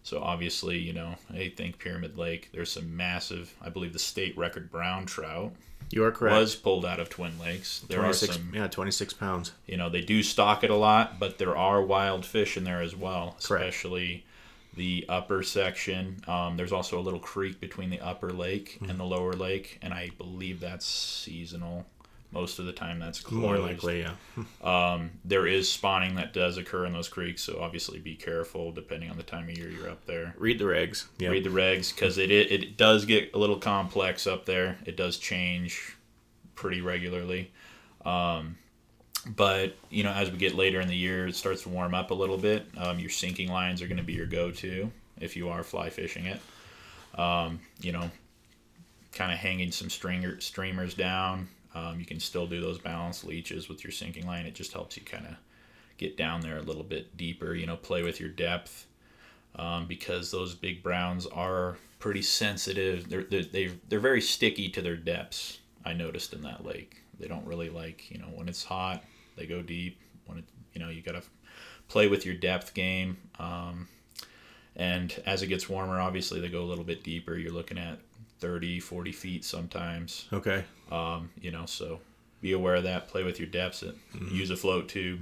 So 0.03 0.21
obviously, 0.21 0.77
you 0.77 0.93
know, 0.93 1.15
I 1.33 1.51
think 1.55 1.79
Pyramid 1.79 2.17
Lake, 2.17 2.49
there's 2.53 2.71
some 2.71 2.95
massive, 2.95 3.55
I 3.61 3.69
believe 3.69 3.91
the 3.93 3.97
state 3.99 4.37
record 4.37 4.69
brown 4.69 5.07
trout 5.07 5.53
You 5.89 6.03
are 6.03 6.11
correct. 6.11 6.35
was 6.37 6.55
pulled 6.55 6.85
out 6.85 6.99
of 6.99 7.09
Twin 7.09 7.39
Lakes. 7.39 7.79
There 7.87 8.03
are 8.05 8.13
some 8.13 8.51
yeah, 8.53 8.67
26 8.67 9.13
pounds. 9.13 9.53
you 9.65 9.77
know 9.77 9.89
they 9.89 10.01
do 10.01 10.21
stock 10.21 10.63
it 10.63 10.69
a 10.69 10.75
lot 10.75 11.17
but 11.19 11.39
there 11.39 11.57
are 11.57 11.81
wild 11.81 12.23
fish 12.25 12.55
in 12.55 12.65
there 12.65 12.81
as 12.81 12.95
well 12.95 13.35
especially 13.39 14.25
the 14.75 15.05
upper 15.09 15.41
section 15.43 16.17
um, 16.27 16.57
there's 16.57 16.71
also 16.71 16.99
a 16.99 17.01
little 17.01 17.19
creek 17.19 17.59
between 17.59 17.89
the 17.89 17.99
upper 18.01 18.31
lake 18.31 18.77
and 18.87 18.99
the 18.99 19.03
lower 19.05 19.33
lake 19.33 19.79
and 19.81 19.93
i 19.93 20.09
believe 20.17 20.59
that's 20.59 20.85
seasonal 20.85 21.85
Most 22.31 22.59
of 22.59 22.65
the 22.65 22.73
time, 22.73 22.99
that's 22.99 23.21
closed. 23.21 23.41
More 23.41 23.57
likely, 23.59 24.01
yeah. 24.01 24.15
Um, 24.61 25.11
there 25.23 25.47
is 25.47 25.71
spawning 25.71 26.15
that 26.15 26.33
does 26.33 26.57
occur 26.57 26.85
in 26.85 26.91
those 26.91 27.07
creeks, 27.07 27.41
so 27.41 27.61
obviously 27.61 27.99
be 27.99 28.15
careful 28.15 28.73
depending 28.73 29.09
on 29.09 29.15
the 29.15 29.23
time 29.23 29.47
of 29.47 29.57
year 29.57 29.69
you're 29.69 29.89
up 29.89 30.05
there. 30.05 30.33
Read 30.37 30.59
the 30.59 30.65
regs. 30.65 31.05
Yeah. 31.17 31.29
Read 31.29 31.45
the 31.45 31.49
regs 31.49 31.95
because 31.95 32.17
it, 32.17 32.31
it 32.31 32.51
it 32.51 32.75
does 32.75 33.05
get 33.05 33.33
a 33.33 33.37
little 33.37 33.57
complex 33.59 34.27
up 34.27 34.45
there. 34.45 34.77
It 34.85 34.97
does 34.97 35.17
change 35.17 35.95
pretty 36.55 36.81
regularly. 36.81 37.51
Um, 38.03 38.57
but 39.25 39.75
you 39.89 40.03
know, 40.03 40.11
as 40.11 40.29
we 40.29 40.37
get 40.37 40.55
later 40.55 40.79
in 40.81 40.87
the 40.87 40.95
year, 40.95 41.27
it 41.27 41.35
starts 41.35 41.63
to 41.63 41.69
warm 41.69 41.93
up 41.93 42.11
a 42.11 42.13
little 42.13 42.37
bit. 42.37 42.67
Um, 42.77 42.99
your 42.99 43.09
sinking 43.09 43.49
lines 43.49 43.81
are 43.81 43.87
going 43.87 43.97
to 43.97 44.03
be 44.03 44.13
your 44.13 44.27
go-to 44.27 44.91
if 45.19 45.35
you 45.35 45.49
are 45.49 45.63
fly 45.63 45.89
fishing 45.89 46.25
it. 46.25 46.39
Um, 47.19 47.59
you 47.81 47.91
know, 47.91 48.11
kind 49.13 49.31
of 49.31 49.37
hanging 49.37 49.71
some 49.71 49.89
stringer 49.89 50.39
streamers 50.39 50.93
down. 50.93 51.47
Um, 51.73 51.99
you 51.99 52.05
can 52.05 52.19
still 52.19 52.47
do 52.47 52.61
those 52.61 52.77
balanced 52.77 53.25
leeches 53.25 53.67
with 53.67 53.83
your 53.83 53.91
sinking 53.91 54.27
line. 54.27 54.45
It 54.45 54.53
just 54.55 54.73
helps 54.73 54.95
you 54.95 55.03
kind 55.03 55.25
of 55.25 55.35
get 55.97 56.17
down 56.17 56.41
there 56.41 56.57
a 56.57 56.61
little 56.61 56.83
bit 56.83 57.17
deeper. 57.17 57.53
You 57.53 57.65
know, 57.65 57.77
play 57.77 58.03
with 58.03 58.19
your 58.19 58.29
depth 58.29 58.85
um, 59.55 59.87
because 59.87 60.31
those 60.31 60.53
big 60.53 60.83
browns 60.83 61.25
are 61.25 61.77
pretty 61.99 62.21
sensitive. 62.21 63.09
They're 63.09 63.23
they're 63.23 63.43
they're, 63.43 63.71
they're 63.89 63.99
very 63.99 64.21
sticky 64.21 64.69
to 64.69 64.81
their 64.81 64.97
depths. 64.97 65.59
I 65.83 65.93
noticed 65.93 66.33
in 66.33 66.43
that 66.43 66.65
lake. 66.65 67.01
They 67.19 67.27
don't 67.27 67.45
really 67.45 67.69
like 67.69 68.11
you 68.11 68.19
know 68.19 68.27
when 68.27 68.47
it's 68.47 68.63
hot. 68.63 69.03
They 69.35 69.45
go 69.45 69.61
deep. 69.61 69.99
When 70.25 70.39
it 70.39 70.45
you 70.73 70.81
know 70.81 70.89
you 70.89 71.01
gotta 71.01 71.23
play 71.87 72.07
with 72.07 72.25
your 72.25 72.35
depth 72.35 72.73
game. 72.73 73.17
Um, 73.39 73.87
and 74.75 75.21
as 75.25 75.41
it 75.41 75.47
gets 75.47 75.69
warmer, 75.69 75.99
obviously 75.99 76.41
they 76.41 76.49
go 76.49 76.61
a 76.61 76.65
little 76.65 76.83
bit 76.83 77.03
deeper. 77.03 77.37
You're 77.37 77.53
looking 77.53 77.77
at 77.77 77.99
30, 78.39 78.79
40 78.79 79.11
feet 79.11 79.45
sometimes. 79.45 80.27
Okay. 80.33 80.63
Um, 80.91 81.29
you 81.39 81.51
know, 81.51 81.65
so 81.65 81.99
be 82.41 82.51
aware 82.51 82.75
of 82.75 82.83
that. 82.83 83.07
Play 83.07 83.23
with 83.23 83.39
your 83.39 83.47
depths. 83.47 83.83
Mm-hmm. 83.83 84.35
Use 84.35 84.51
a 84.51 84.57
float 84.57 84.89
tube, 84.89 85.21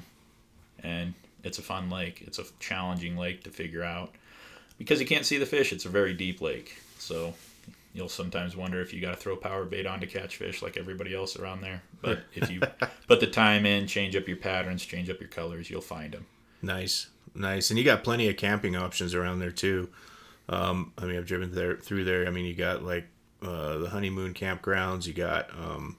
and 0.80 1.14
it's 1.44 1.60
a 1.60 1.62
fun 1.62 1.90
lake. 1.90 2.24
It's 2.26 2.40
a 2.40 2.46
challenging 2.60 3.16
lake 3.16 3.44
to 3.44 3.50
figure 3.50 3.84
out 3.84 4.16
because 4.78 5.00
you 5.00 5.06
can't 5.06 5.26
see 5.26 5.38
the 5.38 5.46
fish. 5.46 5.72
It's 5.72 5.86
a 5.86 5.90
very 5.90 6.14
deep 6.14 6.42
lake, 6.42 6.82
so 6.98 7.34
you'll 7.94 8.10
sometimes 8.10 8.56
wonder 8.56 8.82
if 8.82 8.94
you 8.94 9.00
got 9.00 9.12
to 9.12 9.18
throw 9.18 9.36
power 9.36 9.66
bait 9.66 9.86
on 9.86 10.00
to 10.00 10.08
catch 10.08 10.38
fish 10.38 10.62
like 10.62 10.78
everybody 10.78 11.16
else 11.16 11.38
around 11.38 11.62
there. 11.62 11.82
But 12.02 12.20
if 12.34 12.52
you 12.52 12.60
put 13.08 13.22
the 13.22 13.28
time 13.28 13.66
in, 13.66 13.88
change 13.88 14.14
up 14.18 14.28
your 14.28 14.36
patterns, 14.36 14.84
change 14.84 15.10
up 15.10 15.22
your 15.22 15.30
colors, 15.30 15.70
you'll 15.70 15.80
find 15.80 16.14
them. 16.14 16.26
Nice, 16.62 17.08
nice, 17.34 17.70
and 17.70 17.80
you 17.80 17.86
got 17.86 18.04
plenty 18.04 18.28
of 18.28 18.36
camping 18.36 18.76
options 18.76 19.16
around 19.16 19.40
there 19.40 19.52
too. 19.52 19.88
Um, 20.50 20.92
I 20.98 21.06
mean, 21.06 21.18
I've 21.18 21.26
driven 21.26 21.56
there 21.56 21.78
through 21.78 22.04
there. 22.04 22.28
I 22.28 22.30
mean, 22.30 22.44
you 22.44 22.56
got 22.56 22.84
like 22.84 23.08
uh, 23.42 23.78
the 23.78 23.90
honeymoon 23.90 24.34
campgrounds. 24.34 25.08
You 25.08 25.14
got 25.14 25.50
um, 25.52 25.96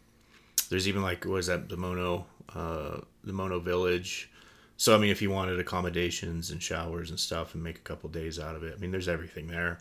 there's 0.68 0.86
even 0.86 1.02
like 1.02 1.24
what 1.24 1.36
is 1.36 1.46
that 1.46 1.70
the 1.70 1.76
Mono 1.78 2.26
uh, 2.54 2.98
the 3.22 3.32
Mono 3.32 3.60
Village. 3.60 4.30
So 4.76 4.94
I 4.94 4.98
mean, 4.98 5.10
if 5.10 5.22
you 5.22 5.30
wanted 5.30 5.58
accommodations 5.58 6.50
and 6.50 6.62
showers 6.62 7.10
and 7.10 7.18
stuff 7.18 7.54
and 7.54 7.62
make 7.62 7.76
a 7.76 7.82
couple 7.82 8.10
days 8.10 8.38
out 8.38 8.56
of 8.56 8.62
it, 8.62 8.74
I 8.76 8.80
mean, 8.80 8.90
there's 8.90 9.08
everything 9.08 9.46
there. 9.46 9.78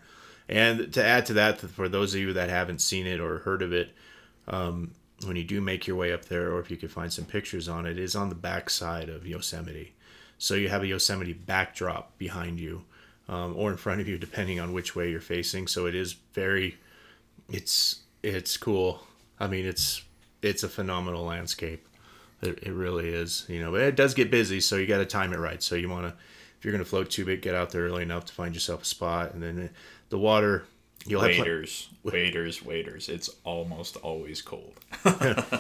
And 0.50 0.92
to 0.94 1.04
add 1.04 1.26
to 1.28 1.34
that, 1.34 1.60
for 1.60 1.88
those 1.88 2.14
of 2.14 2.22
you 2.22 2.34
that 2.34 2.50
haven't 2.50 2.82
seen 2.82 3.08
it 3.08 3.20
or 3.20 3.40
heard 3.40 3.62
of 3.62 3.72
it, 3.72 3.92
um, 4.48 4.92
when 5.26 5.38
you 5.38 5.44
do 5.44 5.62
make 5.62 5.88
your 5.88 5.96
way 5.96 6.12
up 6.12 6.26
there, 6.26 6.52
or 6.52 6.60
if 6.60 6.70
you 6.70 6.78
could 6.78 6.92
find 6.92 7.12
some 7.12 7.26
pictures 7.26 7.70
on 7.70 7.86
it, 7.86 7.98
is 7.98 8.16
on 8.16 8.30
the 8.30 8.36
back 8.36 8.70
side 8.70 9.10
of 9.10 9.26
Yosemite. 9.26 9.94
So 10.38 10.56
you 10.56 10.68
have 10.68 10.84
a 10.84 10.88
Yosemite 10.88 11.34
backdrop 11.34 12.18
behind 12.18 12.60
you, 12.60 12.84
um, 13.30 13.56
or 13.56 13.72
in 13.72 13.78
front 13.78 14.02
of 14.02 14.08
you, 14.08 14.18
depending 14.18 14.60
on 14.60 14.74
which 14.74 14.96
way 14.96 15.10
you're 15.10 15.22
facing. 15.22 15.68
So 15.68 15.86
it 15.86 15.96
is 15.96 16.14
very, 16.34 16.78
it's 17.50 18.02
it's 18.22 18.58
cool. 18.58 19.04
I 19.40 19.48
mean, 19.48 19.66
it's 19.66 20.04
it's 20.42 20.64
a 20.64 20.70
phenomenal 20.70 21.24
landscape. 21.24 21.88
It, 22.42 22.60
it 22.64 22.74
really 22.74 23.08
is, 23.08 23.46
you 23.48 23.62
know. 23.62 23.72
But 23.72 23.82
it 23.82 23.96
does 23.96 24.14
get 24.14 24.30
busy, 24.30 24.60
so 24.60 24.76
you 24.76 24.88
got 24.88 24.98
to 24.98 25.06
time 25.06 25.32
it 25.32 25.40
right. 25.40 25.64
So 25.64 25.76
you 25.76 25.88
want 25.88 26.08
to, 26.08 26.14
if 26.60 26.66
you're 26.66 26.74
going 26.74 26.84
to 26.84 26.90
float 26.90 27.10
tube 27.10 27.30
it, 27.30 27.42
get 27.42 27.56
out 27.56 27.70
there 27.70 27.84
early 27.84 28.04
enough 28.04 28.26
to 28.26 28.34
find 28.34 28.54
yourself 28.54 28.82
a 28.82 28.86
spot, 28.86 29.34
and 29.34 29.42
then 29.42 29.70
the 30.14 30.20
water. 30.20 30.64
You'll 31.08 31.22
have 31.22 31.32
pl- 31.32 31.40
Waders, 31.40 31.90
waders, 32.04 32.64
waders. 32.64 33.10
It's 33.10 33.30
almost 33.44 33.98
always 33.98 34.44
cold. 34.44 34.80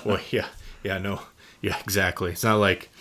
well, 0.05 0.19
yeah, 0.29 0.45
yeah, 0.83 0.99
no, 0.99 1.21
yeah, 1.59 1.79
exactly. 1.79 2.31
It's 2.31 2.43
not 2.43 2.57
like 2.57 2.91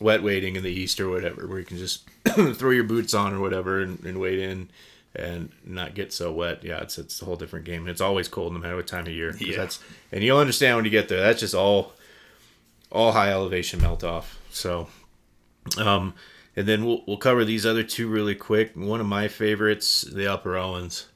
wet 0.00 0.22
wading 0.22 0.56
in 0.56 0.62
the 0.62 0.72
east 0.72 0.98
or 1.00 1.10
whatever, 1.10 1.46
where 1.46 1.58
you 1.58 1.66
can 1.66 1.76
just 1.76 2.08
throw 2.54 2.70
your 2.70 2.84
boots 2.84 3.12
on 3.12 3.34
or 3.34 3.40
whatever 3.40 3.82
and, 3.82 4.02
and 4.04 4.18
wade 4.18 4.38
in 4.38 4.70
and 5.14 5.50
not 5.66 5.94
get 5.94 6.14
so 6.14 6.32
wet. 6.32 6.64
Yeah, 6.64 6.80
it's 6.80 6.96
it's 6.96 7.20
a 7.20 7.26
whole 7.26 7.36
different 7.36 7.66
game. 7.66 7.82
And 7.82 7.90
it's 7.90 8.00
always 8.00 8.26
cold 8.26 8.54
no 8.54 8.58
matter 8.58 8.76
what 8.76 8.86
time 8.86 9.06
of 9.06 9.12
year. 9.12 9.36
Yeah. 9.36 9.58
That's 9.58 9.78
and 10.10 10.24
you'll 10.24 10.38
understand 10.38 10.76
when 10.76 10.86
you 10.86 10.90
get 10.90 11.10
there. 11.10 11.20
That's 11.20 11.40
just 11.40 11.54
all 11.54 11.92
all 12.90 13.12
high 13.12 13.30
elevation 13.30 13.82
melt 13.82 14.02
off. 14.02 14.40
So, 14.50 14.88
um, 15.76 16.14
and 16.56 16.66
then 16.66 16.84
we'll 16.84 17.02
we'll 17.06 17.16
cover 17.16 17.44
these 17.44 17.64
other 17.64 17.82
two 17.82 18.08
really 18.08 18.34
quick. 18.34 18.74
One 18.74 19.00
of 19.00 19.06
my 19.06 19.28
favorites, 19.28 20.02
the 20.02 20.26
Upper 20.26 20.56
Owens. 20.56 21.06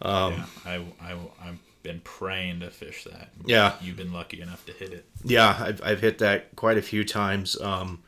Um, 0.00 0.32
yeah, 0.34 0.46
I, 0.64 0.74
I, 1.00 1.16
I've 1.42 1.58
been 1.82 2.00
praying 2.00 2.60
to 2.60 2.70
fish 2.70 3.04
that. 3.04 3.30
Yeah. 3.44 3.74
You've 3.80 3.96
been 3.96 4.12
lucky 4.12 4.40
enough 4.40 4.64
to 4.66 4.72
hit 4.72 4.92
it. 4.92 5.06
Yeah, 5.24 5.56
I've, 5.58 5.82
I've 5.82 6.00
hit 6.00 6.18
that 6.18 6.54
quite 6.54 6.78
a 6.78 6.82
few 6.82 7.04
times. 7.04 7.60
Um, 7.60 8.02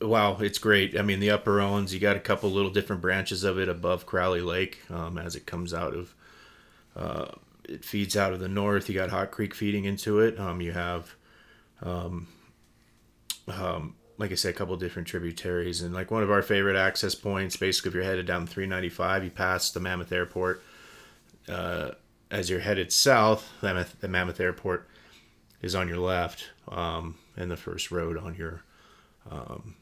wow, 0.00 0.36
it's 0.40 0.58
great. 0.58 0.98
I 0.98 1.02
mean, 1.02 1.20
the 1.20 1.30
Upper 1.30 1.60
Owens, 1.60 1.94
you 1.94 2.00
got 2.00 2.16
a 2.16 2.20
couple 2.20 2.50
little 2.50 2.70
different 2.70 3.02
branches 3.02 3.44
of 3.44 3.58
it 3.58 3.68
above 3.68 4.06
Crowley 4.06 4.40
Lake 4.42 4.80
um, 4.90 5.18
as 5.18 5.34
it 5.34 5.46
comes 5.46 5.72
out 5.72 5.94
of. 5.94 6.14
Uh, 6.94 7.26
it 7.64 7.84
feeds 7.84 8.16
out 8.16 8.32
of 8.32 8.40
the 8.40 8.48
north. 8.48 8.88
You 8.88 8.94
got 8.94 9.10
Hot 9.10 9.30
Creek 9.30 9.54
feeding 9.54 9.84
into 9.84 10.20
it. 10.20 10.38
Um, 10.38 10.60
you 10.60 10.72
have, 10.72 11.14
um, 11.80 12.28
um, 13.48 13.94
like 14.22 14.30
I 14.30 14.36
said, 14.36 14.54
a 14.54 14.56
couple 14.56 14.76
different 14.76 15.08
tributaries, 15.08 15.82
and 15.82 15.92
like 15.92 16.12
one 16.12 16.22
of 16.22 16.30
our 16.30 16.42
favorite 16.42 16.76
access 16.76 17.12
points. 17.12 17.56
Basically, 17.56 17.88
if 17.88 17.94
you're 17.96 18.04
headed 18.04 18.24
down 18.24 18.46
395, 18.46 19.24
you 19.24 19.30
pass 19.30 19.72
the 19.72 19.80
Mammoth 19.80 20.12
Airport. 20.12 20.62
Uh, 21.48 21.90
as 22.30 22.48
you're 22.48 22.60
headed 22.60 22.92
south, 22.92 23.50
Mammoth, 23.62 24.00
the 24.00 24.06
Mammoth 24.06 24.38
Airport 24.38 24.88
is 25.60 25.74
on 25.74 25.88
your 25.88 25.98
left, 25.98 26.50
um, 26.68 27.16
and 27.36 27.50
the 27.50 27.56
first 27.56 27.90
road 27.90 28.16
on 28.16 28.36
your 28.36 28.62
um, 29.28 29.74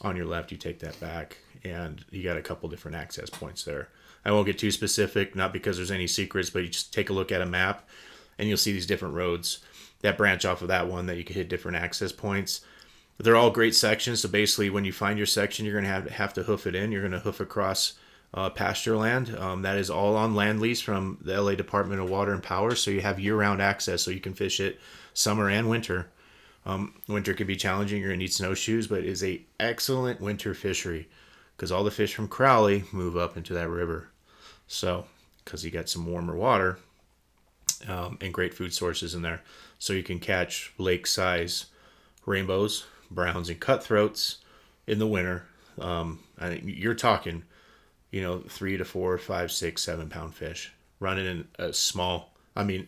on 0.00 0.16
your 0.16 0.24
left. 0.24 0.50
You 0.50 0.56
take 0.56 0.78
that 0.78 0.98
back, 0.98 1.36
and 1.62 2.02
you 2.10 2.22
got 2.22 2.38
a 2.38 2.42
couple 2.42 2.70
different 2.70 2.96
access 2.96 3.28
points 3.28 3.62
there. 3.62 3.88
I 4.24 4.32
won't 4.32 4.46
get 4.46 4.58
too 4.58 4.70
specific, 4.70 5.36
not 5.36 5.52
because 5.52 5.76
there's 5.76 5.90
any 5.90 6.06
secrets, 6.06 6.48
but 6.48 6.62
you 6.62 6.68
just 6.70 6.94
take 6.94 7.10
a 7.10 7.12
look 7.12 7.30
at 7.30 7.42
a 7.42 7.46
map, 7.46 7.86
and 8.38 8.48
you'll 8.48 8.56
see 8.56 8.72
these 8.72 8.86
different 8.86 9.16
roads 9.16 9.58
that 10.00 10.16
branch 10.16 10.46
off 10.46 10.62
of 10.62 10.68
that 10.68 10.88
one 10.88 11.04
that 11.06 11.18
you 11.18 11.24
can 11.24 11.34
hit 11.36 11.50
different 11.50 11.76
access 11.76 12.10
points. 12.10 12.62
They're 13.18 13.36
all 13.36 13.50
great 13.50 13.74
sections. 13.74 14.22
So 14.22 14.28
basically, 14.28 14.70
when 14.70 14.84
you 14.84 14.92
find 14.92 15.18
your 15.18 15.26
section, 15.26 15.64
you're 15.64 15.74
gonna 15.74 15.92
have 15.92 16.08
have 16.10 16.34
to 16.34 16.42
hoof 16.42 16.66
it 16.66 16.74
in. 16.74 16.92
You're 16.92 17.02
gonna 17.02 17.20
hoof 17.20 17.40
across 17.40 17.94
uh, 18.34 18.50
pasture 18.50 18.96
land. 18.96 19.36
Um, 19.36 19.62
that 19.62 19.78
is 19.78 19.90
all 19.90 20.16
on 20.16 20.34
land 20.34 20.60
lease 20.60 20.80
from 20.80 21.18
the 21.22 21.40
LA 21.40 21.54
Department 21.54 22.00
of 22.00 22.10
Water 22.10 22.32
and 22.32 22.42
Power. 22.42 22.74
So 22.74 22.90
you 22.90 23.00
have 23.00 23.18
year-round 23.18 23.62
access, 23.62 24.02
so 24.02 24.10
you 24.10 24.20
can 24.20 24.34
fish 24.34 24.60
it 24.60 24.78
summer 25.14 25.48
and 25.48 25.70
winter. 25.70 26.08
Um, 26.66 27.00
winter 27.08 27.32
can 27.32 27.46
be 27.46 27.56
challenging. 27.56 28.00
You're 28.00 28.10
gonna 28.10 28.18
need 28.18 28.32
snowshoes, 28.32 28.86
but 28.86 28.98
it 28.98 29.06
is 29.06 29.24
a 29.24 29.42
excellent 29.58 30.20
winter 30.20 30.52
fishery 30.52 31.08
because 31.56 31.72
all 31.72 31.84
the 31.84 31.90
fish 31.90 32.14
from 32.14 32.28
Crowley 32.28 32.84
move 32.92 33.16
up 33.16 33.36
into 33.36 33.54
that 33.54 33.68
river. 33.68 34.10
So 34.66 35.06
because 35.44 35.64
you 35.64 35.70
got 35.70 35.88
some 35.88 36.06
warmer 36.06 36.34
water 36.34 36.78
um, 37.88 38.18
and 38.20 38.34
great 38.34 38.52
food 38.52 38.74
sources 38.74 39.14
in 39.14 39.22
there, 39.22 39.42
so 39.78 39.92
you 39.92 40.02
can 40.02 40.18
catch 40.18 40.72
lake 40.76 41.06
size 41.06 41.66
rainbows, 42.26 42.84
browns, 43.10 43.48
and 43.48 43.60
cutthroats 43.60 44.38
in 44.86 44.98
the 44.98 45.06
winter. 45.06 45.46
Um, 45.78 46.20
I 46.38 46.60
you're 46.64 46.94
talking, 46.94 47.44
you 48.10 48.22
know, 48.22 48.40
three 48.48 48.76
to 48.76 48.84
four, 48.84 49.16
five, 49.18 49.52
six, 49.52 49.82
seven 49.82 50.08
pound 50.08 50.34
fish 50.34 50.72
running 51.00 51.26
in 51.26 51.48
a 51.58 51.72
small. 51.72 52.32
I 52.54 52.64
mean, 52.64 52.86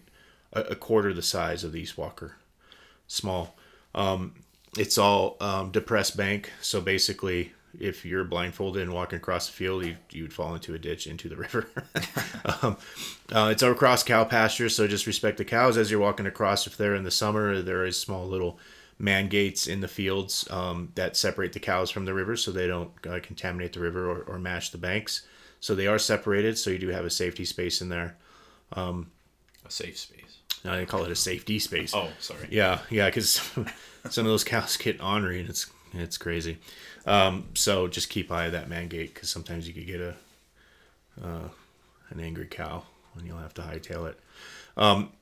a, 0.52 0.60
a 0.62 0.74
quarter 0.74 1.12
the 1.12 1.22
size 1.22 1.64
of 1.64 1.72
the 1.72 1.80
East 1.80 1.98
Walker, 1.98 2.36
small. 3.06 3.56
Um, 3.94 4.34
it's 4.76 4.98
all 4.98 5.36
um, 5.40 5.70
depressed 5.70 6.16
bank, 6.16 6.52
so 6.60 6.80
basically, 6.80 7.52
if 7.78 8.04
you're 8.04 8.24
blindfolded 8.24 8.82
and 8.82 8.92
walking 8.92 9.16
across 9.16 9.46
the 9.46 9.52
field, 9.52 9.84
you 9.84 9.96
you'd 10.10 10.32
fall 10.32 10.54
into 10.54 10.74
a 10.74 10.78
ditch 10.78 11.06
into 11.06 11.28
the 11.28 11.36
river. 11.36 11.68
um, 12.62 12.76
uh, 13.32 13.48
it's 13.50 13.62
across 13.62 14.02
cow 14.02 14.24
pasture, 14.24 14.68
so 14.68 14.86
just 14.86 15.06
respect 15.06 15.38
the 15.38 15.44
cows 15.44 15.76
as 15.76 15.90
you're 15.90 16.00
walking 16.00 16.26
across. 16.26 16.66
If 16.66 16.76
they're 16.76 16.94
in 16.94 17.04
the 17.04 17.10
summer, 17.10 17.60
there 17.60 17.84
is 17.84 17.98
small 17.98 18.26
little 18.26 18.58
man 18.98 19.28
gates 19.28 19.66
in 19.66 19.80
the 19.80 19.88
fields 19.88 20.48
um, 20.50 20.90
that 20.94 21.16
separate 21.16 21.52
the 21.52 21.60
cows 21.60 21.90
from 21.90 22.04
the 22.04 22.14
river, 22.14 22.36
so 22.36 22.50
they 22.50 22.66
don't 22.66 22.90
uh, 23.06 23.20
contaminate 23.22 23.72
the 23.72 23.80
river 23.80 24.10
or, 24.10 24.22
or 24.22 24.38
mash 24.38 24.70
the 24.70 24.78
banks. 24.78 25.22
So 25.60 25.74
they 25.74 25.86
are 25.86 25.98
separated, 25.98 26.58
so 26.58 26.70
you 26.70 26.78
do 26.78 26.88
have 26.88 27.04
a 27.04 27.10
safety 27.10 27.44
space 27.44 27.80
in 27.80 27.88
there. 27.88 28.16
A 29.66 29.70
safe 29.70 29.98
space. 29.98 30.38
I 30.64 30.84
call 30.84 31.04
it 31.04 31.10
a 31.10 31.16
safety 31.16 31.58
space. 31.58 31.94
Oh, 31.94 32.08
sorry. 32.18 32.48
Yeah, 32.50 32.80
yeah, 32.90 33.06
because 33.06 33.30
some 34.10 34.26
of 34.26 34.30
those 34.30 34.44
cows 34.44 34.76
get 34.76 35.02
ornery 35.02 35.40
and 35.40 35.48
it's 35.48 35.66
it's 35.94 36.18
crazy. 36.18 36.58
Um, 37.06 37.48
so 37.54 37.88
just 37.88 38.10
keep 38.10 38.30
eye 38.30 38.46
of 38.46 38.52
that 38.52 38.68
man 38.68 38.88
gate 38.88 39.14
because 39.14 39.30
sometimes 39.30 39.66
you 39.66 39.74
could 39.74 39.86
get 39.86 40.00
a 40.00 40.14
uh, 41.22 41.48
an 42.10 42.20
angry 42.20 42.46
cow 42.46 42.84
and 43.16 43.26
you'll 43.26 43.38
have 43.38 43.54
to 43.54 43.62
hightail 43.62 44.08
it. 44.08 44.18
Um, 44.76 45.12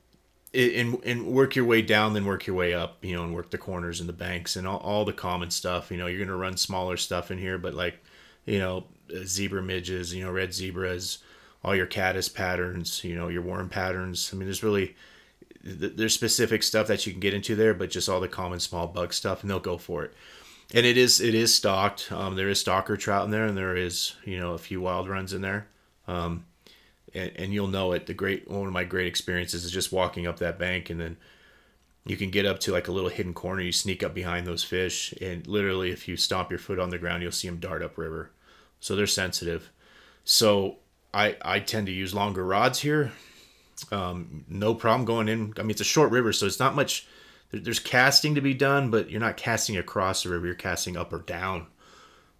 and 0.53 1.03
and 1.03 1.27
work 1.27 1.55
your 1.55 1.65
way 1.65 1.81
down, 1.81 2.13
then 2.13 2.25
work 2.25 2.47
your 2.47 2.55
way 2.55 2.73
up, 2.73 3.03
you 3.03 3.15
know, 3.15 3.23
and 3.23 3.33
work 3.33 3.51
the 3.51 3.57
corners 3.57 3.99
and 3.99 4.07
the 4.07 4.13
banks 4.13 4.55
and 4.55 4.67
all, 4.67 4.79
all 4.79 5.05
the 5.05 5.13
common 5.13 5.51
stuff. 5.51 5.91
You 5.91 5.97
know, 5.97 6.07
you're 6.07 6.23
gonna 6.23 6.37
run 6.37 6.57
smaller 6.57 6.97
stuff 6.97 7.31
in 7.31 7.37
here, 7.37 7.57
but 7.57 7.73
like, 7.73 8.03
you 8.45 8.59
know, 8.59 8.85
zebra 9.25 9.61
midges, 9.61 10.13
you 10.13 10.23
know, 10.23 10.31
red 10.31 10.53
zebras, 10.53 11.19
all 11.63 11.75
your 11.75 11.85
caddis 11.85 12.29
patterns, 12.29 13.03
you 13.03 13.15
know, 13.15 13.27
your 13.27 13.41
worm 13.41 13.69
patterns. 13.69 14.31
I 14.33 14.37
mean, 14.37 14.45
there's 14.45 14.63
really 14.63 14.95
there's 15.63 16.13
specific 16.13 16.63
stuff 16.63 16.87
that 16.87 17.05
you 17.05 17.11
can 17.11 17.19
get 17.19 17.33
into 17.33 17.55
there, 17.55 17.73
but 17.73 17.89
just 17.89 18.07
all 18.07 18.21
the 18.21 18.27
common 18.27 18.59
small 18.59 18.87
bug 18.87 19.13
stuff, 19.13 19.41
and 19.41 19.49
they'll 19.49 19.59
go 19.59 19.77
for 19.77 20.03
it. 20.03 20.13
And 20.73 20.85
it 20.85 20.97
is 20.97 21.21
it 21.21 21.35
is 21.35 21.53
stocked. 21.53 22.11
Um, 22.11 22.35
there 22.35 22.49
is 22.49 22.63
stocker 22.63 22.97
trout 22.97 23.25
in 23.25 23.31
there, 23.31 23.45
and 23.45 23.57
there 23.57 23.75
is 23.75 24.15
you 24.23 24.39
know 24.39 24.53
a 24.53 24.57
few 24.57 24.81
wild 24.81 25.07
runs 25.07 25.33
in 25.33 25.41
there. 25.41 25.67
Um, 26.07 26.45
and, 27.17 27.31
and 27.35 27.53
you'll 27.53 27.67
know 27.67 27.91
it. 27.93 28.05
The 28.05 28.13
great 28.13 28.49
one 28.49 28.67
of 28.67 28.73
my 28.73 28.83
great 28.83 29.07
experiences 29.07 29.65
is 29.65 29.71
just 29.71 29.91
walking 29.91 30.27
up 30.27 30.39
that 30.39 30.59
bank, 30.59 30.89
and 30.89 30.99
then 30.99 31.17
you 32.05 32.15
can 32.15 32.29
get 32.29 32.45
up 32.45 32.59
to 32.61 32.71
like 32.71 32.87
a 32.87 32.91
little 32.91 33.09
hidden 33.09 33.33
corner. 33.33 33.61
You 33.61 33.71
sneak 33.71 34.03
up 34.03 34.13
behind 34.13 34.47
those 34.47 34.63
fish, 34.63 35.13
and 35.21 35.45
literally, 35.47 35.91
if 35.91 36.07
you 36.07 36.15
stomp 36.17 36.49
your 36.49 36.59
foot 36.59 36.79
on 36.79 36.89
the 36.89 36.97
ground, 36.97 37.23
you'll 37.23 37.31
see 37.31 37.47
them 37.47 37.59
dart 37.59 37.83
upriver. 37.83 38.31
So 38.79 38.95
they're 38.95 39.07
sensitive. 39.07 39.71
So 40.23 40.77
I 41.13 41.35
I 41.41 41.59
tend 41.59 41.87
to 41.87 41.93
use 41.93 42.13
longer 42.13 42.45
rods 42.45 42.79
here. 42.79 43.11
Um, 43.91 44.45
no 44.47 44.73
problem 44.73 45.05
going 45.05 45.29
in. 45.29 45.53
I 45.57 45.61
mean, 45.61 45.71
it's 45.71 45.81
a 45.81 45.85
short 45.85 46.11
river, 46.11 46.33
so 46.33 46.45
it's 46.45 46.59
not 46.59 46.75
much. 46.75 47.07
There's 47.51 47.79
casting 47.79 48.35
to 48.35 48.41
be 48.41 48.53
done, 48.53 48.89
but 48.91 49.09
you're 49.09 49.21
not 49.21 49.37
casting 49.37 49.77
across 49.77 50.23
the 50.23 50.29
river. 50.29 50.47
You're 50.47 50.55
casting 50.55 50.97
up 50.97 51.13
or 51.13 51.19
down 51.19 51.67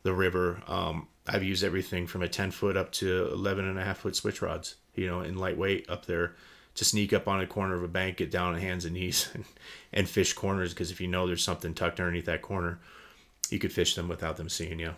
the 0.04 0.14
river. 0.14 0.62
Um, 0.68 1.08
I've 1.28 1.44
used 1.44 1.64
everything 1.64 2.08
from 2.08 2.22
a 2.22 2.28
10 2.28 2.52
foot 2.52 2.78
up 2.78 2.92
to 2.94 3.30
11 3.34 3.68
and 3.68 3.78
a 3.78 3.84
half 3.84 4.00
foot 4.00 4.16
switch 4.16 4.42
rods, 4.42 4.76
you 4.96 5.08
know, 5.08 5.22
in 5.22 5.38
lightweight 5.38 5.90
up 5.90 6.06
there 6.06 6.36
to 6.76 6.86
sneak 6.86 7.12
up 7.12 7.28
on 7.28 7.42
a 7.42 7.48
corner 7.48 7.76
of 7.76 7.84
a 7.84 7.88
bank, 7.88 8.18
get 8.18 8.32
down 8.32 8.54
on 8.54 8.60
hands 8.60 8.86
and 8.86 8.94
knees 8.94 9.30
and, 9.34 9.46
and 9.92 10.08
fish 10.08 10.34
corners. 10.34 10.74
Because 10.74 10.92
if 10.92 11.02
you 11.02 11.08
know 11.08 11.28
there's 11.28 11.44
something 11.44 11.74
tucked 11.74 12.00
underneath 12.00 12.26
that 12.26 12.42
corner, 12.42 12.80
you 13.50 13.60
could 13.60 13.74
fish 13.74 13.96
them 13.96 14.08
without 14.08 14.38
them 14.38 14.50
seeing 14.50 14.80
you. 14.80 14.94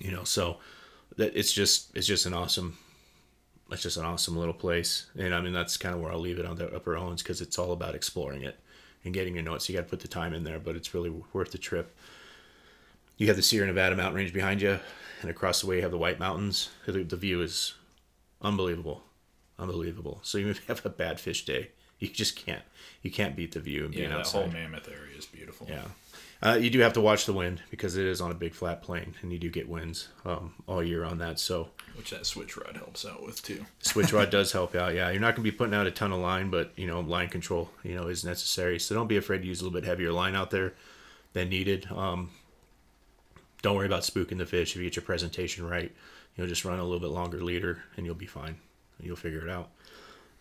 You 0.00 0.10
know, 0.10 0.24
so 0.24 0.58
that 1.16 1.36
it's 1.36 1.52
just 1.52 1.94
it's 1.96 2.06
just 2.06 2.26
an 2.26 2.34
awesome 2.34 2.76
it's 3.70 3.82
just 3.82 3.96
an 3.96 4.04
awesome 4.04 4.36
little 4.36 4.54
place. 4.54 5.06
And 5.18 5.34
I 5.34 5.40
mean 5.40 5.52
that's 5.52 5.76
kind 5.76 5.94
of 5.94 6.00
where 6.00 6.12
I'll 6.12 6.18
leave 6.18 6.38
it 6.38 6.46
on 6.46 6.56
the 6.56 6.74
upper 6.74 6.96
Owens 6.96 7.22
because 7.22 7.40
it's 7.40 7.58
all 7.58 7.72
about 7.72 7.94
exploring 7.94 8.42
it 8.42 8.58
and 9.04 9.12
getting 9.12 9.34
your 9.34 9.44
notes. 9.44 9.68
You 9.68 9.74
got 9.74 9.82
to 9.82 9.88
put 9.88 10.00
the 10.00 10.08
time 10.08 10.32
in 10.34 10.44
there, 10.44 10.58
but 10.58 10.76
it's 10.76 10.94
really 10.94 11.12
worth 11.32 11.52
the 11.52 11.58
trip. 11.58 11.94
You 13.16 13.28
have 13.28 13.36
the 13.36 13.42
Sierra 13.42 13.66
Nevada 13.66 13.96
mountain 13.96 14.16
range 14.16 14.32
behind 14.32 14.60
you 14.60 14.78
and 15.20 15.30
across 15.30 15.60
the 15.60 15.66
way 15.66 15.76
you 15.76 15.82
have 15.82 15.90
the 15.90 15.98
White 15.98 16.18
Mountains. 16.18 16.70
The, 16.86 17.02
the 17.02 17.16
view 17.16 17.42
is 17.42 17.74
unbelievable, 18.42 19.02
unbelievable. 19.58 20.20
So 20.22 20.38
even 20.38 20.50
if 20.50 20.58
you 20.58 20.64
have 20.68 20.84
a 20.84 20.90
bad 20.90 21.20
fish 21.20 21.44
day, 21.44 21.70
you 21.98 22.08
just 22.08 22.36
can't 22.36 22.62
you 23.02 23.10
can't 23.10 23.36
beat 23.36 23.52
the 23.52 23.60
view 23.60 23.84
and 23.84 23.92
being 23.92 24.04
yeah, 24.04 24.10
that 24.10 24.20
outside. 24.20 24.42
whole 24.42 24.52
Mammoth 24.52 24.88
area 24.88 25.16
is 25.16 25.26
beautiful. 25.26 25.66
Yeah. 25.70 25.84
Uh, 26.42 26.58
you 26.60 26.68
do 26.68 26.80
have 26.80 26.92
to 26.92 27.00
watch 27.00 27.24
the 27.24 27.32
wind 27.32 27.62
because 27.70 27.96
it 27.96 28.04
is 28.04 28.20
on 28.20 28.30
a 28.30 28.34
big 28.34 28.54
flat 28.54 28.82
plain, 28.82 29.14
and 29.22 29.32
you 29.32 29.38
do 29.38 29.48
get 29.48 29.68
winds 29.68 30.08
um, 30.26 30.52
all 30.66 30.82
year 30.82 31.02
on 31.02 31.18
that. 31.18 31.40
So 31.40 31.70
which 31.96 32.10
that 32.10 32.26
switch 32.26 32.58
rod 32.58 32.76
helps 32.76 33.06
out 33.06 33.24
with 33.24 33.42
too. 33.42 33.64
switch 33.80 34.12
rod 34.12 34.30
does 34.30 34.52
help 34.52 34.74
out. 34.74 34.94
Yeah, 34.94 35.10
you're 35.10 35.20
not 35.20 35.34
going 35.34 35.44
to 35.44 35.50
be 35.50 35.56
putting 35.56 35.74
out 35.74 35.86
a 35.86 35.90
ton 35.90 36.12
of 36.12 36.18
line, 36.18 36.50
but 36.50 36.72
you 36.76 36.86
know 36.86 37.00
line 37.00 37.28
control 37.28 37.70
you 37.82 37.94
know 37.94 38.08
is 38.08 38.24
necessary. 38.24 38.78
So 38.78 38.94
don't 38.94 39.06
be 39.06 39.16
afraid 39.16 39.42
to 39.42 39.48
use 39.48 39.60
a 39.60 39.64
little 39.64 39.78
bit 39.80 39.86
heavier 39.86 40.12
line 40.12 40.36
out 40.36 40.50
there 40.50 40.74
than 41.32 41.48
needed. 41.48 41.88
Um, 41.90 42.30
don't 43.66 43.76
worry 43.76 43.86
about 43.86 44.02
spooking 44.02 44.38
the 44.38 44.46
fish 44.46 44.70
if 44.70 44.76
you 44.76 44.84
get 44.84 44.94
your 44.94 45.02
presentation 45.04 45.68
right. 45.68 45.90
You 46.36 46.44
know, 46.44 46.48
just 46.48 46.64
run 46.64 46.78
a 46.78 46.84
little 46.84 47.00
bit 47.00 47.10
longer 47.10 47.42
leader, 47.42 47.82
and 47.96 48.06
you'll 48.06 48.14
be 48.14 48.26
fine. 48.26 48.58
You'll 49.00 49.16
figure 49.16 49.40
it 49.44 49.50
out. 49.50 49.70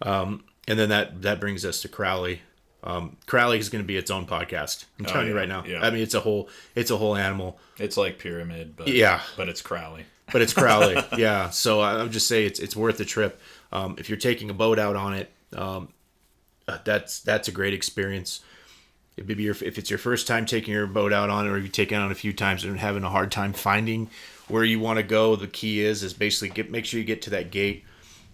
Um, 0.01 0.43
and 0.67 0.77
then 0.77 0.89
that 0.89 1.21
that 1.23 1.39
brings 1.39 1.65
us 1.65 1.81
to 1.81 1.87
Crowley. 1.87 2.41
Um, 2.83 3.17
Crowley 3.25 3.57
is 3.57 3.69
going 3.69 3.83
to 3.83 3.87
be 3.87 3.97
its 3.97 4.11
own 4.11 4.27
podcast. 4.27 4.85
I'm 4.99 5.07
Oh, 5.07 5.09
telling 5.09 5.27
you 5.29 5.35
right 5.35 5.49
now. 5.49 5.63
yeah. 5.65 5.83
I 5.83 5.89
mean, 5.89 6.03
it's 6.03 6.13
a 6.13 6.19
whole 6.19 6.49
it's 6.75 6.91
a 6.91 6.97
whole 6.97 7.15
animal. 7.15 7.57
It's 7.79 7.97
like 7.97 8.19
pyramid, 8.19 8.75
but 8.77 8.87
Yeah. 8.87 9.21
but 9.37 9.49
it's 9.49 9.61
Crowley. 9.63 10.05
but 10.31 10.41
it's 10.43 10.53
Crowley. 10.53 10.95
yeah. 11.17 11.49
So 11.49 11.79
I- 11.81 11.99
I'm 11.99 12.11
just 12.11 12.27
say 12.27 12.45
it's 12.45 12.59
it's 12.59 12.75
worth 12.75 12.97
the 12.97 13.05
trip. 13.05 13.41
Um, 13.71 13.95
if 13.97 14.07
you're 14.09 14.19
taking 14.19 14.49
a 14.51 14.53
boat 14.53 14.77
out 14.77 14.95
on 14.95 15.13
it, 15.15 15.31
um, 15.53 15.89
uh, 16.67 16.77
that's 16.85 17.21
that's 17.21 17.47
a 17.47 17.51
great 17.51 17.73
experience. 17.73 18.41
Maybe 19.17 19.43
your, 19.43 19.55
if 19.61 19.77
it's 19.77 19.89
your 19.89 19.99
first 19.99 20.27
time 20.27 20.45
taking 20.45 20.73
your 20.73 20.87
boat 20.87 21.13
out 21.13 21.29
on 21.29 21.47
it, 21.47 21.49
or 21.49 21.57
you've 21.57 21.71
taken 21.71 21.99
it 21.99 22.01
on 22.01 22.11
a 22.11 22.15
few 22.15 22.33
times 22.33 22.63
and 22.63 22.79
having 22.79 23.03
a 23.03 23.09
hard 23.09 23.31
time 23.31 23.53
finding 23.53 24.09
where 24.47 24.63
you 24.63 24.79
want 24.79 24.97
to 24.97 25.03
go, 25.03 25.35
the 25.35 25.47
key 25.47 25.81
is 25.81 26.03
is 26.03 26.13
basically 26.13 26.49
get 26.49 26.69
make 26.69 26.85
sure 26.85 26.99
you 26.99 27.05
get 27.05 27.21
to 27.23 27.29
that 27.31 27.51
gate 27.51 27.83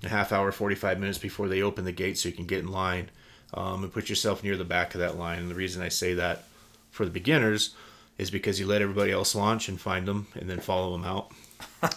a 0.03 0.09
half 0.09 0.32
hour, 0.32 0.51
45 0.51 0.99
minutes 0.99 1.19
before 1.19 1.47
they 1.47 1.61
open 1.61 1.86
the 1.86 1.91
gate, 1.91 2.17
so 2.17 2.29
you 2.29 2.36
can 2.36 2.47
get 2.47 2.59
in 2.59 2.71
line 2.71 3.09
um, 3.53 3.84
and 3.84 3.93
put 3.93 4.09
yourself 4.09 4.43
near 4.43 4.57
the 4.57 4.65
back 4.65 4.95
of 4.95 4.99
that 5.01 5.17
line. 5.17 5.39
And 5.39 5.51
the 5.51 5.55
reason 5.55 5.84
I 5.84 5.89
say 5.89 6.15
that 6.15 6.45
for 6.89 7.05
the 7.05 7.11
beginners 7.11 7.75
is 8.17 8.32
because 8.32 8.59
you 8.59 8.65
let 8.65 8.82
everybody 8.82 9.11
else 9.11 9.36
launch 9.36 9.69
and 9.69 9.79
find 9.79 10.07
them, 10.07 10.27
and 10.34 10.49
then 10.49 10.59
follow 10.59 10.91
them 10.91 11.05
out 11.05 11.32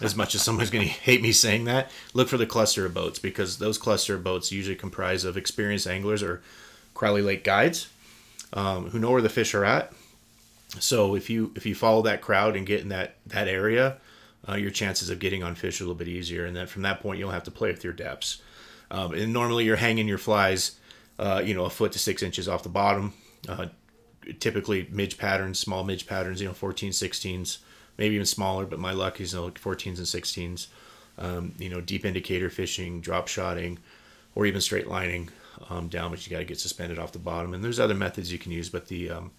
as 0.01 0.15
much 0.15 0.35
as 0.35 0.41
someone's 0.41 0.69
going 0.69 0.87
to 0.87 0.93
hate 0.93 1.21
me 1.21 1.31
saying 1.31 1.65
that, 1.65 1.91
look 2.13 2.27
for 2.27 2.37
the 2.37 2.45
cluster 2.45 2.85
of 2.85 2.93
boats 2.93 3.19
because 3.19 3.57
those 3.57 3.77
cluster 3.77 4.15
of 4.15 4.23
boats 4.23 4.51
usually 4.51 4.75
comprise 4.75 5.23
of 5.23 5.37
experienced 5.37 5.87
anglers 5.87 6.23
or 6.23 6.41
Crowley 6.93 7.21
Lake 7.21 7.43
guides 7.43 7.87
um, 8.53 8.89
who 8.89 8.99
know 8.99 9.11
where 9.11 9.21
the 9.21 9.29
fish 9.29 9.53
are 9.53 9.65
at. 9.65 9.93
So 10.79 11.15
if 11.15 11.29
you 11.29 11.51
if 11.55 11.65
you 11.65 11.75
follow 11.75 12.01
that 12.03 12.21
crowd 12.21 12.55
and 12.55 12.65
get 12.65 12.81
in 12.81 12.89
that 12.89 13.15
that 13.27 13.47
area, 13.47 13.97
uh, 14.47 14.55
your 14.55 14.71
chances 14.71 15.09
of 15.09 15.19
getting 15.19 15.43
on 15.43 15.55
fish 15.55 15.79
are 15.79 15.83
a 15.83 15.87
little 15.87 15.97
bit 15.97 16.07
easier, 16.07 16.45
and 16.45 16.55
then 16.55 16.67
from 16.67 16.81
that 16.83 16.99
point 17.01 17.19
you'll 17.19 17.31
have 17.31 17.43
to 17.43 17.51
play 17.51 17.71
with 17.71 17.83
your 17.83 17.93
depths. 17.93 18.41
Um, 18.91 19.13
and 19.13 19.33
normally 19.33 19.65
you're 19.65 19.77
hanging 19.77 20.07
your 20.07 20.17
flies, 20.17 20.79
uh, 21.17 21.41
you 21.43 21.53
know, 21.53 21.65
a 21.65 21.69
foot 21.69 21.91
to 21.93 21.99
six 21.99 22.21
inches 22.21 22.47
off 22.47 22.63
the 22.63 22.69
bottom. 22.69 23.13
Uh, 23.47 23.67
typically 24.39 24.87
midge 24.91 25.17
patterns, 25.17 25.59
small 25.59 25.83
midge 25.83 26.07
patterns, 26.07 26.41
you 26.41 26.47
know, 26.47 26.53
14, 26.53 26.91
16s, 26.91 27.59
maybe 27.97 28.15
even 28.15 28.25
smaller, 28.25 28.65
but 28.65 28.79
my 28.79 28.91
luck 28.91 29.19
is 29.21 29.33
you 29.33 29.39
know, 29.39 29.49
14s 29.49 29.97
and 29.97 29.97
16s. 29.97 30.67
Um, 31.17 31.53
you 31.57 31.69
know, 31.69 31.79
deep 31.79 32.05
indicator 32.05 32.49
fishing, 32.49 32.99
drop 32.99 33.27
shotting, 33.27 33.79
or 34.33 34.45
even 34.45 34.59
straight 34.59 34.87
lining 34.87 35.29
um, 35.69 35.87
down, 35.87 36.11
but 36.11 36.25
you 36.25 36.31
got 36.31 36.39
to 36.39 36.45
get 36.45 36.59
suspended 36.59 36.99
off 36.99 37.11
the 37.11 37.19
bottom. 37.19 37.53
And 37.53 37.63
there's 37.63 37.79
other 37.79 37.93
methods 37.93 38.31
you 38.31 38.37
can 38.37 38.51
use, 38.51 38.69
but 38.69 38.87
the 38.87 39.09
um, 39.09 39.31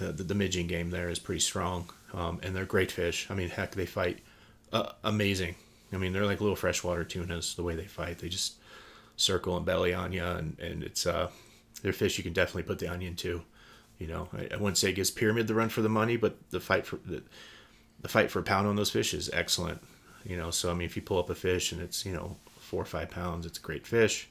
uh, 0.00 0.12
the, 0.12 0.24
the 0.24 0.34
midging 0.34 0.66
game 0.66 0.90
there 0.90 1.08
is 1.08 1.18
pretty 1.18 1.40
strong, 1.40 1.90
um, 2.12 2.40
and 2.42 2.54
they're 2.54 2.64
great 2.64 2.90
fish. 2.90 3.26
I 3.30 3.34
mean, 3.34 3.48
heck, 3.48 3.72
they 3.72 3.86
fight 3.86 4.18
uh, 4.72 4.92
amazing. 5.04 5.54
I 5.92 5.96
mean, 5.96 6.12
they're 6.12 6.26
like 6.26 6.40
little 6.40 6.56
freshwater 6.56 7.04
tunas 7.04 7.54
the 7.54 7.62
way 7.62 7.76
they 7.76 7.86
fight. 7.86 8.18
They 8.18 8.28
just 8.28 8.54
circle 9.16 9.56
and 9.56 9.64
belly 9.64 9.94
on 9.94 10.12
you, 10.12 10.24
and, 10.24 10.58
and 10.58 10.82
it's 10.82 11.06
uh, 11.06 11.30
they're 11.82 11.92
fish 11.92 12.18
you 12.18 12.24
can 12.24 12.32
definitely 12.32 12.64
put 12.64 12.78
the 12.78 12.88
onion 12.88 13.14
to. 13.16 13.42
You 13.98 14.06
know, 14.08 14.28
I, 14.32 14.48
I 14.52 14.56
wouldn't 14.56 14.76
say 14.76 14.90
it 14.90 14.96
gives 14.96 15.10
pyramid 15.10 15.46
the 15.46 15.54
run 15.54 15.68
for 15.68 15.82
the 15.82 15.88
money, 15.88 16.16
but 16.16 16.36
the 16.50 16.60
fight 16.60 16.86
for 16.86 16.96
the, 16.96 17.22
the 18.00 18.08
fight 18.08 18.30
for 18.30 18.40
a 18.40 18.42
pound 18.42 18.66
on 18.66 18.76
those 18.76 18.90
fish 18.90 19.14
is 19.14 19.30
excellent. 19.32 19.82
You 20.24 20.36
know, 20.36 20.50
so 20.50 20.70
I 20.70 20.74
mean, 20.74 20.86
if 20.86 20.96
you 20.96 21.02
pull 21.02 21.18
up 21.18 21.30
a 21.30 21.34
fish 21.34 21.72
and 21.72 21.80
it's 21.80 22.04
you 22.04 22.12
know 22.12 22.36
four 22.58 22.82
or 22.82 22.86
five 22.86 23.10
pounds, 23.10 23.46
it's 23.46 23.58
a 23.58 23.62
great 23.62 23.86
fish, 23.86 24.28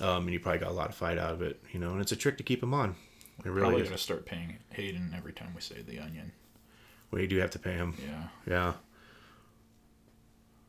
um, 0.00 0.24
and 0.24 0.32
you 0.32 0.40
probably 0.40 0.58
got 0.60 0.70
a 0.70 0.74
lot 0.74 0.88
of 0.88 0.94
fight 0.94 1.18
out 1.18 1.32
of 1.32 1.42
it. 1.42 1.60
You 1.72 1.80
know, 1.80 1.92
and 1.92 2.00
it's 2.00 2.12
a 2.12 2.16
trick 2.16 2.36
to 2.38 2.42
keep 2.42 2.62
him 2.62 2.74
on. 2.74 2.96
It 3.44 3.48
really 3.48 3.60
Probably 3.62 3.82
is. 3.82 3.88
gonna 3.88 3.98
start 3.98 4.26
paying 4.26 4.58
Hayden 4.70 5.12
every 5.16 5.32
time 5.32 5.52
we 5.54 5.60
say 5.60 5.82
the 5.82 5.98
onion. 5.98 6.32
Well, 7.10 7.20
you 7.20 7.28
do 7.28 7.36
have 7.38 7.50
to 7.52 7.58
pay 7.58 7.72
him. 7.72 7.96
Yeah. 8.04 8.24
Yeah. 8.46 8.72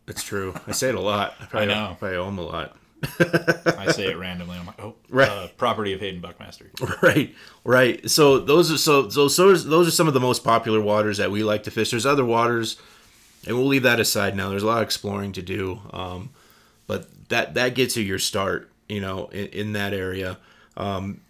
It's 0.07 0.23
true. 0.23 0.53
I 0.67 0.71
say 0.71 0.89
it 0.89 0.95
a 0.95 0.99
lot. 0.99 1.33
I 1.39 1.45
probably, 1.49 1.73
I 1.73 1.89
know. 1.89 1.95
probably 1.99 2.17
owe 2.17 2.27
him 2.27 2.37
a 2.37 2.41
lot. 2.43 2.77
I 3.19 3.91
say 3.91 4.07
it 4.07 4.17
randomly. 4.17 4.57
I'm 4.57 4.65
like, 4.67 4.79
oh, 4.81 4.95
Right. 5.09 5.29
uh, 5.29 5.47
property 5.57 5.93
of 5.93 5.99
Hayden 5.99 6.21
Buckmaster. 6.21 6.71
right, 7.03 7.35
right. 7.63 8.09
So 8.09 8.39
those 8.39 8.71
are 8.71 8.77
so 8.77 9.09
so 9.09 9.27
so 9.27 9.53
those 9.53 9.87
are 9.87 9.91
some 9.91 10.07
of 10.07 10.13
the 10.13 10.19
most 10.19 10.43
popular 10.43 10.81
waters 10.81 11.17
that 11.17 11.29
we 11.31 11.43
like 11.43 11.63
to 11.63 11.71
fish. 11.71 11.91
There's 11.91 12.05
other 12.05 12.25
waters, 12.25 12.77
and 13.45 13.57
we'll 13.57 13.67
leave 13.67 13.83
that 13.83 13.99
aside 13.99 14.35
now. 14.35 14.49
There's 14.49 14.63
a 14.63 14.67
lot 14.67 14.77
of 14.77 14.83
exploring 14.83 15.33
to 15.33 15.41
do, 15.41 15.81
um, 15.91 16.29
but 16.87 17.29
that 17.29 17.53
that 17.55 17.75
gets 17.75 17.95
you 17.97 18.03
your 18.03 18.17
start. 18.19 18.71
You 18.87 19.01
know, 19.01 19.27
in, 19.27 19.47
in 19.47 19.73
that 19.73 19.93
area. 19.93 20.37
Um, 20.77 21.21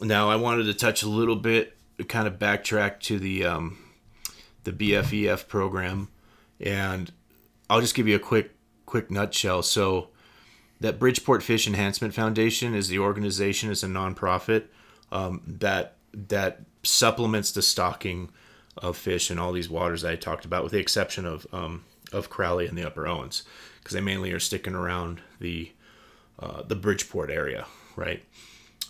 now 0.00 0.30
I 0.30 0.36
wanted 0.36 0.64
to 0.64 0.74
touch 0.74 1.02
a 1.02 1.08
little 1.08 1.36
bit, 1.36 1.76
kind 2.08 2.26
of 2.26 2.38
backtrack 2.38 3.00
to 3.00 3.18
the 3.18 3.44
um, 3.44 3.78
the 4.64 4.72
BFEF 4.72 5.48
program, 5.48 6.08
and 6.60 7.12
I'll 7.68 7.80
just 7.80 7.94
give 7.94 8.08
you 8.08 8.16
a 8.16 8.20
quick 8.20 8.52
quick 8.86 9.10
nutshell. 9.10 9.62
So 9.62 10.08
that 10.80 10.98
Bridgeport 10.98 11.42
Fish 11.42 11.66
Enhancement 11.66 12.14
Foundation 12.14 12.74
is 12.74 12.88
the 12.88 12.98
organization, 12.98 13.70
is 13.70 13.82
a 13.82 13.86
nonprofit 13.86 14.64
um, 15.10 15.42
that 15.46 15.96
that 16.12 16.60
supplements 16.82 17.52
the 17.52 17.62
stocking 17.62 18.30
of 18.76 18.96
fish 18.96 19.30
in 19.30 19.38
all 19.38 19.52
these 19.52 19.70
waters 19.70 20.04
I 20.04 20.16
talked 20.16 20.44
about, 20.44 20.62
with 20.62 20.72
the 20.72 20.78
exception 20.80 21.24
of 21.24 21.46
um, 21.52 21.84
of 22.12 22.30
Crowley 22.30 22.66
and 22.66 22.76
the 22.76 22.86
Upper 22.86 23.06
Owens, 23.06 23.44
because 23.78 23.94
they 23.94 24.00
mainly 24.00 24.32
are 24.32 24.40
sticking 24.40 24.74
around 24.74 25.20
the 25.40 25.72
uh, 26.42 26.62
the 26.62 26.74
Bridgeport 26.74 27.30
area, 27.30 27.66
right? 27.96 28.22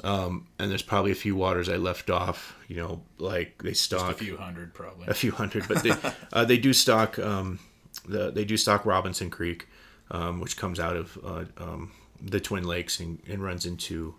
Um, 0.03 0.47
and 0.59 0.71
there's 0.71 0.83
probably 0.83 1.13
a 1.13 1.17
few 1.17 1.37
waters 1.37 1.69
I 1.69 1.77
left 1.77 2.09
off, 2.09 2.57
you 2.67 2.77
know, 2.77 3.03
like 3.19 3.63
they 3.63 3.71
Just 3.71 3.85
stock 3.85 4.13
a 4.13 4.25
few 4.25 4.37
hundred, 4.37 4.73
probably. 4.73 5.07
a 5.07 5.15
few 5.15 5.33
hundred, 5.33 5.69
but 5.69 5.83
they 5.83 5.93
uh, 6.33 6.45
they 6.45 6.57
do 6.57 6.73
stock 6.73 7.19
um, 7.19 7.59
the 8.07 8.31
they 8.31 8.45
do 8.45 8.57
stock 8.57 8.87
Robinson 8.87 9.31
Creek, 9.31 9.69
um, 10.11 10.41
which 10.41 10.57
comes 10.57 10.81
out 10.81 10.97
of 10.97 11.19
uh, 11.25 11.45
um, 11.59 11.93
the 12.21 12.41
Twin 12.41 12.65
Lakes 12.65 13.01
and, 13.01 13.21
and 13.29 13.43
runs 13.43 13.67
into 13.67 14.15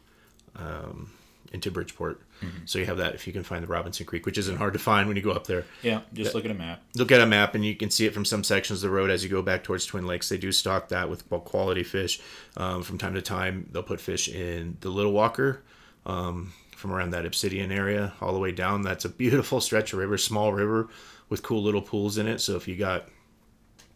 um, 0.55 1.11
into 1.51 1.71
Bridgeport. 1.71 2.21
So 2.65 2.79
you 2.79 2.85
have 2.85 2.97
that 2.97 3.15
if 3.15 3.27
you 3.27 3.33
can 3.33 3.43
find 3.43 3.63
the 3.63 3.67
Robinson 3.67 4.05
Creek, 4.05 4.25
which 4.25 4.37
isn't 4.37 4.57
hard 4.57 4.73
to 4.73 4.79
find 4.79 5.07
when 5.07 5.17
you 5.17 5.23
go 5.23 5.31
up 5.31 5.47
there. 5.47 5.65
Yeah, 5.81 6.01
just 6.13 6.35
look 6.35 6.45
at 6.45 6.51
a 6.51 6.55
map. 6.55 6.81
Look 6.95 7.11
at 7.11 7.21
a 7.21 7.25
map 7.25 7.55
and 7.55 7.65
you 7.65 7.75
can 7.75 7.89
see 7.89 8.05
it 8.05 8.13
from 8.13 8.25
some 8.25 8.43
sections 8.43 8.83
of 8.83 8.89
the 8.89 8.95
road 8.95 9.09
as 9.09 9.23
you 9.23 9.29
go 9.29 9.41
back 9.41 9.63
towards 9.63 9.85
Twin 9.85 10.05
Lakes. 10.05 10.29
They 10.29 10.37
do 10.37 10.51
stock 10.51 10.89
that 10.89 11.09
with 11.09 11.29
quality 11.29 11.83
fish. 11.83 12.21
Um, 12.57 12.83
from 12.83 12.97
time 12.97 13.13
to 13.13 13.21
time, 13.21 13.69
they'll 13.71 13.83
put 13.83 14.01
fish 14.01 14.27
in 14.27 14.77
the 14.81 14.89
Little 14.89 15.11
Walker 15.11 15.61
um, 16.05 16.53
from 16.75 16.91
around 16.91 17.11
that 17.11 17.25
Obsidian 17.25 17.71
area 17.71 18.13
all 18.21 18.33
the 18.33 18.39
way 18.39 18.51
down. 18.51 18.81
That's 18.81 19.05
a 19.05 19.09
beautiful 19.09 19.61
stretch 19.61 19.93
of 19.93 19.99
river, 19.99 20.17
small 20.17 20.53
river 20.53 20.89
with 21.29 21.43
cool 21.43 21.63
little 21.63 21.81
pools 21.81 22.17
in 22.17 22.27
it. 22.27 22.39
So 22.39 22.55
if 22.55 22.67
you 22.67 22.75
got 22.75 23.07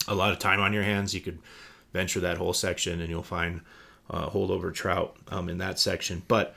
a 0.07 0.15
lot 0.15 0.31
of 0.31 0.39
time 0.39 0.59
on 0.59 0.73
your 0.73 0.83
hands, 0.83 1.13
you 1.13 1.21
could 1.21 1.39
venture 1.93 2.19
that 2.21 2.37
whole 2.37 2.53
section 2.53 3.01
and 3.01 3.09
you'll 3.09 3.23
find 3.23 3.61
uh, 4.09 4.29
holdover 4.29 4.73
trout 4.73 5.17
um, 5.29 5.49
in 5.49 5.57
that 5.57 5.79
section. 5.79 6.23
But 6.27 6.55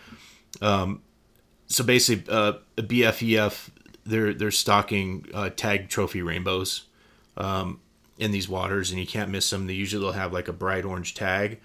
um, 0.61 1.03
so 1.71 1.85
basically, 1.85 2.31
uh, 2.33 2.55
BFEF 2.77 3.71
they're 4.05 4.35
they're 4.35 4.51
stocking 4.51 5.27
uh, 5.33 5.51
tag 5.51 5.89
trophy 5.89 6.21
rainbows 6.21 6.85
um, 7.37 7.81
in 8.19 8.33
these 8.33 8.49
waters, 8.49 8.91
and 8.91 9.01
you 9.01 9.07
can't 9.07 9.31
miss 9.31 9.49
them. 9.49 9.67
They 9.67 9.75
usually 9.75 10.03
they'll 10.03 10.13
have 10.13 10.33
like 10.33 10.49
a 10.49 10.53
bright 10.53 10.85
orange 10.85 11.15
tag 11.15 11.61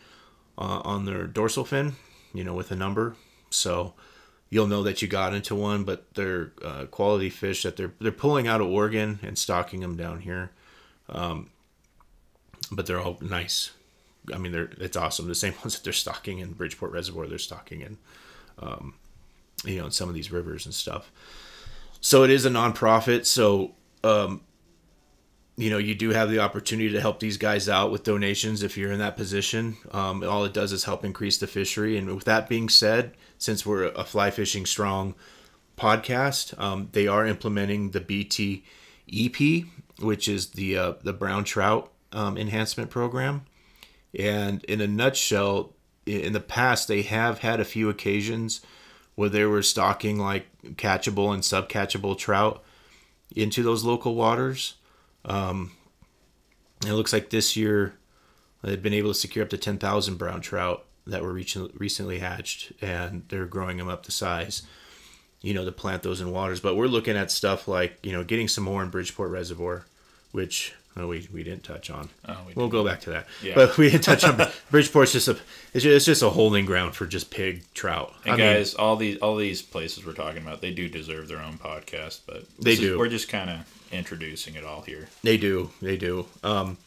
uh, 0.57 0.81
on 0.83 1.05
their 1.05 1.25
dorsal 1.25 1.65
fin, 1.65 1.95
you 2.33 2.43
know, 2.43 2.53
with 2.53 2.71
a 2.71 2.75
number. 2.75 3.15
So 3.49 3.93
you'll 4.49 4.67
know 4.67 4.83
that 4.83 5.01
you 5.01 5.07
got 5.07 5.33
into 5.33 5.55
one. 5.55 5.83
But 5.83 6.13
they're 6.13 6.51
uh, 6.63 6.85
quality 6.85 7.31
fish 7.31 7.63
that 7.63 7.75
they're 7.75 7.93
they're 7.99 8.11
pulling 8.11 8.47
out 8.47 8.61
of 8.61 8.67
Oregon 8.67 9.19
and 9.23 9.37
stocking 9.37 9.79
them 9.79 9.97
down 9.97 10.21
here. 10.21 10.51
Um, 11.09 11.49
but 12.71 12.85
they're 12.85 13.01
all 13.01 13.17
nice. 13.21 13.71
I 14.33 14.37
mean, 14.37 14.51
they're 14.51 14.69
it's 14.77 14.97
awesome. 14.97 15.27
The 15.27 15.35
same 15.35 15.53
ones 15.63 15.75
that 15.75 15.83
they're 15.83 15.93
stocking 15.93 16.39
in 16.39 16.53
Bridgeport 16.53 16.91
Reservoir, 16.91 17.27
they're 17.27 17.39
stocking 17.39 17.81
in, 17.81 17.97
um, 18.59 18.93
you 19.65 19.79
know, 19.79 19.85
in 19.85 19.91
some 19.91 20.09
of 20.09 20.15
these 20.15 20.31
rivers 20.31 20.65
and 20.65 20.73
stuff. 20.73 21.11
So 22.01 22.23
it 22.23 22.29
is 22.29 22.45
a 22.45 22.49
nonprofit. 22.49 23.25
So, 23.25 23.73
um, 24.03 24.41
you 25.57 25.69
know, 25.69 25.77
you 25.77 25.95
do 25.95 26.09
have 26.09 26.29
the 26.29 26.39
opportunity 26.39 26.91
to 26.91 27.01
help 27.01 27.19
these 27.19 27.37
guys 27.37 27.69
out 27.69 27.91
with 27.91 28.03
donations 28.03 28.61
if 28.61 28.77
you're 28.77 28.91
in 28.91 28.99
that 28.99 29.15
position. 29.15 29.77
Um, 29.91 30.23
all 30.23 30.43
it 30.43 30.53
does 30.53 30.71
is 30.71 30.83
help 30.83 31.05
increase 31.05 31.37
the 31.37 31.47
fishery. 31.47 31.97
And 31.97 32.13
with 32.13 32.25
that 32.25 32.49
being 32.49 32.69
said, 32.69 33.15
since 33.37 33.65
we're 33.65 33.85
a 33.85 34.03
fly 34.03 34.31
fishing 34.31 34.65
strong 34.65 35.15
podcast, 35.77 36.59
um, 36.59 36.89
they 36.91 37.07
are 37.07 37.25
implementing 37.25 37.91
the 37.91 38.01
BTEP, 38.01 39.67
which 39.99 40.27
is 40.27 40.47
the 40.51 40.77
uh, 40.77 40.93
the 41.03 41.13
brown 41.13 41.43
trout 41.43 41.91
um, 42.11 42.37
enhancement 42.37 42.89
program. 42.89 43.45
And 44.17 44.63
in 44.65 44.81
a 44.81 44.87
nutshell, 44.87 45.73
in 46.05 46.33
the 46.33 46.39
past, 46.39 46.87
they 46.87 47.01
have 47.03 47.39
had 47.39 47.59
a 47.59 47.65
few 47.65 47.89
occasions 47.89 48.61
where 49.15 49.29
they 49.29 49.45
were 49.45 49.63
stocking 49.63 50.19
like 50.19 50.45
catchable 50.75 51.33
and 51.33 51.41
subcatchable 51.41 52.17
trout 52.17 52.63
into 53.35 53.63
those 53.63 53.83
local 53.83 54.15
waters. 54.15 54.75
Um, 55.23 55.71
it 56.85 56.93
looks 56.93 57.13
like 57.13 57.29
this 57.29 57.55
year 57.55 57.93
they've 58.61 58.81
been 58.81 58.93
able 58.93 59.11
to 59.11 59.19
secure 59.19 59.43
up 59.43 59.49
to 59.49 59.57
10,000 59.57 60.17
brown 60.17 60.41
trout 60.41 60.85
that 61.07 61.21
were 61.21 61.33
recently 61.33 62.19
hatched, 62.19 62.71
and 62.81 63.23
they're 63.29 63.45
growing 63.45 63.77
them 63.77 63.87
up 63.87 64.03
to 64.03 64.11
size, 64.11 64.63
you 65.41 65.53
know, 65.53 65.63
to 65.63 65.71
plant 65.71 66.01
those 66.01 66.19
in 66.19 66.31
waters. 66.31 66.59
But 66.59 66.75
we're 66.75 66.87
looking 66.87 67.15
at 67.15 67.29
stuff 67.29 67.67
like, 67.67 67.99
you 68.03 68.11
know, 68.11 68.23
getting 68.23 68.47
some 68.47 68.63
more 68.63 68.81
in 68.81 68.89
Bridgeport 68.89 69.29
Reservoir, 69.29 69.85
which 70.31 70.73
Oh, 70.97 71.07
we, 71.07 71.27
we 71.33 71.43
didn't 71.43 71.63
touch 71.63 71.89
on. 71.89 72.09
Oh, 72.25 72.37
we 72.47 72.53
will 72.53 72.69
go 72.69 72.83
back 72.85 73.01
to 73.01 73.09
that. 73.11 73.27
Yeah. 73.43 73.55
But 73.55 73.77
we 73.77 73.89
didn't 73.89 74.05
touch 74.05 74.23
on 74.23 74.37
Bridgeport's 74.71 75.11
just 75.11 75.27
a 75.27 75.31
it's 75.73 75.83
just, 75.83 75.85
it's 75.85 76.05
just, 76.05 76.21
a 76.21 76.29
holding 76.29 76.65
ground 76.65 76.95
for 76.95 77.05
just 77.05 77.31
pig 77.31 77.63
trout. 77.73 78.13
And 78.23 78.35
I 78.35 78.37
guys, 78.37 78.77
mean, 78.77 78.85
all 78.85 78.95
these 78.95 79.17
all 79.17 79.35
these 79.35 79.61
places 79.61 80.05
we're 80.05 80.13
talking 80.13 80.41
about, 80.41 80.61
they 80.61 80.71
do 80.71 80.87
deserve 80.87 81.27
their 81.27 81.39
own 81.39 81.57
podcast, 81.57 82.21
but 82.25 82.45
they 82.59 82.77
do. 82.77 82.93
Is, 82.93 82.97
we're 82.97 83.09
just 83.09 83.27
kind 83.27 83.49
of 83.49 83.89
introducing 83.91 84.55
it 84.55 84.63
all 84.63 84.81
here. 84.81 85.09
They 85.21 85.37
do. 85.37 85.71
They 85.81 85.97
do. 85.97 86.27
Um, 86.43 86.77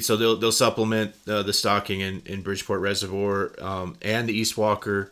so 0.00 0.16
they'll 0.16 0.36
they'll 0.36 0.52
supplement 0.52 1.14
uh, 1.26 1.42
the 1.42 1.52
stocking 1.52 2.00
in, 2.00 2.22
in 2.26 2.42
Bridgeport 2.42 2.80
Reservoir 2.80 3.52
um, 3.60 3.96
and 4.02 4.28
the 4.28 4.34
East 4.34 4.56
Walker, 4.56 5.10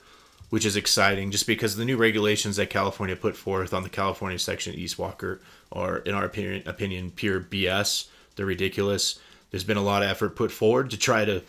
which 0.50 0.64
is 0.64 0.76
exciting 0.76 1.32
just 1.32 1.48
because 1.48 1.74
the 1.74 1.84
new 1.84 1.96
regulations 1.96 2.56
that 2.56 2.70
California 2.70 3.16
put 3.16 3.36
forth 3.36 3.74
on 3.74 3.82
the 3.82 3.88
California 3.88 4.38
section 4.38 4.72
East 4.74 5.00
Walker 5.00 5.40
are, 5.72 5.98
in 5.98 6.14
our 6.14 6.24
opinion, 6.24 6.62
opinion, 6.66 7.10
pure 7.10 7.40
BS. 7.40 8.08
They're 8.36 8.46
ridiculous. 8.46 9.18
There's 9.50 9.64
been 9.64 9.76
a 9.76 9.82
lot 9.82 10.02
of 10.02 10.08
effort 10.08 10.36
put 10.36 10.50
forward 10.50 10.90
to 10.90 10.96
try 10.96 11.24
to, 11.24 11.42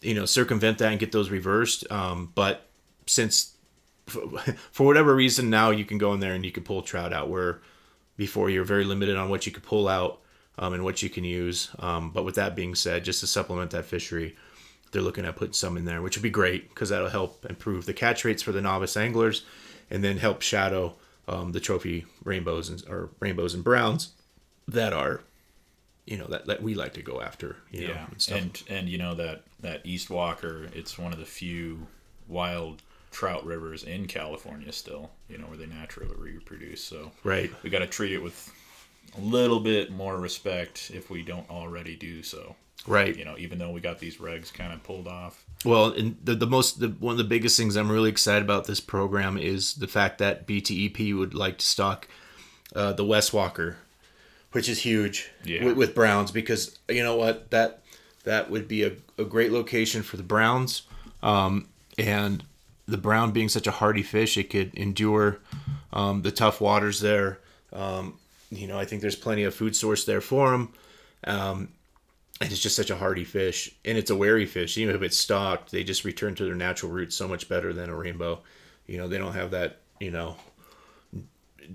you 0.00 0.14
know, 0.14 0.24
circumvent 0.24 0.78
that 0.78 0.90
and 0.90 1.00
get 1.00 1.12
those 1.12 1.30
reversed. 1.30 1.90
Um, 1.90 2.32
but 2.34 2.66
since, 3.06 3.54
for 4.06 4.86
whatever 4.86 5.14
reason, 5.14 5.50
now 5.50 5.70
you 5.70 5.84
can 5.84 5.98
go 5.98 6.12
in 6.14 6.20
there 6.20 6.34
and 6.34 6.44
you 6.44 6.52
can 6.52 6.64
pull 6.64 6.82
trout 6.82 7.12
out 7.12 7.28
where 7.28 7.60
before 8.16 8.50
you're 8.50 8.64
very 8.64 8.84
limited 8.84 9.16
on 9.16 9.28
what 9.28 9.46
you 9.46 9.52
could 9.52 9.62
pull 9.62 9.88
out 9.88 10.20
um, 10.58 10.74
and 10.74 10.84
what 10.84 11.02
you 11.02 11.08
can 11.08 11.24
use. 11.24 11.70
Um, 11.78 12.10
but 12.10 12.24
with 12.24 12.34
that 12.34 12.56
being 12.56 12.74
said, 12.74 13.04
just 13.04 13.20
to 13.20 13.26
supplement 13.26 13.70
that 13.70 13.84
fishery, 13.84 14.36
they're 14.90 15.02
looking 15.02 15.24
at 15.24 15.36
putting 15.36 15.52
some 15.52 15.76
in 15.76 15.84
there, 15.84 16.02
which 16.02 16.16
would 16.16 16.22
be 16.22 16.30
great 16.30 16.68
because 16.68 16.88
that'll 16.88 17.10
help 17.10 17.46
improve 17.48 17.86
the 17.86 17.92
catch 17.92 18.24
rates 18.24 18.42
for 18.42 18.52
the 18.52 18.60
novice 18.60 18.96
anglers 18.96 19.44
and 19.90 20.02
then 20.02 20.18
help 20.18 20.42
shadow 20.42 20.94
um, 21.28 21.52
the 21.52 21.60
trophy 21.60 22.06
rainbows 22.24 22.68
and 22.68 22.82
or 22.88 23.10
rainbows 23.20 23.54
and 23.54 23.62
browns 23.62 24.12
that 24.66 24.92
are 24.92 25.20
you 26.06 26.16
know 26.16 26.26
that, 26.26 26.46
that 26.46 26.62
we 26.62 26.74
like 26.74 26.94
to 26.94 27.02
go 27.02 27.20
after 27.20 27.56
you 27.70 27.82
yeah 27.82 27.88
know, 27.88 28.06
and, 28.10 28.30
and 28.30 28.62
and 28.68 28.88
you 28.88 28.98
know 28.98 29.14
that 29.14 29.44
that 29.60 29.80
east 29.84 30.10
walker 30.10 30.68
it's 30.72 30.98
one 30.98 31.12
of 31.12 31.18
the 31.18 31.24
few 31.24 31.86
wild 32.26 32.82
trout 33.10 33.44
rivers 33.44 33.84
in 33.84 34.06
california 34.06 34.72
still 34.72 35.10
you 35.28 35.38
know 35.38 35.46
where 35.46 35.56
they 35.56 35.66
naturally 35.66 36.14
reproduce. 36.16 36.82
So 36.82 37.12
right. 37.24 37.50
we 37.62 37.70
got 37.70 37.80
to 37.80 37.86
treat 37.86 38.12
it 38.12 38.22
with 38.22 38.52
a 39.16 39.20
little 39.20 39.60
bit 39.60 39.90
more 39.90 40.18
respect 40.18 40.90
if 40.94 41.10
we 41.10 41.22
don't 41.22 41.48
already 41.50 41.96
do 41.96 42.22
so 42.22 42.56
right 42.88 43.16
you 43.16 43.24
know 43.24 43.36
even 43.38 43.58
though 43.58 43.70
we 43.70 43.80
got 43.80 43.98
these 43.98 44.16
regs 44.16 44.52
kind 44.52 44.72
of 44.72 44.82
pulled 44.82 45.06
off 45.06 45.44
well, 45.64 45.86
and 45.86 46.16
the, 46.22 46.34
the 46.34 46.46
most 46.46 46.80
the, 46.80 46.88
one 46.88 47.12
of 47.12 47.18
the 47.18 47.24
biggest 47.24 47.56
things 47.56 47.76
I'm 47.76 47.90
really 47.90 48.10
excited 48.10 48.44
about 48.44 48.66
this 48.66 48.80
program 48.80 49.36
is 49.36 49.74
the 49.74 49.88
fact 49.88 50.18
that 50.18 50.46
BTEP 50.46 51.16
would 51.16 51.34
like 51.34 51.58
to 51.58 51.66
stock 51.66 52.06
uh, 52.76 52.92
the 52.92 53.04
West 53.04 53.32
Walker, 53.32 53.78
which 54.52 54.68
is 54.68 54.80
huge 54.80 55.30
yeah. 55.44 55.64
with, 55.64 55.76
with, 55.76 55.94
Browns 55.94 56.30
because 56.30 56.78
you 56.88 57.02
know 57.02 57.16
what 57.16 57.50
that 57.50 57.82
that 58.22 58.50
would 58.50 58.68
be 58.68 58.84
a, 58.84 58.92
a 59.16 59.24
great 59.24 59.50
location 59.50 60.02
for 60.02 60.16
the 60.16 60.22
Browns, 60.22 60.82
um, 61.22 61.68
and 61.96 62.44
the 62.86 62.98
brown 62.98 63.32
being 63.32 63.48
such 63.48 63.66
a 63.66 63.72
hardy 63.72 64.02
fish, 64.02 64.38
it 64.38 64.50
could 64.50 64.74
endure 64.74 65.40
um, 65.92 66.22
the 66.22 66.30
tough 66.30 66.60
waters 66.60 67.00
there. 67.00 67.38
Um, 67.72 68.18
you 68.50 68.66
know, 68.66 68.78
I 68.78 68.84
think 68.84 69.02
there's 69.02 69.16
plenty 69.16 69.42
of 69.42 69.54
food 69.54 69.74
source 69.76 70.04
there 70.04 70.22
for 70.22 70.52
them. 70.52 70.72
Um, 71.24 71.68
and 72.40 72.52
it's 72.52 72.60
just 72.60 72.76
such 72.76 72.90
a 72.90 72.96
hardy 72.96 73.24
fish. 73.24 73.74
And 73.84 73.98
it's 73.98 74.10
a 74.10 74.16
wary 74.16 74.46
fish. 74.46 74.78
Even 74.78 74.94
if 74.94 75.02
it's 75.02 75.16
stocked 75.16 75.70
they 75.70 75.84
just 75.84 76.04
return 76.04 76.34
to 76.36 76.44
their 76.44 76.54
natural 76.54 76.92
roots 76.92 77.16
so 77.16 77.28
much 77.28 77.48
better 77.48 77.72
than 77.72 77.90
a 77.90 77.94
rainbow. 77.94 78.40
You 78.86 78.98
know 78.98 79.08
they 79.08 79.18
don't 79.18 79.34
have 79.34 79.50
that 79.50 79.80
you 80.00 80.10
know 80.10 80.36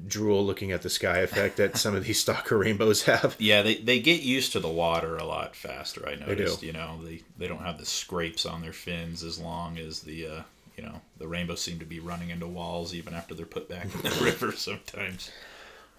drool 0.08 0.44
looking 0.44 0.72
at 0.72 0.82
the 0.82 0.90
sky 0.90 1.20
effect 1.20 1.58
that 1.58 1.78
some 1.78 1.96
of 1.96 2.04
these 2.04 2.24
stocker 2.26 2.60
rainbows 2.60 3.04
have. 3.04 3.36
Yeah 3.40 3.62
they, 3.62 3.76
they 3.76 4.00
get 4.00 4.22
used 4.22 4.54
to 4.54 4.60
the 4.60 4.70
water 4.70 5.18
a 5.18 5.26
lot 5.26 5.56
faster 5.56 6.08
i 6.08 6.16
noticed 6.16 6.64
you 6.64 6.74
know. 6.74 7.00
They, 7.04 7.22
they 7.38 7.48
don't 7.48 7.62
have 7.62 7.78
the 7.78 7.86
scrapes 7.86 8.46
on 8.46 8.62
their 8.62 8.74
fins 8.74 9.24
as 9.24 9.40
long 9.40 9.78
as 9.78 10.00
the 10.02 10.26
uh, 10.28 10.42
you 10.78 10.84
know 10.84 11.02
the 11.20 11.28
rainbows 11.28 11.62
seem 11.62 11.78
to 11.80 11.86
be 11.86 12.00
running 12.00 12.32
into 12.32 12.48
walls 12.48 12.96
even 12.96 13.14
after 13.14 13.36
they're 13.36 13.46
put 13.46 13.70
back 13.70 13.86
in 13.86 14.02
the 14.02 14.10
river 14.24 14.52
sometimes. 14.54 15.30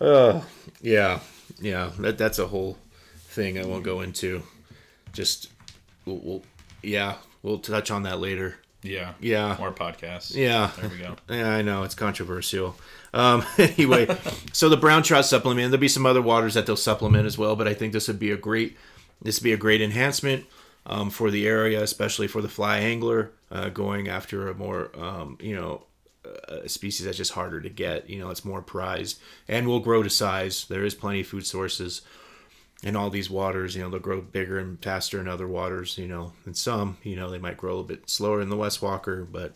Uh 0.01 0.41
yeah. 0.81 1.21
Yeah. 1.61 1.93
That, 2.01 2.19
that's 2.19 2.41
a 2.41 2.49
whole 2.49 2.79
thing 3.29 3.59
i 3.59 3.65
won't 3.65 3.83
go 3.83 4.01
into 4.01 4.45
just 5.15 5.49
we'll, 6.05 6.19
we'll 6.19 6.43
yeah 6.83 7.15
we'll 7.43 7.59
touch 7.59 7.91
on 7.91 8.03
that 8.03 8.21
later. 8.21 8.57
Yeah. 8.83 9.15
Yeah. 9.19 9.57
More 9.59 9.73
podcasts. 9.73 10.35
Yeah. 10.35 10.71
There 10.79 10.91
we 10.91 10.99
go. 10.99 11.17
Yeah, 11.35 11.51
I 11.51 11.62
know 11.62 11.85
it's 11.85 11.95
controversial. 11.95 12.77
Um, 13.15 13.45
anyway, 13.59 14.15
so 14.53 14.69
the 14.69 14.77
brown 14.77 15.03
trout 15.03 15.25
supplement. 15.25 15.71
There'll 15.71 15.81
be 15.81 15.89
some 15.89 16.05
other 16.05 16.21
waters 16.21 16.55
that 16.55 16.67
they'll 16.67 16.77
supplement 16.77 17.27
as 17.27 17.39
well, 17.39 17.57
but 17.57 17.67
I 17.67 17.73
think 17.73 17.93
this 17.93 18.09
would 18.09 18.19
be 18.19 18.31
a 18.31 18.37
great 18.37 18.77
this 19.23 19.41
would 19.41 19.45
be 19.45 19.53
a 19.53 19.57
great 19.57 19.81
enhancement 19.81 20.45
um, 20.85 21.09
for 21.09 21.31
the 21.31 21.47
area, 21.47 21.83
especially 21.83 22.27
for 22.27 22.43
the 22.43 22.49
fly 22.49 22.79
angler 22.79 23.33
uh, 23.51 23.71
going 23.71 24.09
after 24.09 24.49
a 24.49 24.55
more 24.55 24.91
um, 24.99 25.39
you 25.41 25.57
know 25.57 25.85
a 26.49 26.69
species 26.69 27.07
that's 27.07 27.17
just 27.17 27.33
harder 27.33 27.61
to 27.61 27.71
get. 27.71 28.11
You 28.11 28.19
know, 28.19 28.31
it's 28.31 28.45
more 28.45 28.61
prized 28.61 29.19
and 29.49 29.67
will 29.67 29.81
grow 29.81 30.03
to 30.03 30.11
size. 30.11 30.67
There 30.67 30.85
is 30.85 30.95
plenty 30.95 31.21
of 31.21 31.27
food 31.27 31.47
sources 31.47 32.03
in 32.85 32.95
all 32.97 33.11
these 33.11 33.30
waters, 33.30 33.74
you 33.74 33.82
know, 33.82 33.89
they'll 33.91 33.99
grow 33.99 34.20
bigger 34.20 34.59
and 34.59 34.80
faster 34.82 35.18
in 35.18 35.26
other 35.26 35.49
waters, 35.49 35.97
you 35.99 36.07
know, 36.07 36.32
and 36.45 36.57
some, 36.57 36.99
you 37.03 37.16
know, 37.16 37.30
they 37.30 37.39
might 37.39 37.57
grow 37.57 37.70
a 37.70 37.74
little 37.76 37.85
bit 37.89 38.09
slower 38.09 38.41
in 38.41 38.51
the 38.51 38.57
West 38.57 38.82
Walker, 38.82 39.24
but 39.24 39.55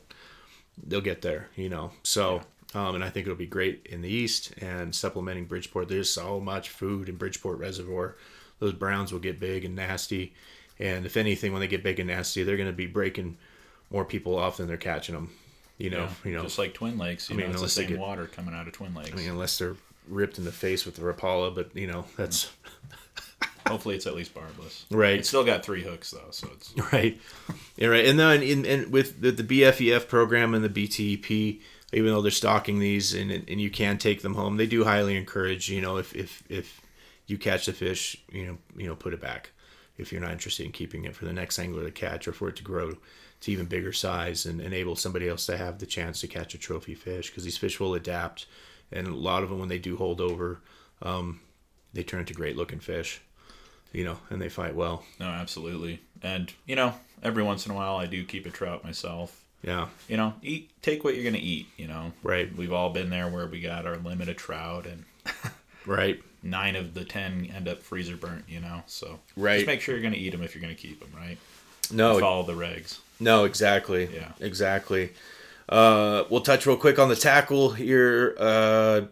they'll 0.86 1.00
get 1.00 1.22
there, 1.22 1.48
you 1.54 1.68
know. 1.68 1.92
So, 2.02 2.40
um, 2.74 2.94
and 2.94 3.04
I 3.04 3.10
think 3.10 3.26
it'll 3.26 3.36
be 3.36 3.46
great 3.46 3.86
in 3.90 4.00
the 4.02 4.08
East 4.08 4.52
and 4.60 4.94
supplementing 4.94 5.44
Bridgeport. 5.44 5.88
There's 5.88 6.10
so 6.10 6.40
much 6.40 6.70
food 6.70 7.08
in 7.08 7.16
Bridgeport 7.16 7.58
Reservoir. 7.58 8.16
Those 8.60 8.72
browns 8.72 9.12
will 9.12 9.20
get 9.20 9.38
big 9.38 9.64
and 9.64 9.76
nasty. 9.76 10.34
And 10.78 11.04
if 11.06 11.16
anything, 11.16 11.52
when 11.52 11.60
they 11.60 11.68
get 11.68 11.82
big 11.82 12.00
and 12.00 12.08
nasty, 12.08 12.42
they're 12.44 12.56
going 12.56 12.68
to 12.68 12.72
be 12.74 12.86
breaking 12.86 13.36
more 13.90 14.04
people 14.04 14.36
off 14.38 14.56
than 14.56 14.68
they're 14.68 14.76
catching 14.76 15.14
them. 15.14 15.30
You 15.76 15.90
know, 15.90 15.98
Yeah, 16.24 16.30
you 16.30 16.34
know, 16.36 16.42
just 16.42 16.58
like 16.58 16.74
Twin 16.74 16.98
Lakes. 16.98 17.30
You 17.30 17.36
mean, 17.36 17.46
know, 17.46 17.52
it's 17.52 17.62
the 17.62 17.68
same 17.68 17.88
get- 17.88 17.98
water 17.98 18.26
coming 18.26 18.54
out 18.54 18.66
of 18.66 18.72
Twin 18.72 18.94
Lakes. 18.94 19.12
I 19.12 19.16
mean, 19.16 19.28
unless 19.30 19.58
they're 19.58 19.76
ripped 20.08 20.38
in 20.38 20.44
the 20.44 20.52
face 20.52 20.84
with 20.84 20.96
the 20.96 21.02
Rapala, 21.02 21.54
but 21.54 21.74
you 21.76 21.86
know, 21.86 22.04
that's 22.16 22.50
Hopefully, 23.68 23.96
it's 23.96 24.06
at 24.06 24.14
least 24.14 24.34
barbless. 24.34 24.86
Right. 24.90 25.18
It's 25.18 25.28
still 25.28 25.44
got 25.44 25.62
three 25.62 25.82
hooks 25.82 26.10
though, 26.10 26.30
so 26.30 26.48
it's 26.54 26.74
right. 26.92 27.20
Yeah, 27.76 27.88
right. 27.88 28.06
And 28.06 28.18
then 28.18 28.42
in, 28.42 28.64
in 28.64 28.90
with 28.90 29.20
the, 29.20 29.30
the 29.30 29.44
BFEF 29.44 30.08
program 30.08 30.54
and 30.54 30.64
the 30.64 30.68
BTEP, 30.68 31.60
even 31.92 32.10
though 32.10 32.22
they're 32.22 32.30
stocking 32.30 32.78
these 32.78 33.14
and 33.14 33.30
and 33.30 33.60
you 33.60 33.70
can 33.70 33.98
take 33.98 34.22
them 34.22 34.34
home, 34.34 34.56
they 34.56 34.66
do 34.66 34.84
highly 34.84 35.16
encourage. 35.16 35.68
You 35.68 35.82
know, 35.82 35.98
if 35.98 36.14
if 36.16 36.42
if 36.48 36.80
you 37.26 37.36
catch 37.36 37.66
the 37.66 37.72
fish, 37.72 38.16
you 38.32 38.46
know, 38.46 38.58
you 38.76 38.86
know, 38.86 38.94
put 38.94 39.12
it 39.12 39.20
back. 39.20 39.50
If 39.98 40.12
you're 40.12 40.20
not 40.20 40.32
interested 40.32 40.64
in 40.64 40.72
keeping 40.72 41.04
it 41.04 41.14
for 41.14 41.24
the 41.24 41.32
next 41.32 41.58
angler 41.58 41.84
to 41.84 41.90
catch, 41.90 42.26
or 42.26 42.32
for 42.32 42.48
it 42.48 42.56
to 42.56 42.62
grow 42.62 42.94
to 43.40 43.52
even 43.52 43.66
bigger 43.66 43.92
size 43.92 44.46
and 44.46 44.60
enable 44.60 44.96
somebody 44.96 45.28
else 45.28 45.46
to 45.46 45.56
have 45.56 45.78
the 45.78 45.86
chance 45.86 46.20
to 46.20 46.26
catch 46.26 46.54
a 46.54 46.58
trophy 46.58 46.94
fish, 46.94 47.30
because 47.30 47.44
these 47.44 47.58
fish 47.58 47.78
will 47.78 47.94
adapt, 47.94 48.46
and 48.92 49.06
a 49.06 49.14
lot 49.14 49.42
of 49.42 49.50
them 49.50 49.58
when 49.58 49.68
they 49.68 49.78
do 49.78 49.96
hold 49.96 50.20
over, 50.20 50.60
um, 51.02 51.40
they 51.92 52.02
turn 52.02 52.20
into 52.20 52.34
great 52.34 52.56
looking 52.56 52.80
fish. 52.80 53.20
You 53.90 54.04
know, 54.04 54.18
and 54.28 54.40
they 54.40 54.50
fight 54.50 54.74
well. 54.74 55.02
no, 55.18 55.26
absolutely. 55.26 56.00
And 56.22 56.52
you 56.66 56.76
know, 56.76 56.92
every 57.22 57.42
once 57.42 57.64
in 57.64 57.72
a 57.72 57.74
while, 57.74 57.96
I 57.96 58.04
do 58.04 58.22
keep 58.22 58.44
a 58.44 58.50
trout 58.50 58.84
myself. 58.84 59.42
Yeah. 59.62 59.88
You 60.08 60.18
know, 60.18 60.34
eat 60.42 60.70
take 60.82 61.04
what 61.04 61.14
you're 61.14 61.24
gonna 61.24 61.38
eat. 61.42 61.68
You 61.78 61.88
know, 61.88 62.12
Right. 62.22 62.54
We've 62.54 62.72
all 62.72 62.90
been 62.90 63.08
there 63.08 63.28
where 63.28 63.46
we 63.46 63.60
got 63.60 63.86
our 63.86 63.96
limit 63.96 64.28
of 64.28 64.36
trout, 64.36 64.86
and 64.86 65.04
Right. 65.86 66.22
nine 66.42 66.76
of 66.76 66.92
the 66.92 67.04
ten 67.06 67.50
end 67.54 67.66
up 67.66 67.82
freezer 67.82 68.16
burnt. 68.16 68.44
You 68.46 68.60
know, 68.60 68.82
so 68.86 69.20
Right. 69.36 69.56
Just 69.56 69.66
make 69.66 69.80
sure 69.80 69.94
you're 69.94 70.02
gonna 70.02 70.16
eat 70.16 70.30
them 70.30 70.42
if 70.42 70.54
you're 70.54 70.62
gonna 70.62 70.74
keep 70.74 71.00
them, 71.00 71.10
right? 71.16 71.38
No, 71.90 72.20
Follow 72.20 72.42
the 72.42 72.52
regs. 72.52 72.98
no, 73.18 73.44
exactly. 73.44 74.10
Yeah. 74.14 74.32
Exactly. 74.38 75.12
Uh, 75.68 76.24
we'll 76.30 76.40
touch 76.40 76.66
real 76.66 76.76
quick 76.76 76.98
on 76.98 77.08
the 77.08 77.16
tackle 77.16 77.70
here. 77.70 78.34
Uh, 78.38 79.02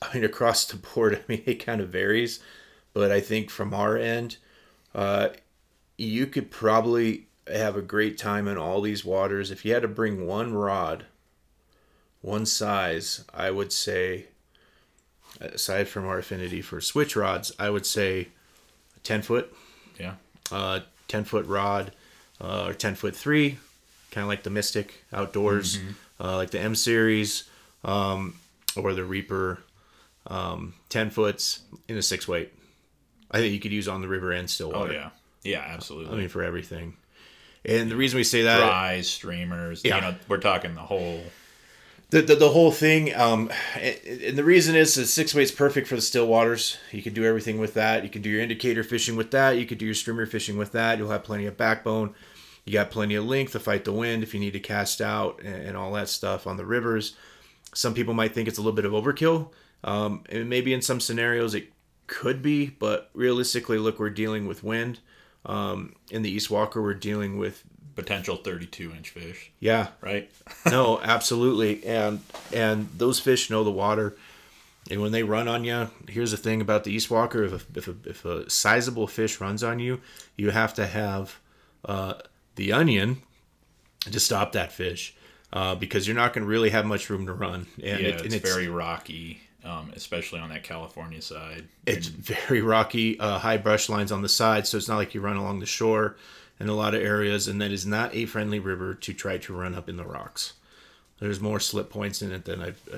I 0.00 0.14
mean, 0.14 0.24
across 0.24 0.64
the 0.64 0.76
board, 0.76 1.14
I 1.28 1.32
mean, 1.32 1.42
it 1.46 1.64
kind 1.64 1.80
of 1.80 1.88
varies, 1.88 2.40
but 2.94 3.10
I 3.10 3.20
think 3.20 3.50
from 3.50 3.74
our 3.74 3.96
end, 3.96 4.36
uh, 4.94 5.30
you 5.96 6.26
could 6.26 6.50
probably 6.50 7.26
have 7.48 7.76
a 7.76 7.82
great 7.82 8.16
time 8.18 8.46
in 8.46 8.58
all 8.58 8.80
these 8.80 9.04
waters. 9.04 9.50
If 9.50 9.64
you 9.64 9.72
had 9.72 9.82
to 9.82 9.88
bring 9.88 10.26
one 10.26 10.54
rod, 10.54 11.06
one 12.20 12.46
size, 12.46 13.24
I 13.34 13.50
would 13.50 13.72
say, 13.72 14.26
aside 15.40 15.88
from 15.88 16.06
our 16.06 16.18
affinity 16.18 16.60
for 16.62 16.80
switch 16.80 17.16
rods, 17.16 17.52
I 17.58 17.70
would 17.70 17.86
say 17.86 18.28
10 19.02 19.22
foot 19.22 19.54
Yeah. 19.98 20.14
uh, 20.52 20.80
10 21.08 21.24
foot 21.24 21.46
rod 21.46 21.92
uh, 22.40 22.66
or 22.68 22.74
10 22.74 22.94
foot 22.96 23.16
three, 23.16 23.58
kind 24.10 24.22
of 24.22 24.28
like 24.28 24.42
the 24.42 24.50
Mystic 24.50 25.04
outdoors, 25.12 25.78
uh, 26.20 26.36
like 26.36 26.50
the 26.50 26.60
M 26.60 26.74
series 26.74 27.44
um, 27.84 28.34
or 28.76 28.94
the 28.94 29.04
Reaper, 29.04 29.58
um, 30.26 30.74
10 30.88 31.10
foots 31.10 31.60
in 31.88 31.96
a 31.96 32.02
six 32.02 32.26
weight. 32.26 32.52
I 33.30 33.38
think 33.38 33.52
you 33.52 33.60
could 33.60 33.72
use 33.72 33.88
on 33.88 34.00
the 34.00 34.08
river 34.08 34.32
and 34.32 34.48
still 34.48 34.72
Oh 34.74 34.90
yeah. 34.90 35.10
Yeah, 35.44 35.60
absolutely. 35.66 36.14
I 36.14 36.18
mean, 36.18 36.28
for 36.28 36.42
everything. 36.42 36.96
And 37.64 37.90
the 37.90 37.96
reason 37.96 38.16
we 38.16 38.24
say 38.24 38.42
that, 38.42 38.58
Dries, 38.60 39.08
streamers. 39.08 39.82
Yeah. 39.84 39.96
You 39.96 40.00
know, 40.02 40.14
we're 40.28 40.38
talking 40.38 40.74
the 40.74 40.80
whole. 40.80 41.22
the, 42.10 42.22
the, 42.22 42.34
the 42.36 42.48
whole 42.48 42.72
thing, 42.72 43.14
um, 43.14 43.50
and, 43.74 43.96
and 44.06 44.38
the 44.38 44.44
reason 44.44 44.74
is 44.74 44.94
that 44.94 45.06
six 45.06 45.34
weight's 45.34 45.50
perfect 45.50 45.86
for 45.86 45.94
the 45.96 46.00
still 46.00 46.26
waters. 46.26 46.78
You 46.92 47.02
can 47.02 47.12
do 47.14 47.24
everything 47.24 47.58
with 47.58 47.74
that. 47.74 48.04
You 48.04 48.08
can 48.10 48.22
do 48.22 48.30
your 48.30 48.40
indicator 48.40 48.82
fishing 48.82 49.16
with 49.16 49.30
that. 49.32 49.58
You 49.58 49.66
could 49.66 49.78
do 49.78 49.84
your 49.84 49.94
streamer 49.94 50.24
fishing 50.26 50.56
with 50.56 50.72
that. 50.72 50.98
You'll 50.98 51.10
have 51.10 51.24
plenty 51.24 51.46
of 51.46 51.56
backbone. 51.56 52.14
You 52.64 52.72
got 52.72 52.90
plenty 52.90 53.14
of 53.14 53.24
length 53.24 53.52
to 53.52 53.60
fight 53.60 53.84
the 53.84 53.92
wind 53.92 54.22
if 54.22 54.34
you 54.34 54.40
need 54.40 54.52
to 54.52 54.60
cast 54.60 55.00
out 55.00 55.40
and, 55.42 55.68
and 55.68 55.76
all 55.76 55.92
that 55.92 56.08
stuff 56.08 56.46
on 56.46 56.56
the 56.56 56.66
rivers. 56.66 57.16
Some 57.74 57.94
people 57.94 58.14
might 58.14 58.34
think 58.34 58.48
it's 58.48 58.58
a 58.58 58.62
little 58.62 58.76
bit 58.76 58.84
of 58.84 58.92
overkill. 58.92 59.50
Um, 59.84 60.24
and 60.28 60.48
maybe 60.50 60.72
in 60.72 60.82
some 60.82 61.00
scenarios 61.00 61.54
it 61.54 61.72
could 62.08 62.42
be, 62.42 62.66
but 62.66 63.10
realistically, 63.14 63.78
look, 63.78 63.98
we're 63.98 64.10
dealing 64.10 64.46
with 64.46 64.64
wind. 64.64 64.98
Um, 65.46 65.94
in 66.10 66.22
the 66.22 66.30
East 66.30 66.50
Walker, 66.50 66.82
we're 66.82 66.94
dealing 66.94 67.38
with 67.38 67.62
Potential 67.94 68.36
32 68.36 68.92
inch 68.92 69.10
fish, 69.10 69.50
yeah, 69.60 69.88
right? 70.00 70.30
no, 70.66 71.00
absolutely, 71.02 71.84
and 71.84 72.20
and 72.52 72.88
those 72.96 73.18
fish 73.18 73.50
know 73.50 73.64
the 73.64 73.70
water, 73.70 74.16
and 74.90 75.00
when 75.00 75.12
they 75.12 75.22
run 75.22 75.48
on 75.48 75.64
you, 75.64 75.90
here's 76.08 76.30
the 76.30 76.36
thing 76.36 76.60
about 76.60 76.84
the 76.84 76.92
East 76.92 77.10
Walker: 77.10 77.42
if 77.42 77.52
a, 77.52 77.78
if 77.78 77.88
a, 77.88 77.96
if 78.04 78.24
a 78.24 78.48
sizable 78.50 79.06
fish 79.06 79.40
runs 79.40 79.64
on 79.64 79.78
you, 79.78 80.00
you 80.36 80.50
have 80.50 80.74
to 80.74 80.86
have 80.86 81.40
uh, 81.84 82.14
the 82.58 82.72
onion 82.72 83.22
to 84.00 84.20
stop 84.20 84.52
that 84.52 84.72
fish, 84.72 85.14
uh, 85.52 85.74
because 85.74 86.06
you're 86.06 86.16
not 86.16 86.34
going 86.34 86.44
to 86.44 86.48
really 86.48 86.70
have 86.70 86.84
much 86.84 87.08
room 87.08 87.24
to 87.26 87.32
run, 87.32 87.66
and, 87.76 88.00
yeah, 88.00 88.08
it, 88.08 88.20
and 88.22 88.34
it's, 88.34 88.48
very 88.48 88.68
rocky, 88.68 89.40
um, 89.64 89.92
especially 89.96 90.40
on 90.40 90.50
that 90.50 90.64
California 90.64 91.22
side. 91.22 91.68
it's 91.86 92.08
very 92.08 92.60
rocky, 92.60 93.18
uh, 93.18 93.38
high 93.38 93.56
brush 93.56 93.88
lines 93.88 94.12
on 94.12 94.20
the 94.20 94.28
side, 94.28 94.66
so 94.66 94.76
it's 94.76 94.88
not 94.88 94.96
like 94.96 95.14
you 95.14 95.20
run 95.20 95.36
along 95.36 95.60
the 95.60 95.66
shore 95.66 96.16
in 96.60 96.68
a 96.68 96.74
lot 96.74 96.94
of 96.94 97.02
areas, 97.02 97.48
and 97.48 97.62
that 97.62 97.70
is 97.70 97.86
not 97.86 98.14
a 98.14 98.26
friendly 98.26 98.58
river 98.58 98.92
to 98.92 99.14
try 99.14 99.38
to 99.38 99.54
run 99.54 99.74
up 99.74 99.88
in 99.88 99.96
the 99.96 100.04
rocks. 100.04 100.54
There's 101.20 101.40
more 101.40 101.58
slip 101.58 101.90
points 101.90 102.22
in 102.22 102.30
it 102.30 102.44
than 102.44 102.62
I've. 102.62 102.80
I, 102.92 102.96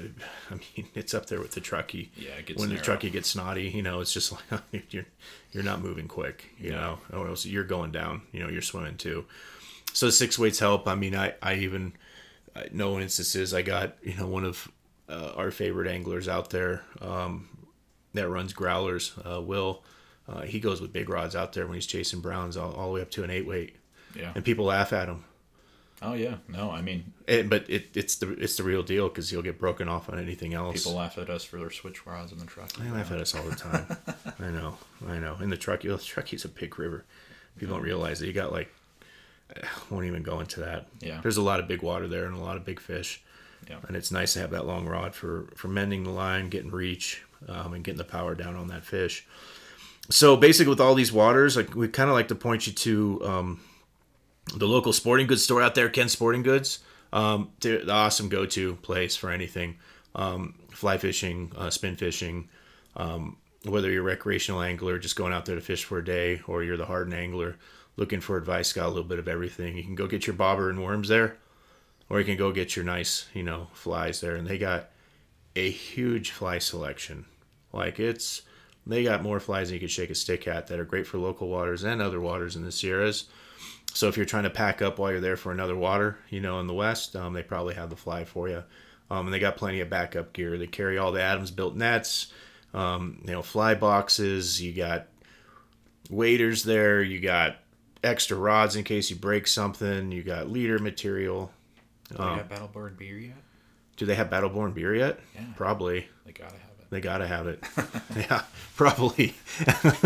I 0.50 0.58
mean, 0.76 0.88
it's 0.94 1.14
up 1.14 1.26
there 1.26 1.40
with 1.40 1.52
the 1.52 1.60
truckee. 1.60 2.10
Yeah, 2.16 2.32
it 2.38 2.46
gets 2.46 2.60
when 2.60 2.68
narrow. 2.68 2.78
the 2.78 2.84
truckee 2.84 3.10
gets 3.10 3.30
snotty, 3.30 3.68
you 3.70 3.82
know, 3.82 4.00
it's 4.00 4.12
just 4.12 4.32
like 4.72 4.92
you're 4.92 5.06
you're 5.52 5.62
not 5.64 5.80
moving 5.80 6.06
quick, 6.08 6.50
you 6.58 6.70
know, 6.70 6.98
or 7.12 7.28
else 7.28 7.46
you're 7.46 7.64
going 7.64 7.92
down. 7.92 8.22
You 8.32 8.40
know, 8.40 8.48
you're 8.48 8.60
swimming 8.62 8.96
too. 8.96 9.24
So 9.92 10.10
six 10.10 10.38
weights 10.38 10.58
help. 10.58 10.86
I 10.86 10.94
mean, 10.94 11.14
I 11.16 11.34
I 11.42 11.54
even 11.54 11.94
I 12.54 12.66
know 12.72 12.98
instances 13.00 13.54
I 13.54 13.62
got 13.62 13.96
you 14.02 14.14
know 14.16 14.26
one 14.26 14.44
of 14.44 14.70
uh, 15.08 15.32
our 15.36 15.50
favorite 15.50 15.88
anglers 15.88 16.28
out 16.28 16.50
there 16.50 16.82
um, 17.00 17.48
that 18.14 18.28
runs 18.28 18.52
growlers, 18.52 19.12
uh, 19.24 19.40
Will. 19.40 19.82
Uh, 20.28 20.42
he 20.42 20.60
goes 20.60 20.80
with 20.80 20.92
big 20.92 21.08
rods 21.08 21.34
out 21.34 21.54
there 21.54 21.66
when 21.66 21.74
he's 21.74 21.86
chasing 21.86 22.20
browns 22.20 22.56
all, 22.56 22.72
all 22.74 22.88
the 22.88 22.92
way 22.94 23.00
up 23.02 23.10
to 23.10 23.24
an 23.24 23.30
eight 23.30 23.46
weight, 23.48 23.74
Yeah. 24.14 24.30
and 24.36 24.44
people 24.44 24.66
laugh 24.66 24.92
at 24.92 25.08
him. 25.08 25.24
Oh 26.02 26.14
yeah. 26.14 26.36
No, 26.48 26.70
I 26.70 26.80
mean, 26.80 27.12
It, 27.26 27.50
but 27.50 27.68
it, 27.68 27.88
it's 27.94 28.16
the 28.16 28.30
it's 28.32 28.56
the 28.56 28.62
real 28.62 28.82
deal 28.82 29.08
because 29.08 29.30
you'll 29.30 29.42
get 29.42 29.58
broken 29.58 29.88
off 29.88 30.08
on 30.08 30.18
anything 30.18 30.54
else. 30.54 30.76
people 30.76 30.94
laugh 30.94 31.18
at 31.18 31.28
us 31.28 31.44
for 31.44 31.58
their 31.58 31.70
switch 31.70 32.06
rods 32.06 32.32
in 32.32 32.38
the 32.38 32.46
truck. 32.46 32.72
They 32.72 32.90
laugh 32.90 33.12
at 33.12 33.20
us 33.20 33.34
all 33.34 33.42
the 33.42 33.56
time. 33.56 33.86
I 34.40 34.48
know, 34.50 34.78
I 35.06 35.18
know. 35.18 35.36
In 35.40 35.50
the 35.50 35.56
Truckee, 35.58 35.88
the 35.88 35.98
Truckee's 35.98 36.44
a 36.44 36.48
big 36.48 36.78
river. 36.78 37.04
People 37.58 37.76
don't 37.76 37.84
realize 37.84 38.18
that 38.20 38.26
you 38.26 38.32
got 38.32 38.50
like, 38.52 38.72
I 39.54 39.66
won't 39.90 40.06
even 40.06 40.22
go 40.22 40.40
into 40.40 40.60
that. 40.60 40.86
Yeah. 41.00 41.20
There's 41.20 41.36
a 41.36 41.42
lot 41.42 41.60
of 41.60 41.68
big 41.68 41.82
water 41.82 42.08
there 42.08 42.24
and 42.24 42.34
a 42.34 42.40
lot 42.40 42.56
of 42.56 42.64
big 42.64 42.80
fish. 42.80 43.22
Yeah. 43.68 43.76
And 43.86 43.94
it's 43.94 44.10
nice 44.10 44.32
to 44.32 44.38
have 44.40 44.52
that 44.52 44.66
long 44.66 44.86
rod 44.86 45.14
for 45.14 45.48
for 45.54 45.68
mending 45.68 46.04
the 46.04 46.10
line, 46.10 46.48
getting 46.48 46.70
reach, 46.70 47.22
um, 47.46 47.74
and 47.74 47.84
getting 47.84 47.98
the 47.98 48.04
power 48.04 48.34
down 48.34 48.56
on 48.56 48.68
that 48.68 48.86
fish. 48.86 49.26
So 50.08 50.34
basically, 50.36 50.70
with 50.70 50.80
all 50.80 50.94
these 50.94 51.12
waters, 51.12 51.56
like 51.56 51.74
we 51.74 51.86
kind 51.88 52.08
of 52.08 52.14
like 52.14 52.28
to 52.28 52.34
point 52.34 52.66
you 52.66 52.72
to 52.72 53.20
um, 53.22 53.60
the 54.56 54.66
local 54.66 54.92
sporting 54.92 55.26
goods 55.26 55.44
store 55.44 55.62
out 55.62 55.74
there, 55.74 55.88
Ken 55.88 56.08
Sporting 56.08 56.42
Goods. 56.42 56.80
Um, 57.12 57.50
the 57.60 57.90
awesome 57.90 58.28
go-to 58.28 58.76
place 58.76 59.16
for 59.16 59.30
anything, 59.30 59.78
um, 60.14 60.54
fly 60.70 60.96
fishing, 60.96 61.52
uh, 61.56 61.70
spin 61.70 61.96
fishing. 61.96 62.48
Um, 62.96 63.36
whether 63.64 63.90
you're 63.90 64.02
a 64.02 64.06
recreational 64.06 64.62
angler, 64.62 64.98
just 64.98 65.16
going 65.16 65.32
out 65.32 65.44
there 65.44 65.56
to 65.56 65.60
fish 65.60 65.84
for 65.84 65.98
a 65.98 66.04
day, 66.04 66.40
or 66.46 66.62
you're 66.62 66.76
the 66.76 66.86
hardened 66.86 67.14
angler 67.14 67.56
looking 67.96 68.20
for 68.20 68.36
advice, 68.36 68.72
got 68.72 68.86
a 68.86 68.88
little 68.88 69.04
bit 69.04 69.18
of 69.18 69.28
everything. 69.28 69.76
You 69.76 69.82
can 69.82 69.94
go 69.94 70.06
get 70.06 70.26
your 70.26 70.36
bobber 70.36 70.70
and 70.70 70.82
worms 70.82 71.08
there, 71.08 71.36
or 72.08 72.18
you 72.18 72.24
can 72.24 72.36
go 72.36 72.52
get 72.52 72.76
your 72.76 72.84
nice, 72.84 73.26
you 73.34 73.42
know, 73.42 73.68
flies 73.72 74.20
there. 74.20 74.36
And 74.36 74.46
they 74.46 74.56
got 74.56 74.90
a 75.56 75.70
huge 75.70 76.30
fly 76.30 76.58
selection. 76.58 77.26
Like 77.72 78.00
it's, 78.00 78.42
they 78.86 79.02
got 79.02 79.22
more 79.22 79.40
flies 79.40 79.68
than 79.68 79.74
you 79.74 79.80
could 79.80 79.90
shake 79.90 80.10
a 80.10 80.14
stick 80.14 80.48
at 80.48 80.68
that 80.68 80.80
are 80.80 80.84
great 80.84 81.06
for 81.06 81.18
local 81.18 81.48
waters 81.48 81.84
and 81.84 82.00
other 82.00 82.20
waters 82.20 82.56
in 82.56 82.64
the 82.64 82.72
Sierras. 82.72 83.24
So 83.92 84.08
if 84.08 84.16
you're 84.16 84.26
trying 84.26 84.44
to 84.44 84.50
pack 84.50 84.82
up 84.82 84.98
while 84.98 85.10
you're 85.10 85.20
there 85.20 85.36
for 85.36 85.52
another 85.52 85.76
water, 85.76 86.18
you 86.28 86.40
know, 86.40 86.60
in 86.60 86.66
the 86.66 86.74
West, 86.74 87.16
um, 87.16 87.32
they 87.32 87.42
probably 87.42 87.74
have 87.74 87.90
the 87.90 87.96
fly 87.96 88.24
for 88.24 88.48
you. 88.48 88.62
Um, 89.10 89.26
and 89.26 89.34
they 89.34 89.40
got 89.40 89.56
plenty 89.56 89.80
of 89.80 89.90
backup 89.90 90.32
gear. 90.32 90.56
They 90.56 90.68
carry 90.68 90.96
all 90.96 91.10
the 91.10 91.20
Adamsbuilt 91.20 91.74
nets, 91.74 92.32
um, 92.72 93.20
you 93.26 93.32
know, 93.32 93.42
fly 93.42 93.74
boxes. 93.74 94.62
You 94.62 94.72
got 94.72 95.08
waders 96.08 96.62
there. 96.62 97.02
You 97.02 97.20
got 97.20 97.56
extra 98.04 98.36
rods 98.36 98.76
in 98.76 98.84
case 98.84 99.10
you 99.10 99.16
break 99.16 99.46
something. 99.46 100.12
You 100.12 100.22
got 100.22 100.48
leader 100.48 100.78
material. 100.78 101.50
Do 102.08 102.16
they 102.16 102.22
got 102.22 102.48
Battleborn 102.48 102.96
beer 102.96 103.18
yet? 103.18 103.36
Do 103.96 104.06
they 104.06 104.14
have 104.14 104.30
Battleborn 104.30 104.74
beer 104.74 104.94
yet? 104.94 105.20
Yeah. 105.34 105.42
Probably. 105.56 106.08
They 106.24 106.32
gotta 106.32 106.54
have 106.54 106.70
it. 106.80 106.90
They 106.90 107.00
gotta 107.00 107.26
have 107.26 107.46
it. 107.48 107.64
yeah, 108.16 108.42
probably. 108.76 109.34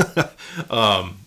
um, 0.70 1.18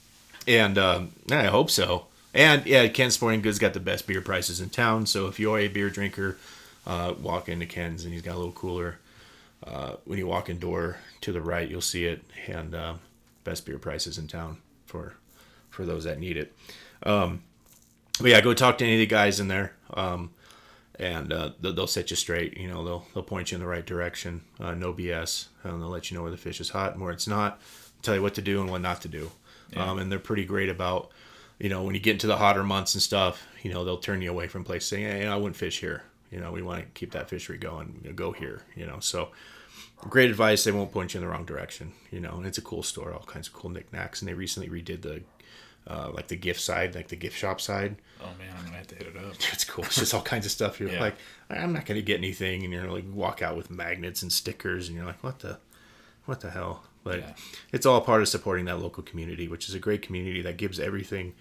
and 0.47 0.78
um, 0.78 1.12
yeah, 1.28 1.41
I 1.41 1.45
hope 1.45 1.72
so. 1.72 2.08
And 2.34 2.65
yeah, 2.65 2.88
Ken 2.88 3.11
Sporting 3.11 3.41
Goods 3.41 3.59
got 3.59 3.73
the 3.73 3.80
best 3.80 4.05
beer 4.05 4.21
prices 4.21 4.61
in 4.61 4.69
town. 4.69 5.05
So 5.05 5.28
if 5.28 5.39
you're 5.39 5.59
a 5.59 5.67
beer 5.67 5.89
drinker, 5.89 6.38
uh, 6.86 7.13
walk 7.19 7.49
into 7.49 7.65
Ken's 7.65 8.03
and 8.03 8.13
he's 8.13 8.21
got 8.21 8.36
a 8.36 8.38
little 8.38 8.51
cooler. 8.51 8.99
Uh, 9.65 9.93
when 10.05 10.19
you 10.19 10.28
walk 10.28 10.49
in 10.49 10.59
door 10.59 10.97
to 11.21 11.32
the 11.32 11.41
right, 11.41 11.69
you'll 11.69 11.82
see 11.82 12.05
it, 12.05 12.23
and 12.47 12.75
uh, 12.75 12.93
best 13.43 13.65
beer 13.65 13.80
prices 13.80 14.17
in 14.17 14.28
town 14.28 14.57
for 14.86 15.15
for 15.69 15.86
those 15.86 16.03
that 16.03 16.19
need 16.19 16.38
it. 16.38 16.53
Um, 17.03 17.41
but 18.19 18.32
yeah, 18.32 18.41
go 18.41 18.53
talk 18.53 18.78
to 18.80 18.86
any 18.86 18.95
of 18.95 18.99
the 18.99 19.05
guys 19.07 19.39
in 19.39 19.47
there. 19.47 19.73
Um, 19.93 20.32
and 20.99 21.32
uh, 21.32 21.51
they'll, 21.61 21.73
they'll 21.73 21.88
set 21.88 22.09
you 22.09 22.15
straight. 22.15 22.57
You 22.57 22.67
know, 22.67 22.84
they'll 22.84 23.05
they'll 23.13 23.23
point 23.23 23.51
you 23.51 23.55
in 23.55 23.61
the 23.61 23.67
right 23.67 23.86
direction. 23.86 24.41
Uh, 24.59 24.73
no 24.73 24.93
BS, 24.93 25.47
and 25.63 25.82
they'll 25.82 25.89
let 25.89 26.09
you 26.09 26.17
know 26.17 26.23
where 26.23 26.32
the 26.32 26.38
fish 26.38 26.59
is 26.59 26.69
hot 26.69 26.93
and 26.93 27.01
where 27.01 27.11
it's 27.11 27.28
not. 27.28 27.61
Tell 28.01 28.15
you 28.15 28.21
what 28.21 28.36
to 28.36 28.41
do 28.41 28.61
and 28.61 28.69
what 28.69 28.82
not 28.82 29.01
to 29.01 29.07
do. 29.07 29.32
Yeah. 29.71 29.89
Um, 29.89 29.99
and 29.99 30.11
they're 30.11 30.19
pretty 30.19 30.45
great 30.45 30.69
about, 30.69 31.11
you 31.60 31.70
know, 31.70 31.84
when 31.84 31.95
you 31.95 32.01
get 32.01 32.14
into 32.14 32.28
the 32.28 32.38
hotter 32.38 32.64
months 32.64 32.93
and 32.93 33.01
stuff. 33.01 33.45
You 33.64 33.74
know, 33.74 33.84
they'll 33.84 33.97
turn 33.97 34.22
you 34.22 34.30
away 34.30 34.47
from 34.47 34.64
places 34.64 34.88
saying, 34.89 35.03
"Hey, 35.03 35.28
I 35.28 35.36
wouldn't 35.36 35.55
fish 35.58 35.80
here." 35.82 36.03
You 36.32 36.39
know, 36.39 36.51
we 36.51 36.62
want 36.62 36.80
to 36.82 36.86
keep 36.93 37.12
that 37.12 37.30
fishery 37.30 37.58
going. 37.58 37.99
You 38.03 38.10
know, 38.10 38.16
go 38.16 38.32
here. 38.32 38.62
You 38.76 38.86
know, 38.86 38.99
so 38.99 39.30
great 39.97 40.30
advice. 40.30 40.64
They 40.64 40.72
won't 40.72 40.91
point 40.91 41.14
you 41.14 41.20
in 41.20 41.26
the 41.26 41.32
wrong 41.32 41.43
direction. 41.45 41.91
You 42.12 42.20
know, 42.22 42.34
and 42.38 42.45
it's 42.45 42.58
a 42.58 42.62
cool 42.62 42.84
store. 42.84 43.12
All 43.14 43.24
kinds 43.26 43.47
of 43.47 43.53
cool 43.53 43.70
knickknacks. 43.72 44.22
And 44.22 44.30
they 44.30 44.34
recently 44.36 44.70
redid 44.70 45.01
the, 45.01 45.22
uh, 45.88 46.12
like 46.14 46.28
the 46.28 46.36
gift 46.38 46.62
side, 46.62 46.95
like 46.95 47.08
the 47.10 47.16
gift 47.18 47.38
shop 47.38 47.60
side. 47.60 47.95
Oh 48.22 48.30
man, 48.38 48.53
I'm 48.58 48.66
gonna 48.66 48.78
have 48.78 48.88
to 48.88 48.95
hit 48.95 49.08
it 49.08 49.18
up. 49.18 49.34
It's 49.53 49.66
cool. 49.66 49.84
It's 49.86 49.95
just 49.95 50.14
all 50.14 50.22
kinds 50.22 50.45
of 50.45 50.51
stuff. 50.51 50.80
You're 50.80 50.91
Yeah. 50.91 51.01
like, 51.01 51.16
I'm 51.49 51.74
not 51.74 51.86
gonna 51.86 52.01
get 52.01 52.18
anything, 52.20 52.64
and 52.64 52.72
you're 52.72 52.89
like, 52.89 53.05
walk 53.12 53.41
out 53.41 53.58
with 53.58 53.70
magnets 53.70 54.22
and 54.22 54.32
stickers, 54.32 54.88
and 54.88 54.95
you're 54.97 55.05
like, 55.05 55.24
what 55.24 55.39
the, 55.39 55.58
what 56.26 56.39
the 56.41 56.51
hell? 56.51 56.84
But 57.08 57.20
Yeah. 57.20 57.34
it's 57.72 57.86
all 57.86 58.01
part 58.01 58.22
of 58.22 58.28
supporting 58.28 58.66
that 58.66 58.80
local 58.80 59.03
community, 59.03 59.47
which 59.47 59.68
is 59.70 59.76
a 59.76 59.80
great 59.80 60.01
community 60.01 60.41
that 60.41 60.58
gives 60.58 60.80
everything 60.80 61.34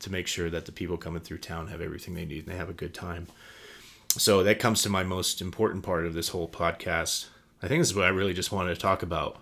to 0.00 0.10
make 0.12 0.26
sure 0.26 0.50
that 0.50 0.66
the 0.66 0.72
people 0.72 0.96
coming 0.96 1.22
through 1.22 1.38
town 1.38 1.68
have 1.68 1.80
everything 1.80 2.14
they 2.14 2.24
need 2.26 2.40
and 2.44 2.48
they 2.52 2.56
have 2.58 2.68
a 2.68 2.74
good 2.74 2.92
time. 2.94 3.26
So 4.18 4.42
that 4.42 4.58
comes 4.58 4.82
to 4.82 4.88
my 4.90 5.02
most 5.02 5.40
important 5.40 5.82
part 5.84 6.06
of 6.06 6.14
this 6.14 6.28
whole 6.28 6.48
podcast. 6.48 7.26
I 7.62 7.68
think 7.68 7.80
this 7.80 7.88
is 7.90 7.94
what 7.96 8.04
I 8.04 8.08
really 8.08 8.34
just 8.34 8.52
wanted 8.52 8.74
to 8.74 8.80
talk 8.80 9.02
about 9.02 9.38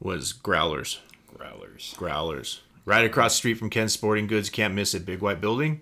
was 0.00 0.32
growlers 0.32 1.00
Growlers. 1.36 1.94
growlers. 1.96 2.60
Right 2.84 3.04
across 3.04 3.32
the 3.34 3.38
street 3.38 3.54
from 3.58 3.68
Ken's 3.70 3.92
Sporting 3.92 4.26
Goods, 4.26 4.48
can't 4.48 4.74
miss 4.74 4.94
it. 4.94 5.04
Big 5.04 5.20
White 5.20 5.40
Building, 5.40 5.80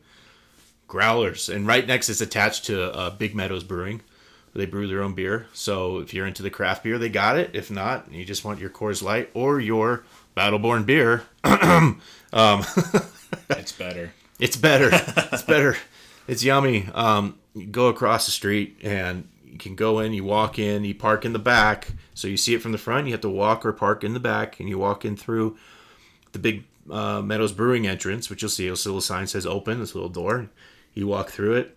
growlers, 0.89 1.49
and 1.49 1.67
right 1.67 1.87
next 1.87 2.09
it's 2.09 2.21
attached 2.21 2.65
to 2.67 2.93
uh, 2.93 3.11
Big 3.11 3.35
Meadows 3.35 3.63
Brewing. 3.65 4.01
They 4.57 4.67
brew 4.67 4.87
their 4.87 5.03
own 5.03 5.15
beer, 5.15 5.47
so 5.53 5.99
if 5.99 6.15
you're 6.15 6.27
into 6.27 6.43
the 6.43 6.51
craft 6.51 6.83
beer, 6.83 6.99
they 6.99 7.11
got 7.11 7.39
it. 7.39 7.51
If 7.53 7.71
not, 7.71 8.11
you 8.11 8.25
just 8.25 8.45
want 8.45 8.59
your 8.59 8.71
Coors 8.71 9.03
Light 9.03 9.31
or 9.35 9.61
your 9.61 10.05
Battleborn 10.35 10.87
beer. 10.87 11.25
It's 13.51 13.73
better. 13.73 14.13
It's 14.39 14.57
better. 14.57 14.89
it's 14.93 15.43
better. 15.43 15.77
It's 16.27 16.43
yummy. 16.43 16.89
Um, 16.95 17.39
you 17.55 17.67
go 17.67 17.89
across 17.89 18.27
the 18.27 18.33
street 18.33 18.79
and 18.83 19.29
you 19.45 19.59
can 19.59 19.75
go 19.75 20.01
in. 20.01 20.13
You 20.13 20.25
walk 20.25 20.59
in. 20.59 20.85
You 20.85 20.95
park 20.95 21.25
in 21.25 21.33
the 21.33 21.39
back, 21.39 21.89
so 22.15 22.29
you 22.29 22.37
see 22.37 22.55
it 22.55 22.63
from 22.63 22.73
the 22.73 22.79
front. 22.79 23.07
You 23.07 23.13
have 23.13 23.21
to 23.23 23.29
walk 23.29 23.65
or 23.65 23.73
park 23.73 24.05
in 24.05 24.15
the 24.15 24.21
back, 24.21 24.61
and 24.61 24.69
you 24.69 24.79
walk 24.79 25.05
in 25.05 25.17
through 25.17 25.57
the 26.33 26.39
big 26.39 26.65
uh, 26.91 27.23
Meadows 27.23 27.53
Brewing 27.53 27.87
entrance, 27.87 28.31
which 28.31 28.43
you'll 28.43 28.49
see. 28.49 28.69
This 28.69 28.87
little 28.87 29.01
sign 29.01 29.27
says 29.27 29.47
"Open." 29.47 29.81
This 29.81 29.95
little 29.95 30.11
door. 30.11 30.49
You 30.95 31.07
walk 31.07 31.31
through 31.31 31.55
it, 31.55 31.77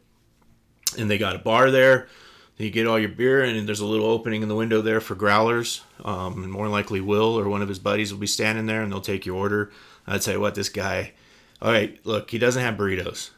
and 0.97 1.09
they 1.09 1.17
got 1.17 1.36
a 1.36 1.39
bar 1.39 1.71
there. 1.71 2.07
You 2.60 2.70
get 2.70 2.88
all 2.88 2.99
your 2.99 3.10
beer, 3.10 3.41
and 3.41 3.66
there's 3.66 3.80
a 3.80 3.86
little 3.86 4.05
opening 4.05 4.41
in 4.41 4.49
the 4.49 4.55
window 4.55 4.82
there 4.82 4.99
for 4.99 5.16
growlers. 5.16 5.82
Um, 6.03 6.43
and 6.43 6.51
more 6.51 6.68
likely, 6.68 6.99
Will 6.99 7.39
or 7.39 7.47
one 7.47 7.62
of 7.62 7.70
his 7.70 7.80
buddies 7.80 8.12
will 8.12 8.20
be 8.20 8.28
standing 8.28 8.66
there, 8.66 8.82
and 8.82 8.91
they'll 8.91 8.99
take 8.99 9.26
your 9.26 9.38
order. 9.38 9.72
I'd 10.05 10.26
you 10.28 10.41
what, 10.41 10.55
this 10.55 10.68
guy. 10.68 11.14
All 11.62 11.72
right, 11.72 11.97
look, 12.05 12.32
he 12.32 12.38
doesn't 12.38 12.62
have 12.62 12.76
burritos, 12.76 13.30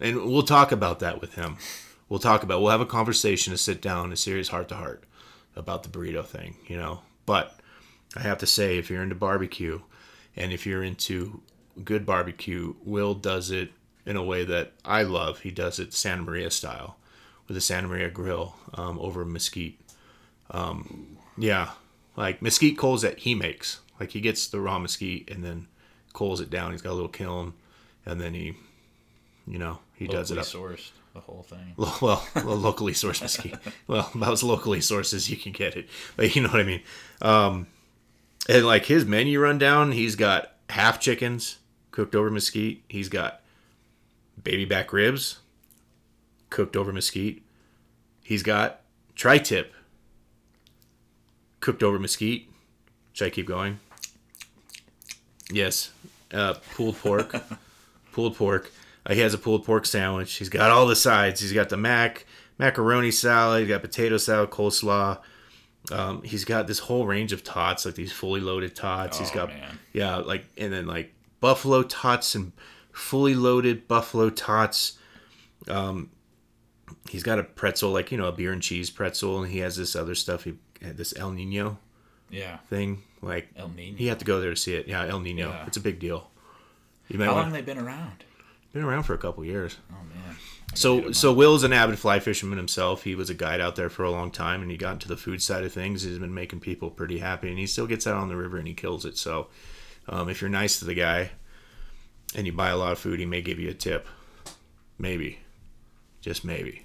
and 0.00 0.24
we'll 0.24 0.42
talk 0.42 0.72
about 0.72 1.00
that 1.00 1.20
with 1.20 1.34
him. 1.34 1.58
We'll 2.08 2.20
talk 2.20 2.42
about. 2.42 2.62
We'll 2.62 2.70
have 2.70 2.80
a 2.80 2.86
conversation 2.86 3.52
to 3.52 3.58
sit 3.58 3.82
down, 3.82 4.12
a 4.12 4.16
serious 4.16 4.48
heart 4.48 4.68
to 4.70 4.76
heart, 4.76 5.04
about 5.54 5.82
the 5.82 5.88
burrito 5.90 6.24
thing, 6.24 6.56
you 6.66 6.76
know. 6.76 7.02
But 7.26 7.58
I 8.16 8.20
have 8.20 8.38
to 8.38 8.46
say, 8.46 8.78
if 8.78 8.90
you're 8.90 9.02
into 9.02 9.14
barbecue, 9.14 9.80
and 10.36 10.52
if 10.52 10.66
you're 10.66 10.82
into 10.82 11.42
good 11.84 12.06
barbecue, 12.06 12.74
Will 12.84 13.14
does 13.14 13.50
it 13.50 13.72
in 14.06 14.16
a 14.16 14.24
way 14.24 14.44
that 14.44 14.72
I 14.84 15.02
love. 15.02 15.40
He 15.40 15.50
does 15.50 15.78
it 15.78 15.92
Santa 15.92 16.22
Maria 16.22 16.50
style, 16.50 16.96
with 17.50 17.56
a 17.56 17.60
Santa 17.60 17.88
Maria 17.88 18.08
grill 18.08 18.54
um, 18.74 18.96
over 19.00 19.24
mesquite. 19.24 19.76
Um, 20.52 21.16
yeah, 21.36 21.70
like 22.16 22.40
mesquite 22.40 22.78
coals 22.78 23.02
that 23.02 23.18
he 23.18 23.34
makes. 23.34 23.80
Like 23.98 24.12
he 24.12 24.20
gets 24.20 24.46
the 24.46 24.60
raw 24.60 24.78
mesquite 24.78 25.28
and 25.28 25.42
then 25.42 25.66
coals 26.12 26.40
it 26.40 26.48
down. 26.48 26.70
He's 26.70 26.80
got 26.80 26.92
a 26.92 26.94
little 26.94 27.08
kiln, 27.08 27.54
and 28.06 28.20
then 28.20 28.34
he, 28.34 28.54
you 29.48 29.58
know, 29.58 29.80
he 29.96 30.06
does 30.06 30.30
it 30.30 30.36
Locally 30.36 30.74
up. 30.74 30.78
sourced. 30.78 30.90
The 31.12 31.18
whole 31.20 31.42
thing. 31.42 31.74
Lo- 31.76 31.92
well, 32.00 32.24
lo- 32.36 32.54
locally 32.54 32.92
sourced 32.92 33.20
mesquite. 33.20 33.56
Well, 33.88 34.08
about 34.14 34.32
as 34.34 34.44
locally 34.44 34.78
sourced 34.78 35.12
as 35.12 35.28
you 35.28 35.36
can 35.36 35.50
get 35.50 35.76
it, 35.76 35.88
but 36.14 36.36
you 36.36 36.42
know 36.42 36.50
what 36.50 36.60
I 36.60 36.64
mean. 36.64 36.82
Um, 37.20 37.66
and 38.48 38.64
like 38.64 38.86
his 38.86 39.04
menu 39.04 39.40
rundown, 39.40 39.90
he's 39.90 40.14
got 40.14 40.52
half 40.68 41.00
chickens 41.00 41.58
cooked 41.90 42.14
over 42.14 42.30
mesquite. 42.30 42.84
He's 42.88 43.08
got 43.08 43.40
baby 44.40 44.64
back 44.66 44.92
ribs 44.92 45.40
cooked 46.50 46.76
over 46.76 46.92
mesquite. 46.92 47.42
He's 48.22 48.42
got 48.42 48.82
tri-tip 49.14 49.74
cooked 51.60 51.82
over 51.82 51.98
mesquite. 51.98 52.48
Should 53.12 53.26
I 53.26 53.30
keep 53.30 53.46
going? 53.46 53.78
Yes, 55.52 55.90
uh, 56.32 56.54
pulled 56.74 56.96
pork, 56.98 57.34
pulled 58.12 58.36
pork. 58.36 58.70
Uh, 59.04 59.14
he 59.14 59.20
has 59.20 59.34
a 59.34 59.38
pulled 59.38 59.64
pork 59.64 59.86
sandwich. 59.86 60.34
He's 60.34 60.48
got 60.48 60.70
all 60.70 60.86
the 60.86 60.96
sides. 60.96 61.40
He's 61.40 61.52
got 61.52 61.68
the 61.68 61.76
mac 61.76 62.26
macaroni 62.58 63.10
salad. 63.10 63.60
He's 63.60 63.68
got 63.68 63.82
potato 63.82 64.16
salad, 64.16 64.50
coleslaw. 64.50 65.18
Um, 65.90 66.22
he's 66.22 66.44
got 66.44 66.66
this 66.66 66.78
whole 66.78 67.06
range 67.06 67.32
of 67.32 67.42
tots, 67.42 67.84
like 67.84 67.94
these 67.94 68.12
fully 68.12 68.40
loaded 68.40 68.76
tots. 68.76 69.18
He's 69.18 69.30
got 69.30 69.48
man. 69.48 69.78
yeah, 69.92 70.16
like 70.16 70.44
and 70.56 70.72
then 70.72 70.86
like 70.86 71.12
buffalo 71.40 71.82
tots 71.82 72.34
and 72.34 72.52
fully 72.92 73.34
loaded 73.34 73.88
buffalo 73.88 74.30
tots. 74.30 74.98
Um, 75.68 76.10
he's 77.08 77.22
got 77.22 77.38
a 77.38 77.42
pretzel, 77.44 77.90
like 77.90 78.10
you 78.12 78.18
know, 78.18 78.26
a 78.26 78.32
beer 78.32 78.52
and 78.52 78.62
cheese 78.62 78.90
pretzel, 78.90 79.42
and 79.42 79.52
he 79.52 79.58
has 79.60 79.76
this 79.76 79.94
other 79.96 80.14
stuff. 80.14 80.44
He 80.44 80.54
had 80.82 80.96
this 80.96 81.14
El 81.16 81.30
Nino 81.32 81.78
Yeah. 82.30 82.58
thing. 82.68 83.02
Like 83.22 83.48
El 83.56 83.68
Nino. 83.68 83.98
you 83.98 84.08
have 84.08 84.18
to 84.18 84.24
go 84.24 84.40
there 84.40 84.50
to 84.50 84.56
see 84.56 84.74
it. 84.74 84.88
Yeah, 84.88 85.06
El 85.06 85.20
Nino. 85.20 85.50
Yeah. 85.50 85.66
It's 85.66 85.76
a 85.76 85.80
big 85.80 85.98
deal. 85.98 86.30
You 87.08 87.18
How 87.18 87.26
long 87.26 87.34
want, 87.34 87.44
have 87.46 87.54
they 87.54 87.62
been 87.74 87.82
around? 87.82 88.24
been 88.72 88.84
around 88.84 89.02
for 89.02 89.14
a 89.14 89.18
couple 89.18 89.44
years. 89.44 89.76
Oh 89.92 89.96
man. 90.14 90.36
So 90.74 91.10
so 91.10 91.32
Will's 91.32 91.64
an 91.64 91.72
avid 91.72 91.98
fly 91.98 92.20
fisherman 92.20 92.56
himself. 92.56 93.02
He 93.02 93.16
was 93.16 93.28
a 93.28 93.34
guide 93.34 93.60
out 93.60 93.74
there 93.74 93.90
for 93.90 94.04
a 94.04 94.10
long 94.12 94.30
time, 94.30 94.62
and 94.62 94.70
he 94.70 94.76
got 94.76 94.92
into 94.92 95.08
the 95.08 95.16
food 95.16 95.42
side 95.42 95.64
of 95.64 95.72
things. 95.72 96.02
He's 96.02 96.18
been 96.20 96.32
making 96.32 96.60
people 96.60 96.88
pretty 96.90 97.18
happy, 97.18 97.48
and 97.48 97.58
he 97.58 97.66
still 97.66 97.88
gets 97.88 98.06
out 98.06 98.14
on 98.14 98.28
the 98.28 98.36
river 98.36 98.56
and 98.58 98.68
he 98.68 98.74
kills 98.74 99.04
it. 99.04 99.18
So 99.18 99.48
um, 100.08 100.28
if 100.28 100.40
you're 100.40 100.48
nice 100.50 100.78
to 100.78 100.84
the 100.84 100.94
guy 100.94 101.32
and 102.36 102.46
you 102.46 102.52
buy 102.52 102.68
a 102.70 102.76
lot 102.76 102.92
of 102.92 102.98
food, 103.00 103.18
he 103.18 103.26
may 103.26 103.42
give 103.42 103.58
you 103.58 103.68
a 103.70 103.74
tip. 103.74 104.06
Maybe, 104.98 105.40
just 106.20 106.44
maybe. 106.44 106.82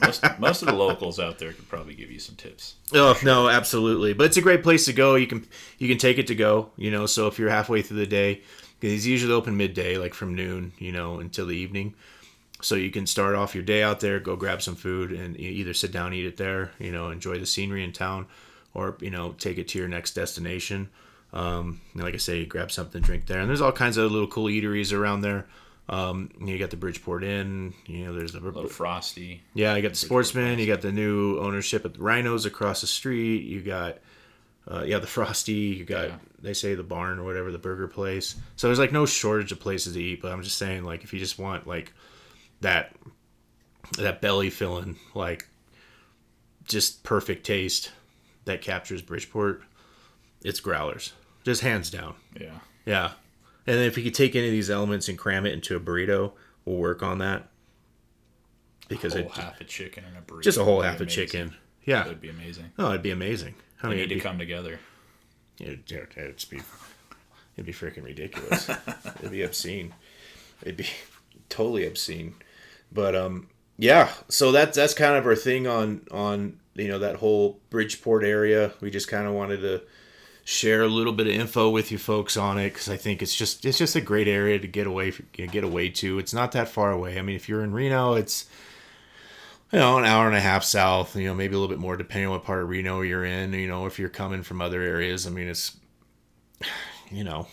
most 0.00 0.24
most 0.38 0.62
of 0.62 0.68
the 0.68 0.74
locals 0.74 1.18
out 1.18 1.38
there 1.38 1.52
could 1.52 1.68
probably 1.68 1.94
give 1.94 2.10
you 2.10 2.18
some 2.18 2.36
tips. 2.36 2.74
Oh 2.92 3.18
no, 3.22 3.48
absolutely. 3.48 4.12
But 4.12 4.26
it's 4.26 4.36
a 4.36 4.42
great 4.42 4.62
place 4.62 4.84
to 4.86 4.92
go. 4.92 5.14
You 5.14 5.26
can 5.26 5.46
you 5.78 5.88
can 5.88 5.98
take 5.98 6.18
it 6.18 6.26
to 6.28 6.34
go. 6.34 6.70
You 6.76 6.90
know, 6.90 7.06
so 7.06 7.26
if 7.26 7.38
you're 7.38 7.50
halfway 7.50 7.82
through 7.82 7.98
the 7.98 8.06
day, 8.06 8.42
he's 8.80 9.06
usually 9.06 9.32
open 9.32 9.56
midday, 9.56 9.96
like 9.96 10.14
from 10.14 10.34
noon, 10.34 10.72
you 10.78 10.92
know, 10.92 11.20
until 11.20 11.46
the 11.46 11.56
evening. 11.56 11.94
So 12.60 12.76
you 12.76 12.90
can 12.90 13.06
start 13.06 13.34
off 13.34 13.54
your 13.54 13.64
day 13.64 13.82
out 13.82 14.00
there, 14.00 14.20
go 14.20 14.36
grab 14.36 14.62
some 14.62 14.76
food, 14.76 15.10
and 15.10 15.38
either 15.38 15.74
sit 15.74 15.90
down, 15.90 16.14
eat 16.14 16.26
it 16.26 16.36
there, 16.36 16.70
you 16.78 16.92
know, 16.92 17.10
enjoy 17.10 17.38
the 17.38 17.46
scenery 17.46 17.82
in 17.82 17.92
town, 17.92 18.26
or 18.72 18.96
you 19.00 19.10
know, 19.10 19.32
take 19.32 19.58
it 19.58 19.68
to 19.68 19.78
your 19.78 19.88
next 19.88 20.12
destination. 20.12 20.88
Um, 21.32 21.80
like 21.94 22.14
I 22.14 22.18
say, 22.18 22.44
grab 22.44 22.70
something, 22.70 23.00
drink 23.02 23.26
there, 23.26 23.40
and 23.40 23.48
there's 23.48 23.62
all 23.62 23.72
kinds 23.72 23.96
of 23.96 24.12
little 24.12 24.28
cool 24.28 24.46
eateries 24.46 24.96
around 24.96 25.22
there. 25.22 25.46
Um, 25.88 26.30
you 26.40 26.58
got 26.58 26.70
the 26.70 26.76
Bridgeport 26.76 27.24
Inn, 27.24 27.74
you 27.86 28.04
know, 28.04 28.14
there's 28.14 28.32
the 28.32 28.38
A 28.38 28.40
little 28.40 28.68
frosty. 28.68 29.42
yeah, 29.52 29.74
you 29.74 29.82
got 29.82 29.90
the 29.90 29.96
Sportsman. 29.96 30.58
You 30.58 30.66
got 30.66 30.80
the 30.80 30.92
new 30.92 31.38
ownership 31.40 31.84
at 31.84 31.94
the 31.94 32.00
Rhinos 32.00 32.46
across 32.46 32.80
the 32.82 32.86
street. 32.86 33.42
You 33.44 33.60
got, 33.62 33.98
uh, 34.70 34.84
yeah, 34.86 34.98
the 34.98 35.08
Frosty. 35.08 35.52
You 35.52 35.84
got, 35.84 36.08
Yeah. 36.08 36.16
they 36.40 36.54
say 36.54 36.74
the 36.76 36.84
barn 36.84 37.18
or 37.18 37.24
whatever, 37.24 37.50
the 37.50 37.58
burger 37.58 37.88
place. 37.88 38.36
So 38.56 38.68
there's 38.68 38.78
like 38.78 38.92
no 38.92 39.06
shortage 39.06 39.50
of 39.52 39.58
places 39.60 39.94
to 39.94 40.02
eat. 40.02 40.22
But 40.22 40.30
I'm 40.32 40.42
just 40.42 40.56
saying, 40.56 40.84
like, 40.84 41.02
if 41.02 41.12
you 41.12 41.18
just 41.18 41.38
want 41.38 41.66
like 41.66 41.92
that, 42.60 42.94
that 43.98 44.20
belly 44.20 44.50
filling, 44.50 44.96
like, 45.14 45.48
just 46.64 47.02
perfect 47.02 47.44
taste 47.44 47.90
that 48.44 48.62
captures 48.62 49.02
Bridgeport, 49.02 49.62
it's 50.44 50.60
Growlers, 50.60 51.12
just 51.44 51.60
hands 51.62 51.90
down. 51.90 52.14
Yeah. 52.40 52.58
Yeah. 52.86 53.10
And 53.66 53.76
if 53.78 53.96
we 53.96 54.02
could 54.02 54.14
take 54.14 54.34
any 54.34 54.46
of 54.46 54.52
these 54.52 54.70
elements 54.70 55.08
and 55.08 55.16
cram 55.16 55.46
it 55.46 55.52
into 55.52 55.76
a 55.76 55.80
burrito, 55.80 56.32
we'll 56.64 56.76
work 56.76 57.02
on 57.02 57.18
that. 57.18 57.48
Because 58.88 59.14
whole 59.14 59.22
it 59.22 59.30
half 59.32 59.60
a 59.60 59.64
chicken 59.64 60.04
and 60.04 60.16
a 60.16 60.20
burrito. 60.20 60.42
just 60.42 60.58
a 60.58 60.64
whole 60.64 60.82
half 60.82 61.00
a 61.00 61.04
amazing. 61.04 61.26
chicken. 61.26 61.54
Yeah. 61.84 62.02
That'd 62.02 62.20
be 62.20 62.28
amazing. 62.28 62.72
Oh, 62.78 62.90
it'd 62.90 63.02
be 63.02 63.10
amazing. 63.10 63.54
I 63.82 63.88
mean, 63.88 63.98
need 63.98 64.08
to 64.08 64.14
be, 64.16 64.20
come 64.20 64.38
together. 64.38 64.78
it'd, 65.60 65.90
it'd, 65.90 66.08
it'd 66.16 66.50
be, 66.50 66.60
it'd 67.56 67.66
be 67.66 67.72
freaking 67.72 68.04
ridiculous. 68.04 68.68
it'd 69.20 69.30
be 69.30 69.42
obscene. 69.42 69.94
It'd 70.62 70.76
be 70.76 70.86
totally 71.48 71.86
obscene. 71.86 72.34
But 72.92 73.16
um, 73.16 73.48
yeah. 73.78 74.10
So 74.28 74.52
that's 74.52 74.76
that's 74.76 74.94
kind 74.94 75.16
of 75.16 75.26
our 75.26 75.36
thing 75.36 75.66
on 75.66 76.02
on 76.10 76.58
you 76.74 76.88
know 76.88 76.98
that 76.98 77.16
whole 77.16 77.60
Bridgeport 77.70 78.24
area. 78.24 78.72
We 78.80 78.90
just 78.90 79.08
kind 79.08 79.26
of 79.26 79.34
wanted 79.34 79.60
to 79.62 79.82
share 80.44 80.82
a 80.82 80.88
little 80.88 81.12
bit 81.12 81.26
of 81.26 81.32
info 81.34 81.70
with 81.70 81.92
you 81.92 81.98
folks 81.98 82.36
on 82.36 82.58
it 82.58 82.70
because 82.70 82.88
I 82.88 82.96
think 82.96 83.22
it's 83.22 83.34
just 83.34 83.64
it's 83.64 83.78
just 83.78 83.94
a 83.94 84.00
great 84.00 84.28
area 84.28 84.58
to 84.58 84.66
get 84.66 84.86
away 84.86 85.12
get 85.32 85.64
away 85.64 85.88
to. 85.90 86.18
It's 86.18 86.34
not 86.34 86.52
that 86.52 86.68
far 86.68 86.90
away. 86.90 87.18
I 87.18 87.22
mean, 87.22 87.36
if 87.36 87.48
you're 87.48 87.62
in 87.62 87.72
Reno, 87.72 88.14
it's 88.14 88.46
you 89.72 89.78
know, 89.78 89.96
an 89.98 90.04
hour 90.04 90.26
and 90.26 90.36
a 90.36 90.40
half 90.40 90.64
south, 90.64 91.16
you 91.16 91.26
know, 91.26 91.34
maybe 91.34 91.54
a 91.54 91.58
little 91.58 91.74
bit 91.74 91.80
more 91.80 91.96
depending 91.96 92.26
on 92.26 92.32
what 92.32 92.44
part 92.44 92.62
of 92.62 92.68
Reno 92.68 93.00
you're 93.00 93.24
in. 93.24 93.54
You 93.54 93.68
know, 93.68 93.86
if 93.86 93.98
you're 93.98 94.10
coming 94.10 94.42
from 94.42 94.60
other 94.60 94.82
areas, 94.82 95.26
I 95.26 95.30
mean, 95.30 95.48
it's, 95.48 95.78
you 97.10 97.24
know, 97.24 97.46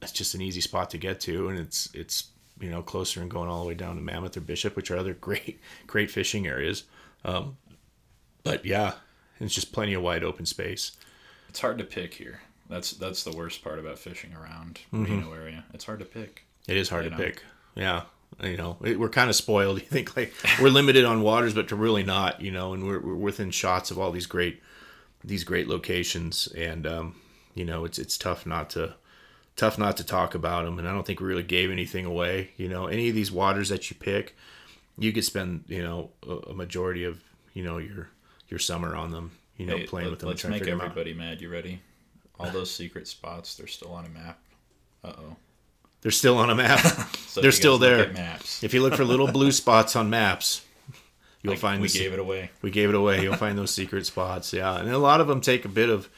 it's 0.00 0.12
just 0.12 0.34
an 0.34 0.40
easy 0.40 0.60
spot 0.60 0.90
to 0.90 0.98
get 0.98 1.20
to, 1.20 1.48
and 1.48 1.58
it's 1.58 1.88
it's 1.92 2.28
you 2.60 2.70
know 2.70 2.82
closer 2.82 3.20
and 3.20 3.30
going 3.30 3.48
all 3.48 3.62
the 3.62 3.68
way 3.68 3.74
down 3.74 3.96
to 3.96 4.02
Mammoth 4.02 4.36
or 4.36 4.40
Bishop, 4.40 4.76
which 4.76 4.90
are 4.90 4.96
other 4.96 5.14
great 5.14 5.60
great 5.86 6.10
fishing 6.10 6.46
areas. 6.46 6.84
Um, 7.24 7.56
but 8.44 8.64
yeah, 8.64 8.94
it's 9.40 9.54
just 9.54 9.72
plenty 9.72 9.94
of 9.94 10.02
wide 10.02 10.24
open 10.24 10.46
space. 10.46 10.92
It's 11.50 11.58
hard 11.60 11.78
to 11.78 11.84
pick 11.84 12.14
here. 12.14 12.40
That's 12.68 12.92
that's 12.92 13.24
the 13.24 13.32
worst 13.32 13.64
part 13.64 13.80
about 13.80 13.98
fishing 13.98 14.32
around 14.32 14.78
Mm-hmm. 14.92 15.04
Reno 15.04 15.32
area. 15.32 15.64
It's 15.74 15.84
hard 15.84 15.98
to 15.98 16.04
pick. 16.04 16.44
It 16.68 16.76
is 16.76 16.88
hard 16.88 17.04
to 17.04 17.10
know. 17.10 17.16
pick. 17.16 17.42
Yeah. 17.74 18.02
You 18.40 18.56
know, 18.56 18.76
it, 18.84 19.00
we're 19.00 19.08
kind 19.08 19.28
of 19.28 19.34
spoiled. 19.34 19.78
You 19.82 19.86
think 19.86 20.16
like 20.16 20.32
we're 20.62 20.68
limited 20.70 21.04
on 21.04 21.22
waters, 21.22 21.52
but 21.54 21.66
to 21.68 21.76
really 21.76 22.04
not, 22.04 22.40
you 22.40 22.52
know, 22.52 22.72
and 22.72 22.86
we're, 22.86 23.00
we're 23.00 23.14
within 23.16 23.50
shots 23.50 23.90
of 23.90 23.98
all 23.98 24.12
these 24.12 24.26
great, 24.26 24.62
these 25.24 25.42
great 25.42 25.66
locations. 25.66 26.46
And, 26.56 26.86
um, 26.86 27.16
you 27.56 27.64
know, 27.64 27.84
it's, 27.84 27.98
it's 27.98 28.16
tough 28.16 28.46
not 28.46 28.70
to, 28.70 28.94
tough 29.56 29.76
not 29.76 29.96
to 29.96 30.04
talk 30.04 30.36
about 30.36 30.64
them. 30.64 30.78
And 30.78 30.86
I 30.86 30.92
don't 30.92 31.04
think 31.04 31.18
we 31.18 31.26
really 31.26 31.42
gave 31.42 31.72
anything 31.72 32.06
away. 32.06 32.52
You 32.56 32.68
know, 32.68 32.86
any 32.86 33.08
of 33.08 33.16
these 33.16 33.32
waters 33.32 33.68
that 33.70 33.90
you 33.90 33.96
pick, 33.98 34.36
you 34.96 35.12
could 35.12 35.24
spend, 35.24 35.64
you 35.66 35.82
know, 35.82 36.10
a, 36.24 36.50
a 36.50 36.54
majority 36.54 37.02
of, 37.02 37.20
you 37.52 37.64
know, 37.64 37.78
your, 37.78 38.10
your 38.48 38.60
summer 38.60 38.94
on 38.94 39.10
them, 39.10 39.32
you 39.60 39.66
know, 39.66 39.76
Hey, 39.76 39.86
playing 39.86 40.06
let- 40.06 40.10
with 40.12 40.20
them. 40.20 40.28
Let's 40.30 40.44
make 40.44 40.60
figure 40.60 40.74
'em 40.74 40.80
out. 40.80 40.86
everybody 40.90 41.12
mad. 41.14 41.40
You 41.40 41.50
ready? 41.50 41.82
All 42.38 42.50
those 42.50 42.70
secret 42.70 43.06
spots, 43.06 43.54
they're 43.56 43.66
still 43.66 43.92
on 43.92 44.06
a 44.06 44.08
map. 44.08 44.38
Uh 45.04 45.12
oh. 45.18 45.36
They're 46.00 46.10
still 46.10 46.38
on 46.38 46.48
a 46.50 46.54
map. 46.54 46.80
So 47.30 47.40
They're 47.42 47.52
still 47.52 47.78
there. 47.78 48.12
Maps. 48.12 48.64
if 48.64 48.74
you 48.74 48.82
look 48.82 48.94
for 48.94 49.04
little 49.04 49.30
blue 49.30 49.52
spots 49.52 49.94
on 49.94 50.10
maps, 50.10 50.62
you'll 51.42 51.52
Like, 51.52 51.60
find 51.60 51.80
we 51.82 51.88
gave 51.88 52.12
it 52.12 52.18
away. 52.18 52.50
We 52.60 52.70
gave 52.72 52.88
it 52.88 52.94
away. 52.96 53.22
You'll 53.22 53.36
find 53.36 53.56
those 53.56 53.70
secret 53.72 54.04
spots. 54.06 54.52
Yeah, 54.52 54.76
and 54.80 54.88
a 54.90 54.98
lot 54.98 55.20
of 55.20 55.28
them 55.28 55.40
take 55.40 55.64
a 55.64 55.68
bit 55.68 55.88
of 55.90 56.08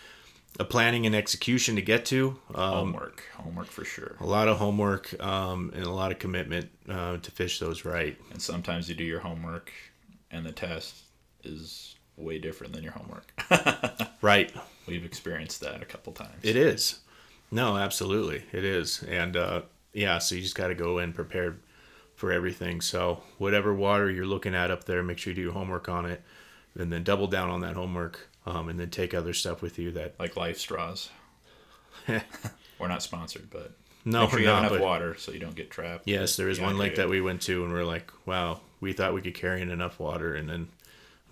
a 0.58 0.64
planning 0.64 1.04
and 1.04 1.14
execution 1.14 1.74
to 1.76 1.82
get 1.82 2.06
to. 2.06 2.38
Um, 2.54 2.72
Homework, 2.72 3.24
homework 3.34 3.66
for 3.66 3.84
sure. 3.84 4.16
a 4.20 4.26
lot 4.26 4.48
of 4.48 4.56
homework 4.58 5.14
um, 5.22 5.70
and 5.74 5.84
a 5.84 5.90
lot 5.90 6.12
of 6.12 6.18
commitment 6.18 6.70
uh, 6.88 7.18
to 7.18 7.30
fish 7.30 7.58
those 7.58 7.84
right. 7.84 8.16
And 8.30 8.40
sometimes 8.40 8.88
you 8.88 8.94
do 8.94 9.04
your 9.04 9.20
homework, 9.20 9.70
and 10.30 10.46
the 10.46 10.52
test 10.52 10.94
is 11.44 11.91
way 12.16 12.38
different 12.38 12.72
than 12.72 12.82
your 12.82 12.92
homework. 12.92 13.32
Right. 14.22 14.54
We've 14.86 15.04
experienced 15.04 15.60
that 15.62 15.82
a 15.82 15.84
couple 15.84 16.12
times. 16.12 16.44
It 16.44 16.54
is. 16.54 17.00
No, 17.50 17.76
absolutely, 17.76 18.44
it 18.52 18.64
is. 18.64 19.02
And 19.02 19.36
uh, 19.36 19.62
yeah, 19.92 20.18
so 20.18 20.36
you 20.36 20.42
just 20.42 20.54
got 20.54 20.68
to 20.68 20.76
go 20.76 20.98
in 20.98 21.12
prepared 21.12 21.60
for 22.14 22.30
everything. 22.30 22.80
So 22.80 23.20
whatever 23.38 23.74
water 23.74 24.08
you're 24.08 24.24
looking 24.26 24.54
at 24.54 24.70
up 24.70 24.84
there, 24.84 25.02
make 25.02 25.18
sure 25.18 25.32
you 25.32 25.34
do 25.34 25.42
your 25.42 25.52
homework 25.52 25.88
on 25.88 26.06
it, 26.06 26.22
and 26.78 26.92
then 26.92 27.02
double 27.02 27.26
down 27.26 27.50
on 27.50 27.62
that 27.62 27.74
homework, 27.74 28.28
um, 28.46 28.68
and 28.68 28.78
then 28.78 28.90
take 28.90 29.12
other 29.12 29.32
stuff 29.32 29.60
with 29.60 29.76
you 29.76 29.90
that. 29.90 30.14
like 30.20 30.36
life 30.36 30.58
straws. 30.58 31.10
We're 32.78 32.88
not 32.88 33.02
sponsored, 33.02 33.50
but 33.50 33.72
No, 34.04 34.28
sure 34.28 34.38
we're 34.38 34.42
you 34.44 34.48
have 34.50 34.62
not, 34.62 34.72
enough 34.72 34.82
water 34.84 35.16
so 35.16 35.32
you 35.32 35.40
don't 35.40 35.54
get 35.56 35.70
trapped. 35.70 36.06
Yes, 36.06 36.36
there 36.36 36.48
is 36.48 36.60
one 36.60 36.78
lake 36.78 36.94
that 36.94 37.08
we 37.08 37.20
went 37.20 37.42
to, 37.42 37.64
and 37.64 37.72
we 37.72 37.78
are 37.80 37.84
like, 37.84 38.12
wow, 38.24 38.60
we 38.80 38.92
thought 38.92 39.14
we 39.14 39.20
could 39.22 39.34
carry 39.34 39.62
in 39.62 39.70
enough 39.70 39.98
water, 39.98 40.34
and 40.34 40.48
then 40.48 40.68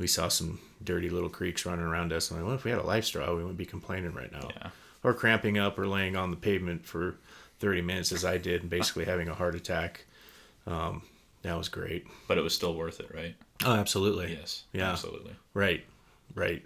we 0.01 0.07
saw 0.07 0.29
some 0.29 0.59
dirty 0.83 1.11
little 1.11 1.29
creeks 1.29 1.67
running 1.67 1.85
around 1.85 2.11
us. 2.13 2.31
And 2.31 2.41
like, 2.41 2.47
well, 2.47 2.57
if 2.57 2.65
we 2.65 2.71
had 2.71 2.81
a 2.81 2.87
life 2.87 3.05
straw, 3.05 3.29
we 3.29 3.43
wouldn't 3.43 3.59
be 3.59 3.67
complaining 3.67 4.15
right 4.15 4.33
now. 4.33 4.49
Yeah. 4.57 4.71
Or 5.05 5.13
cramping 5.13 5.59
up 5.59 5.79
or 5.79 5.87
laying 5.87 6.17
on 6.17 6.31
the 6.31 6.37
pavement 6.39 6.87
for 6.87 7.17
30 7.61 7.83
minutes, 7.83 8.11
as 8.11 8.25
I 8.25 8.39
did, 8.39 8.63
and 8.63 8.71
basically 8.71 9.05
having 9.05 9.29
a 9.29 9.35
heart 9.35 9.55
attack. 9.55 10.07
Um, 10.67 11.03
that 11.43 11.57
was 11.57 11.69
great. 11.69 12.07
But 12.27 12.39
it 12.39 12.41
was 12.41 12.55
still 12.55 12.75
worth 12.75 12.99
it, 13.01 13.15
right? 13.15 13.35
Oh, 13.65 13.75
absolutely. 13.75 14.33
Yes. 14.33 14.65
Yeah. 14.73 14.91
Absolutely. 14.91 15.35
Right. 15.53 15.85
Right. 16.35 16.65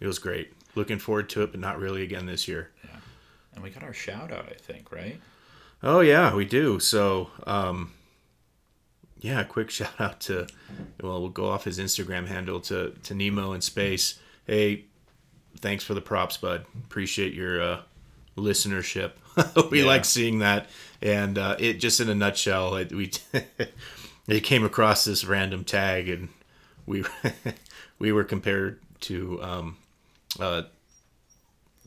It 0.00 0.06
was 0.06 0.18
great. 0.18 0.52
Looking 0.74 0.98
forward 0.98 1.28
to 1.30 1.42
it, 1.42 1.50
but 1.50 1.60
not 1.60 1.78
really 1.78 2.02
again 2.02 2.24
this 2.24 2.48
year. 2.48 2.70
Yeah. 2.82 2.96
And 3.54 3.62
we 3.62 3.68
got 3.68 3.82
our 3.82 3.92
shout 3.92 4.32
out, 4.32 4.46
I 4.50 4.54
think, 4.54 4.90
right? 4.90 5.20
Oh 5.82 6.00
yeah, 6.00 6.34
we 6.34 6.44
do. 6.44 6.78
So, 6.78 7.30
um, 7.46 7.92
yeah, 9.20 9.42
quick 9.44 9.70
shout 9.78 10.00
out 10.00 10.20
to, 10.22 10.46
well, 11.02 11.20
we'll 11.20 11.28
go 11.30 11.48
off 11.48 11.64
his 11.64 11.78
Instagram 11.78 12.26
handle 12.26 12.60
to 12.62 12.90
to 13.04 13.14
Nemo 13.14 13.52
in 13.52 13.60
space. 13.60 14.18
Hey, 14.46 14.86
thanks 15.58 15.84
for 15.84 15.94
the 15.94 16.00
props, 16.00 16.36
bud. 16.36 16.64
Appreciate 16.84 17.34
your 17.34 17.62
uh, 17.62 17.80
listenership. 18.36 19.12
we 19.70 19.80
Yeah. 19.80 19.86
like 19.86 20.04
seeing 20.04 20.38
that, 20.40 20.68
and 21.00 21.38
uh, 21.38 21.56
it 21.58 21.74
just 21.74 22.00
in 22.00 22.08
a 22.08 22.14
nutshell, 22.14 22.74
it, 22.76 22.92
we 22.92 23.12
it 24.28 24.40
came 24.40 24.64
across 24.64 25.04
this 25.04 25.24
random 25.24 25.64
tag, 25.64 26.08
and 26.08 26.28
we 26.86 27.04
we 27.98 28.10
were 28.12 28.24
compared 28.24 28.80
to 29.00 29.42
um, 29.42 29.76
uh, 30.38 30.62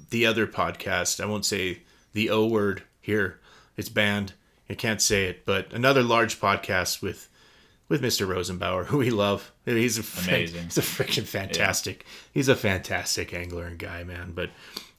the 0.10 0.26
other 0.26 0.48
podcast. 0.48 1.22
I 1.22 1.26
won't 1.26 1.46
say 1.46 1.80
the 2.14 2.30
O 2.30 2.46
word 2.46 2.84
here. 3.02 3.40
It's 3.76 3.90
banned. 3.90 4.34
I 4.70 4.76
can't 4.76 5.02
say 5.02 5.26
it, 5.26 5.46
but 5.46 5.72
another 5.74 6.04
large 6.04 6.40
podcast 6.40 7.02
with 7.02 7.30
with 7.90 8.02
Mr. 8.02 8.26
Rosenbauer, 8.28 8.86
who 8.86 8.98
we 8.98 9.10
love. 9.10 9.52
He's 9.66 9.98
a 9.98 10.04
fan- 10.04 10.36
Amazing. 10.36 10.64
He's 10.64 10.78
a 10.78 10.82
freaking 10.82 11.26
fantastic. 11.26 12.06
He's 12.32 12.48
a 12.48 12.56
fantastic 12.56 13.34
angler 13.34 13.66
and 13.66 13.78
guy, 13.78 14.04
man. 14.04 14.32
But 14.34 14.50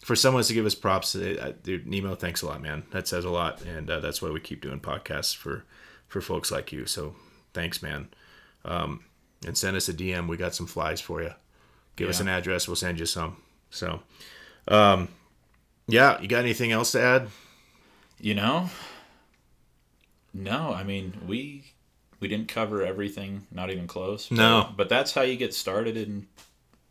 for 0.03 0.15
someone 0.15 0.43
to 0.45 0.55
give 0.55 0.67
us 0.67 0.75
props, 0.75 1.17
uh, 1.17 1.37
uh, 1.41 1.53
dude, 1.63 1.87
Nemo, 1.87 2.15
thanks 2.15 2.43
a 2.43 2.47
lot, 2.47 2.61
man. 2.63 2.85
That 2.91 3.09
says 3.09 3.25
a 3.25 3.31
lot, 3.31 3.63
and 3.63 3.89
uh, 3.91 4.01
that's 4.01 4.21
why 4.21 4.31
we 4.31 4.39
keep 4.41 4.61
doing 4.61 4.81
podcasts 4.81 5.35
for 5.35 5.65
for 6.07 6.21
folks 6.21 6.51
like 6.53 6.73
you. 6.73 6.87
So 6.87 7.15
thanks, 7.55 7.83
man. 7.83 8.09
Um, 8.65 9.05
and 9.47 9.57
send 9.57 9.77
us 9.77 9.89
a 9.89 9.95
DM. 9.95 10.29
We 10.29 10.37
got 10.37 10.55
some 10.55 10.67
flies 10.67 11.01
for 11.01 11.23
you. 11.23 11.33
Give 11.97 12.09
us 12.09 12.21
an 12.21 12.29
address. 12.29 12.67
We'll 12.67 12.77
send 12.77 12.99
you 12.99 13.07
some. 13.07 13.37
So, 13.71 14.01
um, 14.69 15.09
yeah, 15.87 16.21
you 16.21 16.29
got 16.29 16.41
anything 16.41 16.73
else 16.73 16.93
to 16.93 17.01
add? 17.01 17.29
You 18.21 18.35
know? 18.35 18.69
No, 20.35 20.75
I 20.75 20.83
mean 20.85 21.15
we 21.27 21.65
we 22.21 22.29
didn't 22.29 22.49
cover 22.49 22.83
everything, 22.83 23.47
not 23.51 23.71
even 23.71 23.87
close. 23.87 24.29
but- 24.29 24.37
No. 24.37 24.73
But, 24.77 24.89
that's 24.89 25.13
how 25.13 25.23
you 25.23 25.37
get 25.37 25.53
started 25.55 25.97
in 25.97 26.27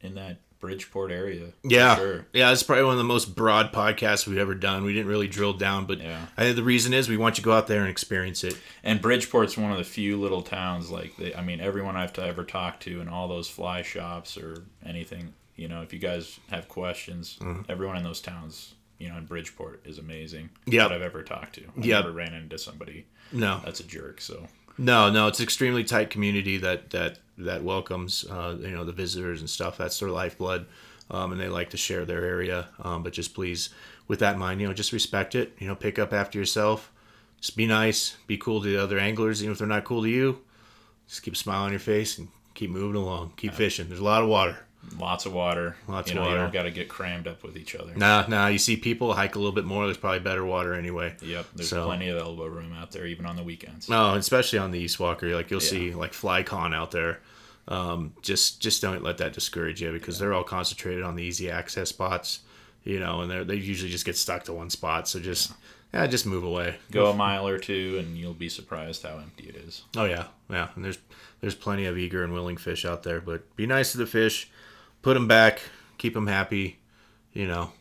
in 0.01 0.15
that 0.15 0.39
Bridgeport 0.59 1.11
area. 1.11 1.47
Yeah, 1.63 1.95
Sure. 1.97 2.25
yeah, 2.33 2.51
it's 2.51 2.63
probably 2.63 2.83
one 2.85 2.93
of 2.93 2.97
the 2.97 3.03
most 3.03 3.35
broad 3.35 3.73
podcasts 3.73 4.25
we've 4.27 4.37
ever 4.37 4.53
done. 4.55 4.83
We 4.85 4.93
didn't 4.93 5.07
really 5.09 5.27
drill 5.27 5.53
down, 5.53 5.85
but 5.85 5.99
Yeah. 5.99 6.27
I 6.37 6.43
think 6.43 6.55
the 6.55 6.63
reason 6.63 6.93
is 6.93 7.09
we 7.09 7.17
want 7.17 7.37
you 7.37 7.41
to 7.41 7.45
go 7.45 7.51
out 7.53 7.67
there 7.67 7.81
and 7.81 7.89
experience 7.89 8.43
it. 8.45 8.57
And 8.83 9.01
Bridgeport's 9.01 9.57
one 9.57 9.71
of 9.71 9.77
the 9.77 9.83
few 9.83 10.17
little 10.17 10.41
towns 10.41 10.89
like 10.89 11.17
they 11.17 11.33
I 11.35 11.41
mean 11.41 11.59
everyone 11.59 11.95
I've 11.97 12.17
ever 12.19 12.43
talked 12.45 12.83
to 12.83 13.01
in 13.01 13.07
all 13.09 13.27
those 13.27 13.49
fly 13.49 13.81
shops 13.81 14.37
or 14.37 14.63
anything, 14.85 15.33
you 15.57 15.67
know, 15.67 15.81
if 15.81 15.91
you 15.93 15.99
guys 15.99 16.39
have 16.49 16.67
questions, 16.69 17.37
Mm-hmm. 17.41 17.69
everyone 17.71 17.97
in 17.97 18.03
those 18.03 18.21
towns, 18.21 18.75
you 18.99 19.09
know, 19.09 19.17
in 19.17 19.25
Bridgeport 19.25 19.85
is 19.85 19.97
amazing. 19.97 20.49
Yeah, 20.65 20.87
That 20.87 20.93
I've 20.95 21.01
ever 21.01 21.23
talked 21.23 21.55
to. 21.55 21.63
I've 21.77 21.85
Yep. 21.85 22.05
never 22.05 22.13
ran 22.15 22.33
into 22.33 22.57
somebody 22.57 23.05
No, 23.33 23.61
that's 23.65 23.79
a 23.79 23.83
jerk, 23.83 24.21
so 24.21 24.47
no, 24.77 25.09
no. 25.09 25.27
It's 25.27 25.39
an 25.39 25.43
extremely 25.43 25.83
tight 25.83 26.09
community 26.09 26.57
that 26.57 26.91
that 26.91 27.19
that 27.37 27.63
welcomes 27.63 28.25
uh, 28.29 28.55
you 28.59 28.71
know 28.71 28.83
the 28.83 28.91
visitors 28.91 29.39
and 29.41 29.49
stuff. 29.49 29.77
That's 29.77 29.99
their 29.99 30.09
lifeblood, 30.09 30.67
um, 31.11 31.31
and 31.31 31.41
they 31.41 31.49
like 31.49 31.71
to 31.71 31.77
share 31.77 32.05
their 32.05 32.23
area. 32.23 32.69
Um, 32.81 33.03
but 33.03 33.13
just 33.13 33.33
please, 33.33 33.69
with 34.07 34.19
that 34.19 34.33
in 34.33 34.39
mind, 34.39 34.61
you 34.61 34.67
know, 34.67 34.73
just 34.73 34.93
respect 34.93 35.35
it. 35.35 35.53
You 35.59 35.67
know, 35.67 35.75
pick 35.75 35.99
up 35.99 36.13
after 36.13 36.37
yourself. 36.37 36.91
Just 37.41 37.57
be 37.57 37.67
nice. 37.67 38.15
Be 38.27 38.37
cool 38.37 38.61
to 38.61 38.69
the 38.69 38.81
other 38.81 38.97
anglers, 38.99 39.41
even 39.43 39.51
if 39.51 39.57
they're 39.57 39.67
not 39.67 39.83
cool 39.83 40.03
to 40.03 40.09
you. 40.09 40.39
Just 41.07 41.23
keep 41.23 41.33
a 41.33 41.37
smile 41.37 41.63
on 41.63 41.71
your 41.71 41.79
face 41.79 42.17
and 42.17 42.29
keep 42.53 42.69
moving 42.69 43.01
along. 43.01 43.33
Keep 43.35 43.53
fishing. 43.53 43.87
There's 43.89 43.99
a 43.99 44.03
lot 44.03 44.23
of 44.23 44.29
water. 44.29 44.59
Lots 44.97 45.25
of 45.25 45.33
water. 45.33 45.75
Lots 45.87 46.09
you 46.09 46.11
of 46.11 46.15
know, 46.15 46.21
water. 46.21 46.35
you 46.35 46.41
don't 46.43 46.53
got 46.53 46.63
to 46.63 46.71
get 46.71 46.89
crammed 46.89 47.27
up 47.27 47.43
with 47.43 47.57
each 47.57 47.75
other. 47.75 47.93
Nah, 47.95 48.25
nah. 48.27 48.47
You 48.47 48.57
see 48.59 48.77
people 48.77 49.13
hike 49.13 49.35
a 49.35 49.39
little 49.39 49.51
bit 49.53 49.65
more. 49.65 49.85
There's 49.85 49.97
probably 49.97 50.19
better 50.19 50.45
water 50.45 50.73
anyway. 50.73 51.15
Yep, 51.21 51.45
there's 51.55 51.69
So- 51.69 51.85
plenty 51.85 52.09
of 52.09 52.17
elbow 52.17 52.45
room 52.45 52.73
out 52.73 52.91
there, 52.91 53.05
even 53.05 53.25
on 53.25 53.35
the 53.35 53.43
weekends. 53.43 53.87
Oh, 53.89 54.13
especially 54.15 54.59
on 54.59 54.71
the 54.71 54.79
East 54.79 54.99
Walker, 54.99 55.33
like 55.35 55.49
you'll 55.51 55.61
Yeah. 55.63 55.69
see 55.69 55.93
like 55.93 56.13
FlyCon 56.13 56.73
out 56.75 56.91
there. 56.91 57.19
Um, 57.67 58.13
just 58.21 58.61
just 58.61 58.81
don't 58.81 59.03
let 59.03 59.17
that 59.19 59.31
discourage 59.33 59.81
you 59.81 59.91
because 59.93 60.19
they're 60.19 60.33
all 60.33 60.43
concentrated 60.43 61.01
on 61.03 61.15
the 61.15 61.23
easy 61.23 61.49
access 61.49 61.89
spots, 61.89 62.39
you 62.83 62.99
know, 62.99 63.21
and 63.21 63.31
they 63.31 63.43
they 63.43 63.55
usually 63.55 63.89
just 63.89 64.05
get 64.05 64.17
stuck 64.17 64.43
to 64.45 64.53
one 64.53 64.69
spot. 64.69 65.07
So 65.07 65.19
just 65.21 65.53
yeah, 65.93 66.05
just 66.07 66.25
move 66.25 66.43
away. 66.43 66.75
Go 66.91 67.09
a 67.09 67.13
mile 67.13 67.47
or 67.47 67.57
two, 67.59 67.97
and 67.99 68.17
you'll 68.17 68.33
be 68.33 68.49
surprised 68.49 69.03
how 69.03 69.17
empty 69.17 69.45
it 69.47 69.55
is. 69.55 69.83
Oh 69.95 70.03
yeah, 70.03 70.25
yeah. 70.49 70.69
And 70.75 70.83
there's 70.83 70.97
there's 71.39 71.55
plenty 71.55 71.85
of 71.85 71.97
eager 71.97 72.21
and 72.23 72.33
willing 72.33 72.57
fish 72.57 72.83
out 72.83 73.03
there, 73.03 73.21
but 73.21 73.55
be 73.55 73.65
nice 73.65 73.93
to 73.93 73.97
the 73.97 74.05
fish, 74.07 74.49
put 75.03 75.13
them 75.13 75.27
back, 75.27 75.61
keep 75.99 76.15
them 76.15 76.25
happy, 76.25 76.79
you 77.33 77.45
know, 77.45 77.71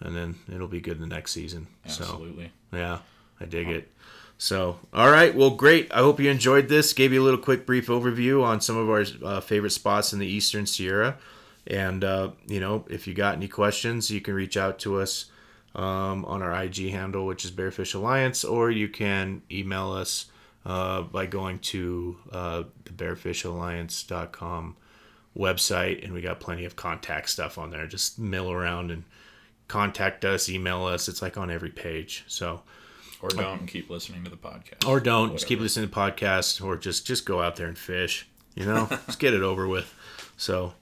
and 0.00 0.14
then 0.14 0.34
it'll 0.52 0.68
be 0.68 0.80
good 0.80 1.00
the 1.00 1.06
next 1.06 1.32
season. 1.32 1.68
So. 1.86 2.02
Absolutely. 2.02 2.52
Yeah, 2.72 2.98
I 3.40 3.46
dig 3.46 3.68
it. 3.68 3.90
So, 4.36 4.78
all 4.92 5.10
right, 5.10 5.34
well, 5.34 5.50
great. 5.50 5.90
I 5.92 5.98
hope 5.98 6.20
you 6.20 6.28
enjoyed 6.28 6.68
this. 6.68 6.92
Gave 6.92 7.12
you 7.12 7.22
a 7.22 7.24
little 7.24 7.38
quick, 7.38 7.64
brief 7.64 7.86
overview 7.86 8.42
on 8.42 8.60
some 8.60 8.76
of 8.76 8.90
our 8.90 9.04
uh, 9.24 9.40
favorite 9.40 9.70
spots 9.70 10.12
in 10.12 10.18
the 10.18 10.26
Eastern 10.26 10.66
Sierra. 10.66 11.16
And, 11.66 12.04
uh, 12.04 12.32
you 12.46 12.60
know, 12.60 12.84
if 12.90 13.06
you 13.06 13.14
got 13.14 13.36
any 13.36 13.48
questions, 13.48 14.10
you 14.10 14.20
can 14.20 14.34
reach 14.34 14.56
out 14.56 14.78
to 14.80 15.00
us 15.00 15.26
um, 15.74 16.24
on 16.24 16.42
our 16.42 16.62
IG 16.62 16.90
handle, 16.90 17.24
which 17.24 17.44
is 17.44 17.52
Bearfish 17.52 17.94
Alliance, 17.94 18.44
or 18.44 18.70
you 18.70 18.88
can 18.88 19.42
email 19.50 19.92
us 19.92 20.26
uh, 20.66 21.02
by 21.02 21.26
going 21.26 21.60
to 21.60 22.16
uh, 22.32 22.64
the 22.84 22.90
bearfishalliance.com 22.90 24.76
website, 25.36 26.04
and 26.04 26.12
we 26.12 26.20
got 26.20 26.40
plenty 26.40 26.64
of 26.64 26.76
contact 26.76 27.30
stuff 27.30 27.58
on 27.58 27.70
there. 27.70 27.86
Just 27.86 28.18
mill 28.18 28.50
around 28.50 28.90
and 28.90 29.04
contact 29.68 30.24
us, 30.24 30.48
email 30.48 30.84
us. 30.84 31.08
It's 31.08 31.22
like 31.22 31.36
on 31.36 31.50
every 31.50 31.70
page. 31.70 32.24
So, 32.26 32.62
Or 33.22 33.28
don't 33.30 33.60
and 33.60 33.68
keep 33.68 33.90
listening 33.90 34.24
to 34.24 34.30
the 34.30 34.36
podcast. 34.36 34.86
or 34.88 35.00
don't 35.00 35.32
just 35.32 35.46
keep 35.46 35.60
listening 35.60 35.88
to 35.88 35.94
podcasts, 35.94 36.62
or 36.64 36.76
just 36.76 37.06
just 37.06 37.24
go 37.26 37.40
out 37.40 37.56
there 37.56 37.66
and 37.68 37.78
fish. 37.78 38.26
You 38.54 38.66
know, 38.66 38.86
just 39.06 39.18
get 39.18 39.34
it 39.34 39.42
over 39.42 39.66
with. 39.66 39.92
So, 40.36 40.74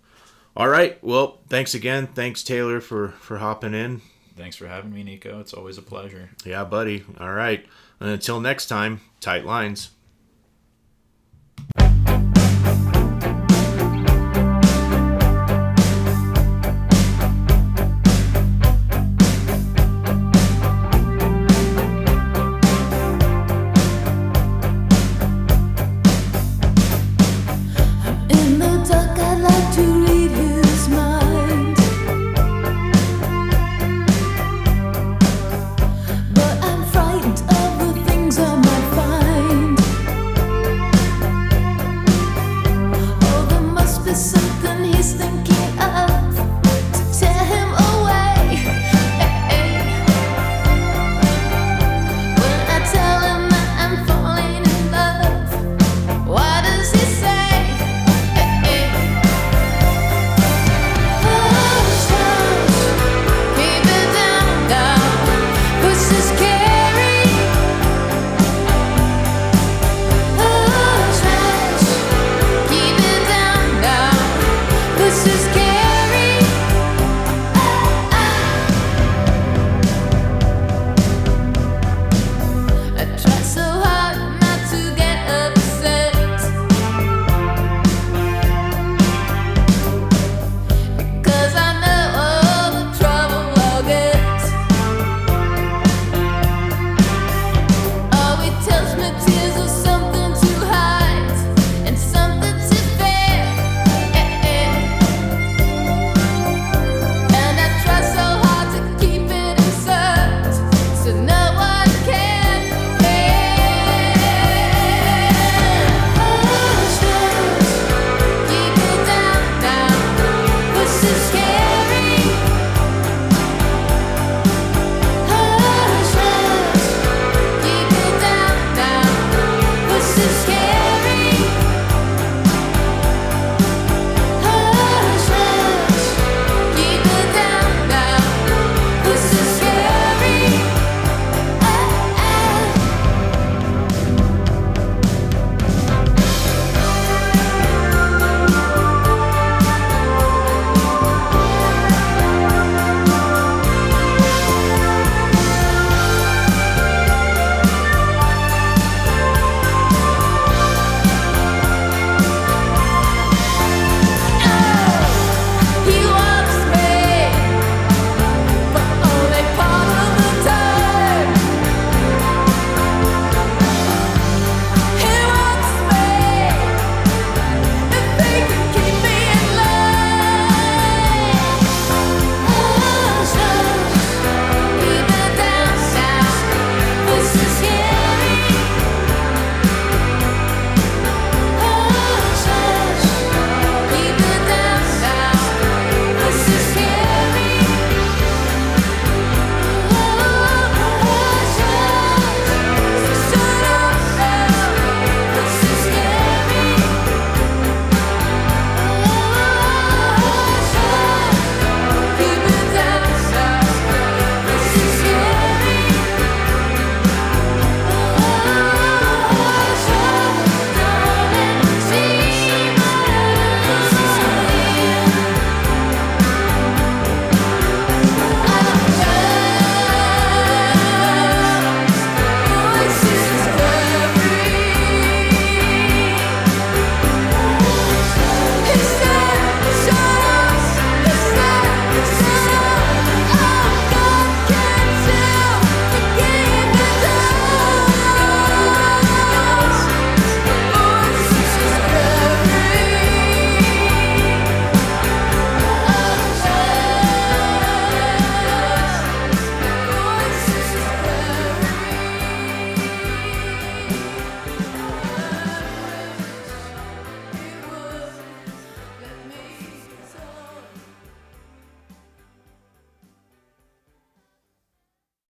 all 0.57 0.69
right. 0.69 1.03
Well, 1.03 1.39
thanks 1.49 1.75
again. 1.75 2.07
Thanks 2.09 2.43
Taylor 2.43 2.81
for 2.81 3.09
for 3.21 3.39
hopping 3.39 3.75
in. 3.75 4.03
Thanks 4.37 4.57
for 4.57 4.67
having 4.67 4.93
me, 4.93 5.03
Nico. 5.03 5.41
It's 5.41 5.53
always 5.55 5.77
a 5.79 5.83
pleasure. 5.83 6.31
Yeah, 6.45 6.65
buddy. 6.65 7.05
All 7.21 7.33
right. 7.33 7.65
And 8.01 8.09
until 8.11 8.41
next 8.41 8.67
time, 8.67 9.01
tight 9.21 9.45
lines. 9.45 9.91